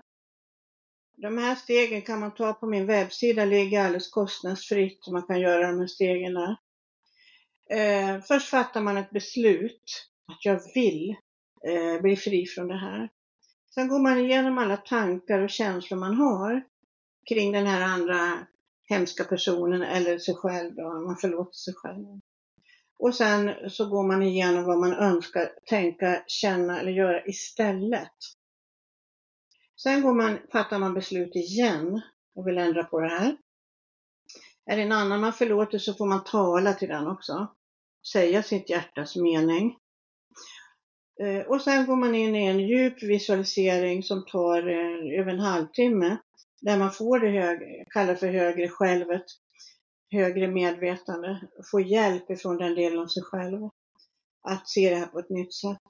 De 1.16 1.38
här 1.38 1.54
stegen 1.54 2.02
kan 2.02 2.20
man 2.20 2.34
ta 2.34 2.52
på 2.52 2.66
min 2.66 2.86
webbsida, 2.86 3.44
ligger 3.44 3.80
alldeles 3.80 4.10
kostnadsfritt. 4.10 5.08
Man 5.12 5.22
kan 5.22 5.40
göra 5.40 5.66
de 5.70 5.80
här 5.80 5.86
stegen 5.86 6.34
där. 6.34 6.56
Eh, 7.70 8.20
först 8.20 8.48
fattar 8.48 8.80
man 8.80 8.96
ett 8.96 9.10
beslut 9.10 10.08
att 10.32 10.44
jag 10.44 10.60
vill 10.74 11.16
eh, 11.68 12.02
bli 12.02 12.16
fri 12.16 12.46
från 12.46 12.68
det 12.68 12.78
här. 12.78 13.08
Sen 13.74 13.88
går 13.88 13.98
man 13.98 14.18
igenom 14.18 14.58
alla 14.58 14.76
tankar 14.76 15.40
och 15.40 15.50
känslor 15.50 15.98
man 15.98 16.14
har 16.14 16.62
kring 17.28 17.52
den 17.52 17.66
här 17.66 17.80
andra 17.80 18.46
hemska 18.88 19.24
personen 19.24 19.82
eller 19.82 20.18
sig 20.18 20.34
själv 20.34 20.74
då, 20.74 20.82
man 20.82 21.16
förlåter 21.16 21.56
sig 21.56 21.74
själv. 21.74 22.20
Och 22.98 23.14
sen 23.14 23.70
så 23.70 23.88
går 23.88 24.06
man 24.06 24.22
igenom 24.22 24.64
vad 24.64 24.78
man 24.78 24.92
önskar 24.92 25.50
tänka, 25.68 26.24
känna 26.26 26.80
eller 26.80 26.92
göra 26.92 27.24
istället. 27.26 28.12
Sen 29.84 30.02
går 30.02 30.14
man, 30.14 30.38
fattar 30.52 30.78
man 30.78 30.94
beslut 30.94 31.36
igen 31.36 32.00
och 32.34 32.48
vill 32.48 32.58
ändra 32.58 32.84
på 32.84 33.00
det 33.00 33.08
här. 33.08 33.36
Är 34.66 34.76
det 34.76 34.82
en 34.82 34.92
annan 34.92 35.20
man 35.20 35.32
förlåter 35.32 35.78
så 35.78 35.94
får 35.94 36.06
man 36.06 36.24
tala 36.24 36.72
till 36.72 36.88
den 36.88 37.06
också. 37.06 37.54
Säga 38.12 38.42
sitt 38.42 38.70
hjärtas 38.70 39.16
mening. 39.16 39.78
Eh, 41.22 41.46
och 41.46 41.60
sen 41.60 41.86
går 41.86 41.96
man 41.96 42.14
in 42.14 42.36
i 42.36 42.46
en 42.46 42.60
djup 42.60 43.02
visualisering 43.02 44.02
som 44.02 44.24
tar 44.26 44.68
eh, 44.68 45.20
över 45.20 45.32
en 45.32 45.40
halvtimme. 45.40 46.16
Där 46.60 46.78
man 46.78 46.92
får 46.92 47.18
det 47.18 47.30
hög, 47.30 47.62
jag 47.78 47.86
kallar 47.86 48.14
för 48.14 48.28
högre 48.28 48.68
självet, 48.68 49.24
högre 50.10 50.48
medvetande, 50.48 51.48
får 51.70 51.82
hjälp 51.82 52.30
ifrån 52.30 52.56
den 52.56 52.74
delen 52.74 52.98
av 52.98 53.06
sig 53.06 53.22
själv. 53.22 53.68
Att 54.42 54.68
se 54.68 54.90
det 54.90 54.96
här 54.96 55.06
på 55.06 55.18
ett 55.18 55.30
nytt 55.30 55.54
sätt. 55.54 55.82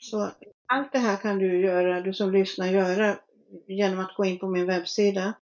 Så 0.00 0.30
allt 0.72 0.92
det 0.92 0.98
här 0.98 1.16
kan 1.16 1.38
du 1.38 1.60
göra, 1.60 2.00
du 2.00 2.14
som 2.14 2.32
lyssnar, 2.32 2.66
göra 2.66 3.18
genom 3.66 4.00
att 4.00 4.16
gå 4.16 4.24
in 4.24 4.38
på 4.38 4.48
min 4.48 4.66
webbsida 4.66 5.34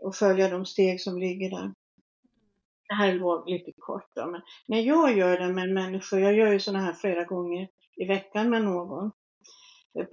och 0.00 0.14
följa 0.14 0.50
de 0.50 0.66
steg 0.66 1.00
som 1.00 1.18
ligger 1.18 1.50
där. 1.50 1.72
Det 2.88 2.94
här 2.94 3.18
var 3.18 3.50
lite 3.50 3.72
kort 3.78 4.10
då, 4.14 4.26
men 4.26 4.40
när 4.68 4.80
jag 4.80 5.18
gör 5.18 5.38
det 5.38 5.52
med 5.52 5.68
människor, 5.68 6.20
jag 6.20 6.34
gör 6.34 6.52
ju 6.52 6.60
sådana 6.60 6.84
här 6.84 6.92
flera 6.92 7.24
gånger 7.24 7.68
i 7.96 8.04
veckan 8.04 8.50
med 8.50 8.64
någon, 8.64 9.10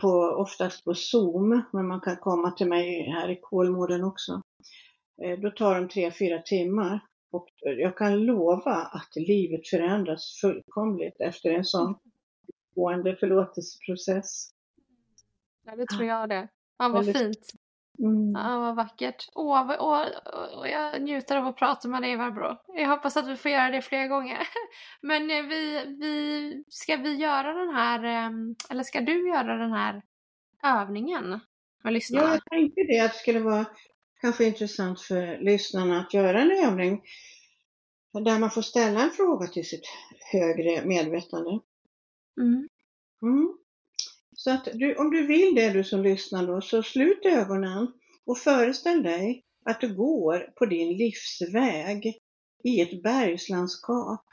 på, 0.01 0.09
oftast 0.37 0.83
på 0.83 0.93
Zoom, 0.95 1.63
men 1.73 1.87
man 1.87 2.01
kan 2.01 2.17
komma 2.17 2.51
till 2.51 2.67
mig 2.67 3.09
här 3.09 3.29
i 3.29 3.39
Kolmården 3.41 4.03
också. 4.03 4.41
Eh, 5.23 5.39
Då 5.39 5.51
tar 5.51 5.75
de 5.75 5.89
tre, 5.89 6.11
fyra 6.11 6.41
timmar 6.41 6.99
och 7.31 7.47
jag 7.61 7.97
kan 7.97 8.25
lova 8.25 8.75
att 8.75 9.15
livet 9.15 9.67
förändras 9.69 10.39
fullkomligt 10.41 11.15
efter 11.19 11.49
en 11.49 11.65
sån 11.65 11.95
gående 12.75 13.15
förlåtelseprocess. 13.15 14.52
Ja, 15.65 15.75
det 15.75 15.85
tror 15.85 16.03
jag 16.03 16.29
det. 16.29 16.47
Ja, 16.77 16.89
vad 16.89 17.05
Väldigt- 17.05 17.17
fint. 17.21 17.59
Mm. 17.99 18.31
Ja, 18.35 18.59
vad 18.59 18.75
vackert. 18.75 19.29
Åh, 19.35 19.67
vad- 19.67 19.79
åh, 19.79 20.05
åh, 20.57 20.69
jag 20.69 21.01
njuter 21.01 21.37
av 21.37 21.47
att 21.47 21.55
prata 21.57 21.87
med 21.87 22.01
dig 22.01 22.17
Barbro. 22.17 22.57
Jag 22.67 22.89
hoppas 22.89 23.17
att 23.17 23.27
vi 23.27 23.35
får 23.35 23.51
göra 23.51 23.69
det 23.69 23.81
fler 23.81 24.07
gånger. 24.07 24.47
Men 25.01 25.31
eh, 25.31 25.43
vi, 25.43 25.85
vi, 25.99 26.63
ska 26.67 26.95
vi 26.95 27.15
göra 27.15 27.53
den 27.53 27.75
här, 27.75 28.03
ehm, 28.03 28.55
eller 28.69 28.83
ska 28.83 29.01
du 29.01 29.27
göra 29.27 29.57
den 29.57 29.71
här 29.71 30.01
övningen 30.63 31.29
med 31.29 31.39
Ja, 31.83 31.89
lyssnarna? 31.89 32.27
jag 32.29 32.45
tänkte 32.45 32.81
det 32.83 32.99
att 32.99 33.11
det 33.13 33.17
skulle 33.19 33.39
vara 33.39 33.65
kanske 34.21 34.45
intressant 34.45 35.01
för 35.01 35.37
lyssnarna 35.41 35.99
att 35.99 36.13
göra 36.13 36.41
en 36.41 36.51
övning 36.51 37.01
där 38.25 38.39
man 38.39 38.51
får 38.51 38.61
ställa 38.61 39.03
en 39.03 39.09
fråga 39.09 39.47
till 39.47 39.67
sitt 39.69 39.85
högre 40.31 40.85
medvetande. 40.85 41.59
Mm. 42.41 42.69
Mm. 43.21 43.57
Så 44.43 44.51
att 44.51 44.67
du, 44.73 44.95
om 44.95 45.11
du 45.11 45.27
vill 45.27 45.55
det 45.55 45.69
du 45.69 45.83
som 45.83 46.03
lyssnar 46.03 46.47
då, 46.47 46.61
så 46.61 46.83
slut 46.83 47.25
ögonen 47.25 47.93
och 48.25 48.37
föreställ 48.37 49.03
dig 49.03 49.43
att 49.65 49.81
du 49.81 49.95
går 49.95 50.53
på 50.55 50.65
din 50.65 50.97
livsväg 50.97 52.19
i 52.63 52.81
ett 52.81 53.03
bergslandskap. 53.03 54.25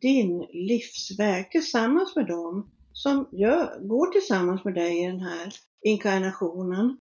Din 0.00 0.38
livsväg 0.52 1.50
tillsammans 1.50 2.16
med 2.16 2.26
dem 2.26 2.70
som 2.92 3.28
gör, 3.32 3.80
går 3.88 4.06
tillsammans 4.06 4.64
med 4.64 4.74
dig 4.74 5.04
i 5.04 5.06
den 5.06 5.20
här 5.20 5.52
inkarnationen. 5.82 6.98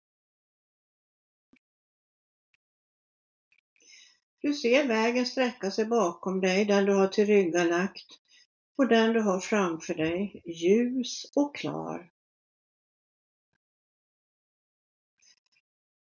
Du 4.41 4.53
ser 4.53 4.87
vägen 4.87 5.25
sträcka 5.25 5.71
sig 5.71 5.85
bakom 5.85 6.41
dig, 6.41 6.65
den 6.65 6.85
du 6.85 6.93
har 6.93 7.07
tillryggalagt 7.07 8.20
och 8.81 8.87
den 8.87 9.13
du 9.13 9.21
har 9.21 9.39
framför 9.39 9.93
dig, 9.93 10.41
ljus 10.45 11.31
och 11.35 11.55
klar. 11.55 12.11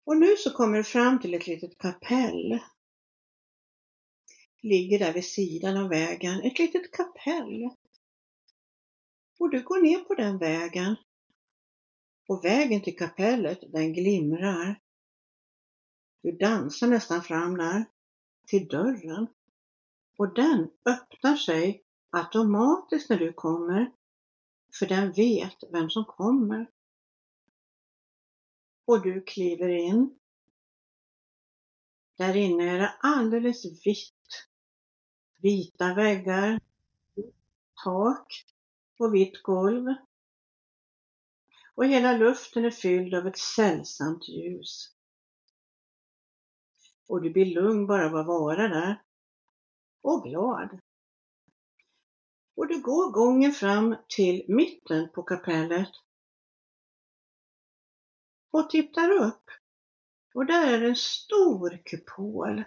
Och 0.05 0.17
nu 0.17 0.37
så 0.37 0.51
kommer 0.51 0.77
du 0.77 0.85
fram 0.85 1.21
till 1.21 1.35
ett 1.35 1.47
litet 1.47 1.79
kapell. 1.79 2.59
Ligger 4.63 4.99
där 4.99 5.13
vid 5.13 5.25
sidan 5.25 5.77
av 5.77 5.89
vägen, 5.89 6.41
ett 6.43 6.59
litet 6.59 6.93
kapell. 6.93 7.71
Och 9.39 9.51
du 9.51 9.63
går 9.63 9.83
ner 9.83 9.99
på 9.99 10.15
den 10.15 10.39
vägen. 10.39 10.97
Och 12.29 12.45
vägen 12.45 12.83
till 12.83 12.97
kapellet, 12.97 13.59
den 13.73 13.93
glimrar. 13.93 14.81
Du 16.23 16.33
dansar 16.33 16.87
nästan 16.87 17.23
fram 17.23 17.57
där, 17.57 17.85
till 18.47 18.69
dörren. 18.69 19.27
Och 20.17 20.35
den 20.35 20.71
öppnar 20.85 21.37
sig 21.37 21.86
automatiskt 22.17 23.11
när 23.11 23.19
du 23.19 23.33
kommer. 23.33 23.93
för 24.79 24.87
den 24.87 25.13
vet 25.13 25.57
vem 25.73 25.91
som 25.91 26.05
kommer. 26.05 26.71
Och 28.85 29.03
du 29.03 29.23
kliver 29.23 29.69
in. 29.69 30.19
Där 32.17 32.37
inne 32.37 32.71
är 32.71 32.79
det 32.79 32.95
alldeles 33.01 33.87
vitt. 33.87 34.13
Vita 35.39 35.95
väggar, 35.95 36.61
tak 37.85 38.45
och 38.99 39.15
vitt 39.15 39.43
golv. 39.43 39.95
Och 41.75 41.85
hela 41.85 42.13
luften 42.13 42.65
är 42.65 42.71
fylld 42.71 43.15
av 43.15 43.27
ett 43.27 43.39
sällsamt 43.39 44.29
ljus. 44.29 44.93
Och 47.09 47.23
du 47.23 47.31
blir 47.31 47.55
lugn 47.55 47.87
bara 47.87 48.07
av 48.07 48.17
att 48.17 48.27
vara 48.27 48.69
där. 48.69 49.03
Och 50.03 50.25
glad. 50.25 50.81
Och 52.57 52.69
du 52.69 52.81
går 52.81 53.11
gången 53.11 53.53
fram 53.53 53.97
till 54.09 54.45
mitten 54.49 55.09
på 55.15 55.23
kapellet. 55.23 55.91
Och 58.51 58.71
tittar 58.71 59.11
upp. 59.11 59.51
Och 60.35 60.47
där 60.47 60.73
är 60.73 60.89
en 60.89 60.97
stor 60.97 61.83
kupol. 61.85 62.65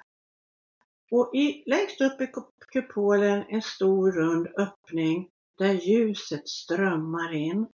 Och 1.12 1.36
i, 1.36 1.64
längst 1.70 2.02
upp 2.02 2.22
i 2.22 2.32
kupolen 2.74 3.46
en 3.50 3.62
stor 3.62 4.12
rund 4.12 4.48
öppning 4.48 5.30
där 5.58 5.74
ljuset 5.74 6.48
strömmar 6.48 7.34
in. 7.34 7.68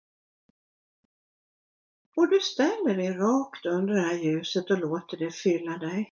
Och 2.16 2.28
du 2.28 2.40
ställer 2.40 2.96
dig 2.96 3.12
rakt 3.12 3.66
under 3.66 3.94
det 3.94 4.00
här 4.00 4.18
ljuset 4.18 4.70
och 4.70 4.78
låter 4.78 5.16
det 5.16 5.30
fylla 5.30 5.78
dig. 5.78 6.12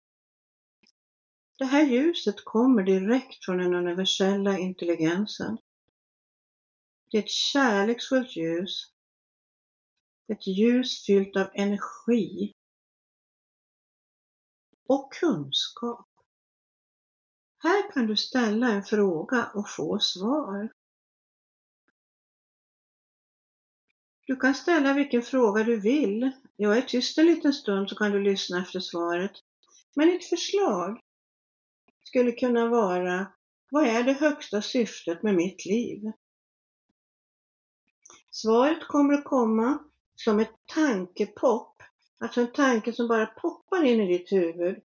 Det 1.58 1.64
här 1.64 1.86
ljuset 1.86 2.44
kommer 2.44 2.82
direkt 2.82 3.44
från 3.44 3.58
den 3.58 3.74
universella 3.74 4.58
intelligensen. 4.58 5.58
Det 7.10 7.18
är 7.18 7.22
ett 7.22 7.30
kärleksfullt 7.30 8.36
ljus. 8.36 8.92
Ett 10.28 10.46
ljus 10.46 11.06
fyllt 11.06 11.36
av 11.36 11.50
energi 11.54 12.52
och 14.88 15.12
kunskap. 15.12 16.08
Här 17.58 17.92
kan 17.92 18.06
du 18.06 18.16
ställa 18.16 18.68
en 18.70 18.82
fråga 18.82 19.50
och 19.54 19.70
få 19.70 19.98
svar. 19.98 20.72
Du 24.26 24.36
kan 24.36 24.54
ställa 24.54 24.92
vilken 24.92 25.22
fråga 25.22 25.64
du 25.64 25.80
vill. 25.80 26.30
Jag 26.56 26.78
är 26.78 26.82
tyst 26.82 27.18
en 27.18 27.26
liten 27.26 27.52
stund 27.52 27.88
så 27.88 27.96
kan 27.96 28.12
du 28.12 28.22
lyssna 28.22 28.62
efter 28.62 28.80
svaret. 28.80 29.32
Men 29.94 30.08
ett 30.16 30.24
förslag 30.24 31.00
skulle 32.04 32.32
kunna 32.32 32.68
vara, 32.68 33.32
vad 33.70 33.86
är 33.86 34.02
det 34.02 34.12
högsta 34.12 34.62
syftet 34.62 35.22
med 35.22 35.34
mitt 35.34 35.66
liv? 35.66 36.12
Svaret 38.36 38.88
kommer 38.88 39.14
att 39.14 39.24
komma 39.24 39.78
som 40.16 40.40
ett 40.40 40.54
tankepop, 40.74 41.82
alltså 42.18 42.40
en 42.40 42.52
tanke 42.52 42.92
som 42.92 43.08
bara 43.08 43.26
poppar 43.26 43.84
in 43.84 44.00
i 44.00 44.18
ditt 44.18 44.32
huvud 44.32 44.76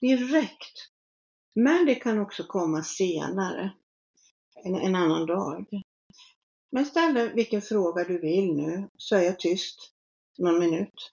direkt. 0.00 0.88
Men 1.54 1.86
det 1.86 1.94
kan 1.94 2.18
också 2.18 2.44
komma 2.44 2.82
senare, 2.82 3.70
en, 4.64 4.74
en 4.74 4.94
annan 4.94 5.26
dag. 5.26 5.82
Men 6.70 6.86
ställ 6.86 7.32
vilken 7.34 7.62
fråga 7.62 8.04
du 8.04 8.18
vill 8.18 8.54
nu, 8.54 8.88
så 8.96 9.16
är 9.16 9.22
jag 9.22 9.38
tyst 9.38 9.92
någon 10.38 10.58
minut. 10.58 11.12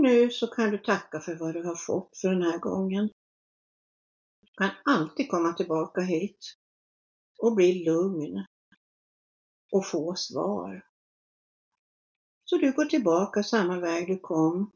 Och 0.00 0.04
nu 0.04 0.30
så 0.30 0.46
kan 0.46 0.70
du 0.70 0.78
tacka 0.78 1.20
för 1.20 1.36
vad 1.36 1.54
du 1.54 1.64
har 1.64 1.76
fått 1.76 2.18
för 2.18 2.28
den 2.28 2.42
här 2.42 2.58
gången. 2.58 3.10
Du 4.40 4.52
kan 4.56 4.70
alltid 4.84 5.30
komma 5.30 5.52
tillbaka 5.52 6.00
hit 6.00 6.38
och 7.38 7.54
bli 7.54 7.84
lugn 7.84 8.44
och 9.72 9.86
få 9.86 10.14
svar. 10.14 10.86
Så 12.44 12.56
du 12.56 12.72
går 12.72 12.84
tillbaka 12.84 13.42
samma 13.42 13.80
väg 13.80 14.06
du 14.06 14.18
kom. 14.18 14.72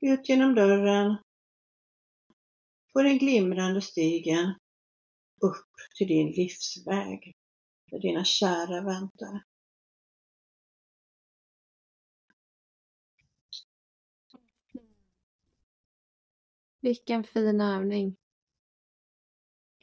Ut 0.00 0.28
genom 0.28 0.54
dörren, 0.54 1.16
på 2.92 3.02
den 3.02 3.18
glimrande 3.18 3.82
stigen, 3.82 4.54
upp 5.42 5.66
till 5.98 6.08
din 6.08 6.30
livsväg 6.30 7.36
där 7.90 7.98
dina 7.98 8.24
kära 8.24 8.80
väntar. 8.80 9.44
Vilken 16.88 17.24
fin 17.24 17.60
övning. 17.60 18.16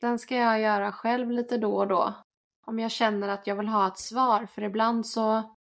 Den 0.01 0.19
ska 0.19 0.35
jag 0.35 0.61
göra 0.61 0.91
själv 0.91 1.31
lite 1.31 1.57
då 1.57 1.77
och 1.77 1.87
då. 1.87 2.13
Om 2.65 2.79
jag 2.79 2.91
känner 2.91 3.27
att 3.27 3.47
jag 3.47 3.55
vill 3.55 3.67
ha 3.67 3.87
ett 3.87 3.99
svar, 3.99 4.45
för 4.45 4.61
ibland 4.61 5.07
så 5.07 5.55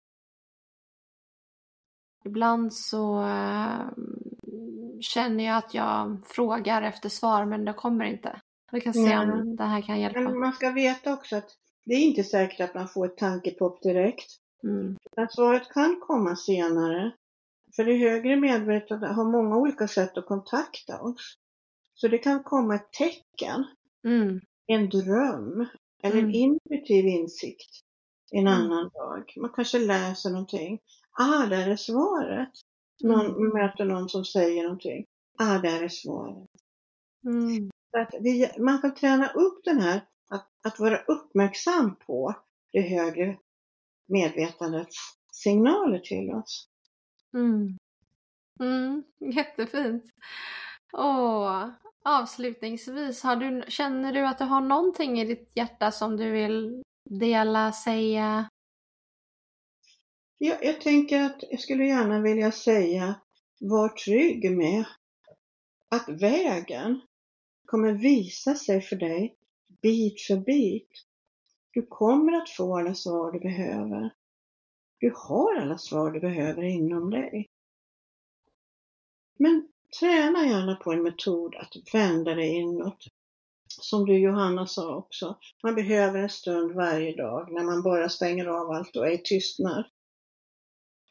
Ibland 2.24 2.74
så 2.74 3.22
äh, 3.22 3.86
känner 5.00 5.44
jag 5.44 5.56
att 5.56 5.74
jag 5.74 6.22
frågar 6.26 6.82
efter 6.82 7.08
svar 7.08 7.44
men 7.44 7.64
det 7.64 7.72
kommer 7.72 8.04
inte. 8.04 8.40
Vi 8.72 8.80
kan 8.80 8.94
se 8.94 9.18
om 9.18 9.56
det 9.56 9.64
här 9.64 9.82
kan 9.82 10.00
hjälpa. 10.00 10.20
Men 10.20 10.38
man 10.38 10.52
ska 10.52 10.70
veta 10.70 11.12
också 11.12 11.36
att 11.36 11.50
det 11.84 11.94
är 11.94 12.00
inte 12.00 12.24
säkert 12.24 12.60
att 12.60 12.74
man 12.74 12.88
får 12.88 13.06
ett 13.06 13.16
tankepop 13.16 13.82
direkt. 13.82 14.30
Mm. 14.64 14.98
svaret 15.30 15.72
kan 15.72 16.00
komma 16.00 16.36
senare. 16.36 17.12
För 17.76 17.84
det 17.84 17.96
högre 17.96 18.36
medvetandet 18.36 19.16
har 19.16 19.24
många 19.24 19.56
olika 19.56 19.88
sätt 19.88 20.18
att 20.18 20.26
kontakta 20.26 21.00
oss. 21.00 21.38
Så 21.94 22.08
det 22.08 22.18
kan 22.18 22.42
komma 22.42 22.74
ett 22.74 22.92
tecken, 22.92 23.64
mm. 24.04 24.40
en 24.66 24.88
dröm 24.88 25.66
eller 26.02 26.18
mm. 26.18 26.24
en 26.24 26.34
intuitiv 26.34 27.06
insikt 27.06 27.82
en 28.32 28.46
mm. 28.46 28.52
annan 28.52 28.90
dag. 28.94 29.34
Man 29.36 29.50
kanske 29.50 29.78
läser 29.78 30.30
någonting. 30.30 30.78
Ah, 31.18 31.46
där 31.46 31.68
är 31.68 31.76
svaret. 31.76 32.50
Någon 33.02 33.26
mm. 33.26 33.48
möter 33.48 33.84
någon 33.84 34.08
som 34.08 34.24
säger 34.24 34.62
någonting. 34.62 35.04
Ah, 35.38 35.58
där 35.58 35.82
är 35.82 35.88
svaret. 35.88 36.50
Mm. 37.24 37.70
Att 37.96 38.10
det, 38.20 38.58
man 38.58 38.80
kan 38.80 38.94
träna 38.94 39.32
upp 39.32 39.64
den 39.64 39.80
här, 39.80 40.00
att, 40.30 40.50
att 40.64 40.78
vara 40.78 40.98
uppmärksam 40.98 41.96
på 42.06 42.34
det 42.72 42.80
högre 42.80 43.38
medvetandets 44.08 44.96
signaler 45.32 45.98
till 45.98 46.30
oss. 46.30 46.68
Mm. 47.34 47.78
Mm, 48.60 49.02
jättefint. 49.34 50.04
Åh, 50.92 51.68
avslutningsvis, 52.04 53.22
har 53.22 53.36
du, 53.36 53.62
känner 53.68 54.12
du 54.12 54.26
att 54.26 54.38
du 54.38 54.44
har 54.44 54.60
någonting 54.60 55.20
i 55.20 55.24
ditt 55.24 55.50
hjärta 55.54 55.90
som 55.90 56.16
du 56.16 56.30
vill 56.30 56.82
dela, 57.10 57.72
säga? 57.72 58.48
Ja, 60.38 60.56
jag 60.62 60.80
tänker 60.80 61.22
att 61.22 61.44
jag 61.50 61.60
skulle 61.60 61.84
gärna 61.86 62.20
vilja 62.20 62.52
säga, 62.52 63.14
var 63.60 63.88
trygg 63.88 64.56
med 64.56 64.84
att 65.88 66.08
vägen 66.08 67.00
kommer 67.66 67.92
visa 67.92 68.54
sig 68.54 68.80
för 68.80 68.96
dig 68.96 69.36
bit 69.82 70.20
för 70.20 70.36
bit. 70.36 70.88
Du 71.70 71.86
kommer 71.86 72.32
att 72.32 72.50
få 72.50 72.78
alla 72.78 72.94
svar 72.94 73.32
du 73.32 73.40
behöver. 73.40 74.10
Du 75.02 75.12
har 75.16 75.56
alla 75.56 75.78
svar 75.78 76.10
du 76.10 76.20
behöver 76.20 76.62
inom 76.62 77.10
dig. 77.10 77.48
Men 79.38 79.68
träna 80.00 80.46
gärna 80.46 80.76
på 80.76 80.92
en 80.92 81.02
metod 81.02 81.54
att 81.54 81.94
vända 81.94 82.34
dig 82.34 82.48
inåt. 82.48 83.04
Som 83.68 84.04
du 84.04 84.18
Johanna 84.18 84.66
sa 84.66 84.96
också, 84.96 85.38
man 85.62 85.74
behöver 85.74 86.18
en 86.18 86.28
stund 86.28 86.72
varje 86.72 87.16
dag 87.16 87.52
när 87.52 87.64
man 87.64 87.82
bara 87.82 88.08
stänger 88.08 88.46
av 88.46 88.70
allt 88.70 88.96
och 88.96 89.06
är 89.06 89.10
i 89.10 89.18
tystnad. 89.18 89.84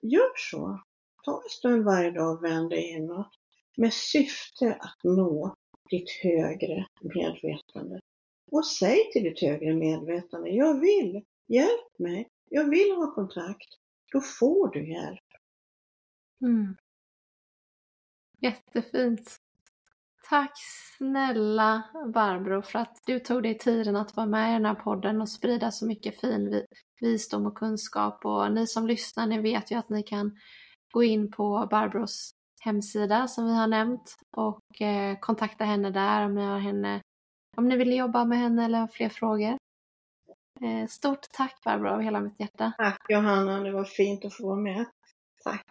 Gör 0.02 0.32
så. 0.36 0.82
Ta 1.26 1.42
en 1.44 1.50
stund 1.50 1.86
varje 1.86 2.12
dag 2.12 2.38
och 2.38 2.44
vänd 2.44 2.70
dig 2.70 2.90
inåt 2.90 3.32
med 3.78 3.94
syfte 3.94 4.78
att 4.80 5.00
nå 5.04 5.56
ditt 5.90 6.10
högre 6.24 6.88
medvetande. 7.02 8.00
Och 8.52 8.66
säg 8.66 9.12
till 9.12 9.24
ditt 9.24 9.42
högre 9.42 9.74
medvetande, 9.74 10.50
jag 10.50 10.80
vill, 10.80 11.24
hjälp 11.48 12.00
mig, 12.00 12.28
jag 12.50 12.70
vill 12.70 12.92
ha 12.92 13.16
kontakt. 13.16 13.81
Då 14.12 14.22
får 14.22 14.72
du 14.72 14.92
hjälp. 14.92 15.20
Mm. 16.42 16.76
Jättefint. 18.42 19.38
Tack 20.30 20.52
snälla 20.98 21.84
Barbro 22.14 22.62
för 22.62 22.80
att 22.80 22.98
du 23.06 23.20
tog 23.20 23.44
dig 23.44 23.58
tiden 23.58 23.96
att 23.96 24.16
vara 24.16 24.28
med 24.28 24.50
i 24.50 24.54
den 24.54 24.66
här 24.66 24.76
podden 24.76 25.22
och 25.22 25.30
sprida 25.30 25.72
så 25.72 25.86
mycket 25.86 26.22
fin 26.22 26.66
visdom 27.02 27.46
och 27.46 27.58
kunskap. 27.58 28.26
Och 28.26 28.52
ni 28.52 28.68
som 28.68 28.88
lyssnar, 28.88 29.28
ni 29.28 29.42
vet 29.42 29.72
ju 29.72 29.76
att 29.76 29.90
ni 29.90 30.04
kan 30.04 30.38
gå 30.92 31.04
in 31.04 31.32
på 31.32 31.68
Barbros 31.72 32.32
hemsida 32.62 33.28
som 33.28 33.46
vi 33.46 33.54
har 33.54 33.68
nämnt 33.68 34.16
och 34.38 34.82
eh, 34.82 35.20
kontakta 35.20 35.64
henne 35.64 35.90
där 35.90 36.26
om 36.26 36.36
ni, 36.36 36.42
har 36.42 36.60
henne, 36.60 37.02
om 37.58 37.68
ni 37.68 37.78
vill 37.78 37.98
jobba 37.98 38.26
med 38.26 38.38
henne 38.38 38.66
eller 38.66 38.80
har 38.80 38.88
fler 38.88 39.10
frågor. 39.10 39.58
Eh, 40.64 40.88
stort 40.88 41.32
tack 41.32 41.64
Barbro 41.66 41.90
av 41.90 42.02
hela 42.02 42.20
mitt 42.20 42.40
hjärta. 42.40 42.72
Tack 42.78 43.02
Johanna, 43.10 43.60
det 43.60 43.72
var 43.72 43.84
fint 43.84 44.26
att 44.26 44.34
få 44.34 44.48
vara 44.48 44.60
med. 44.60 44.86
Tack. 45.44 45.66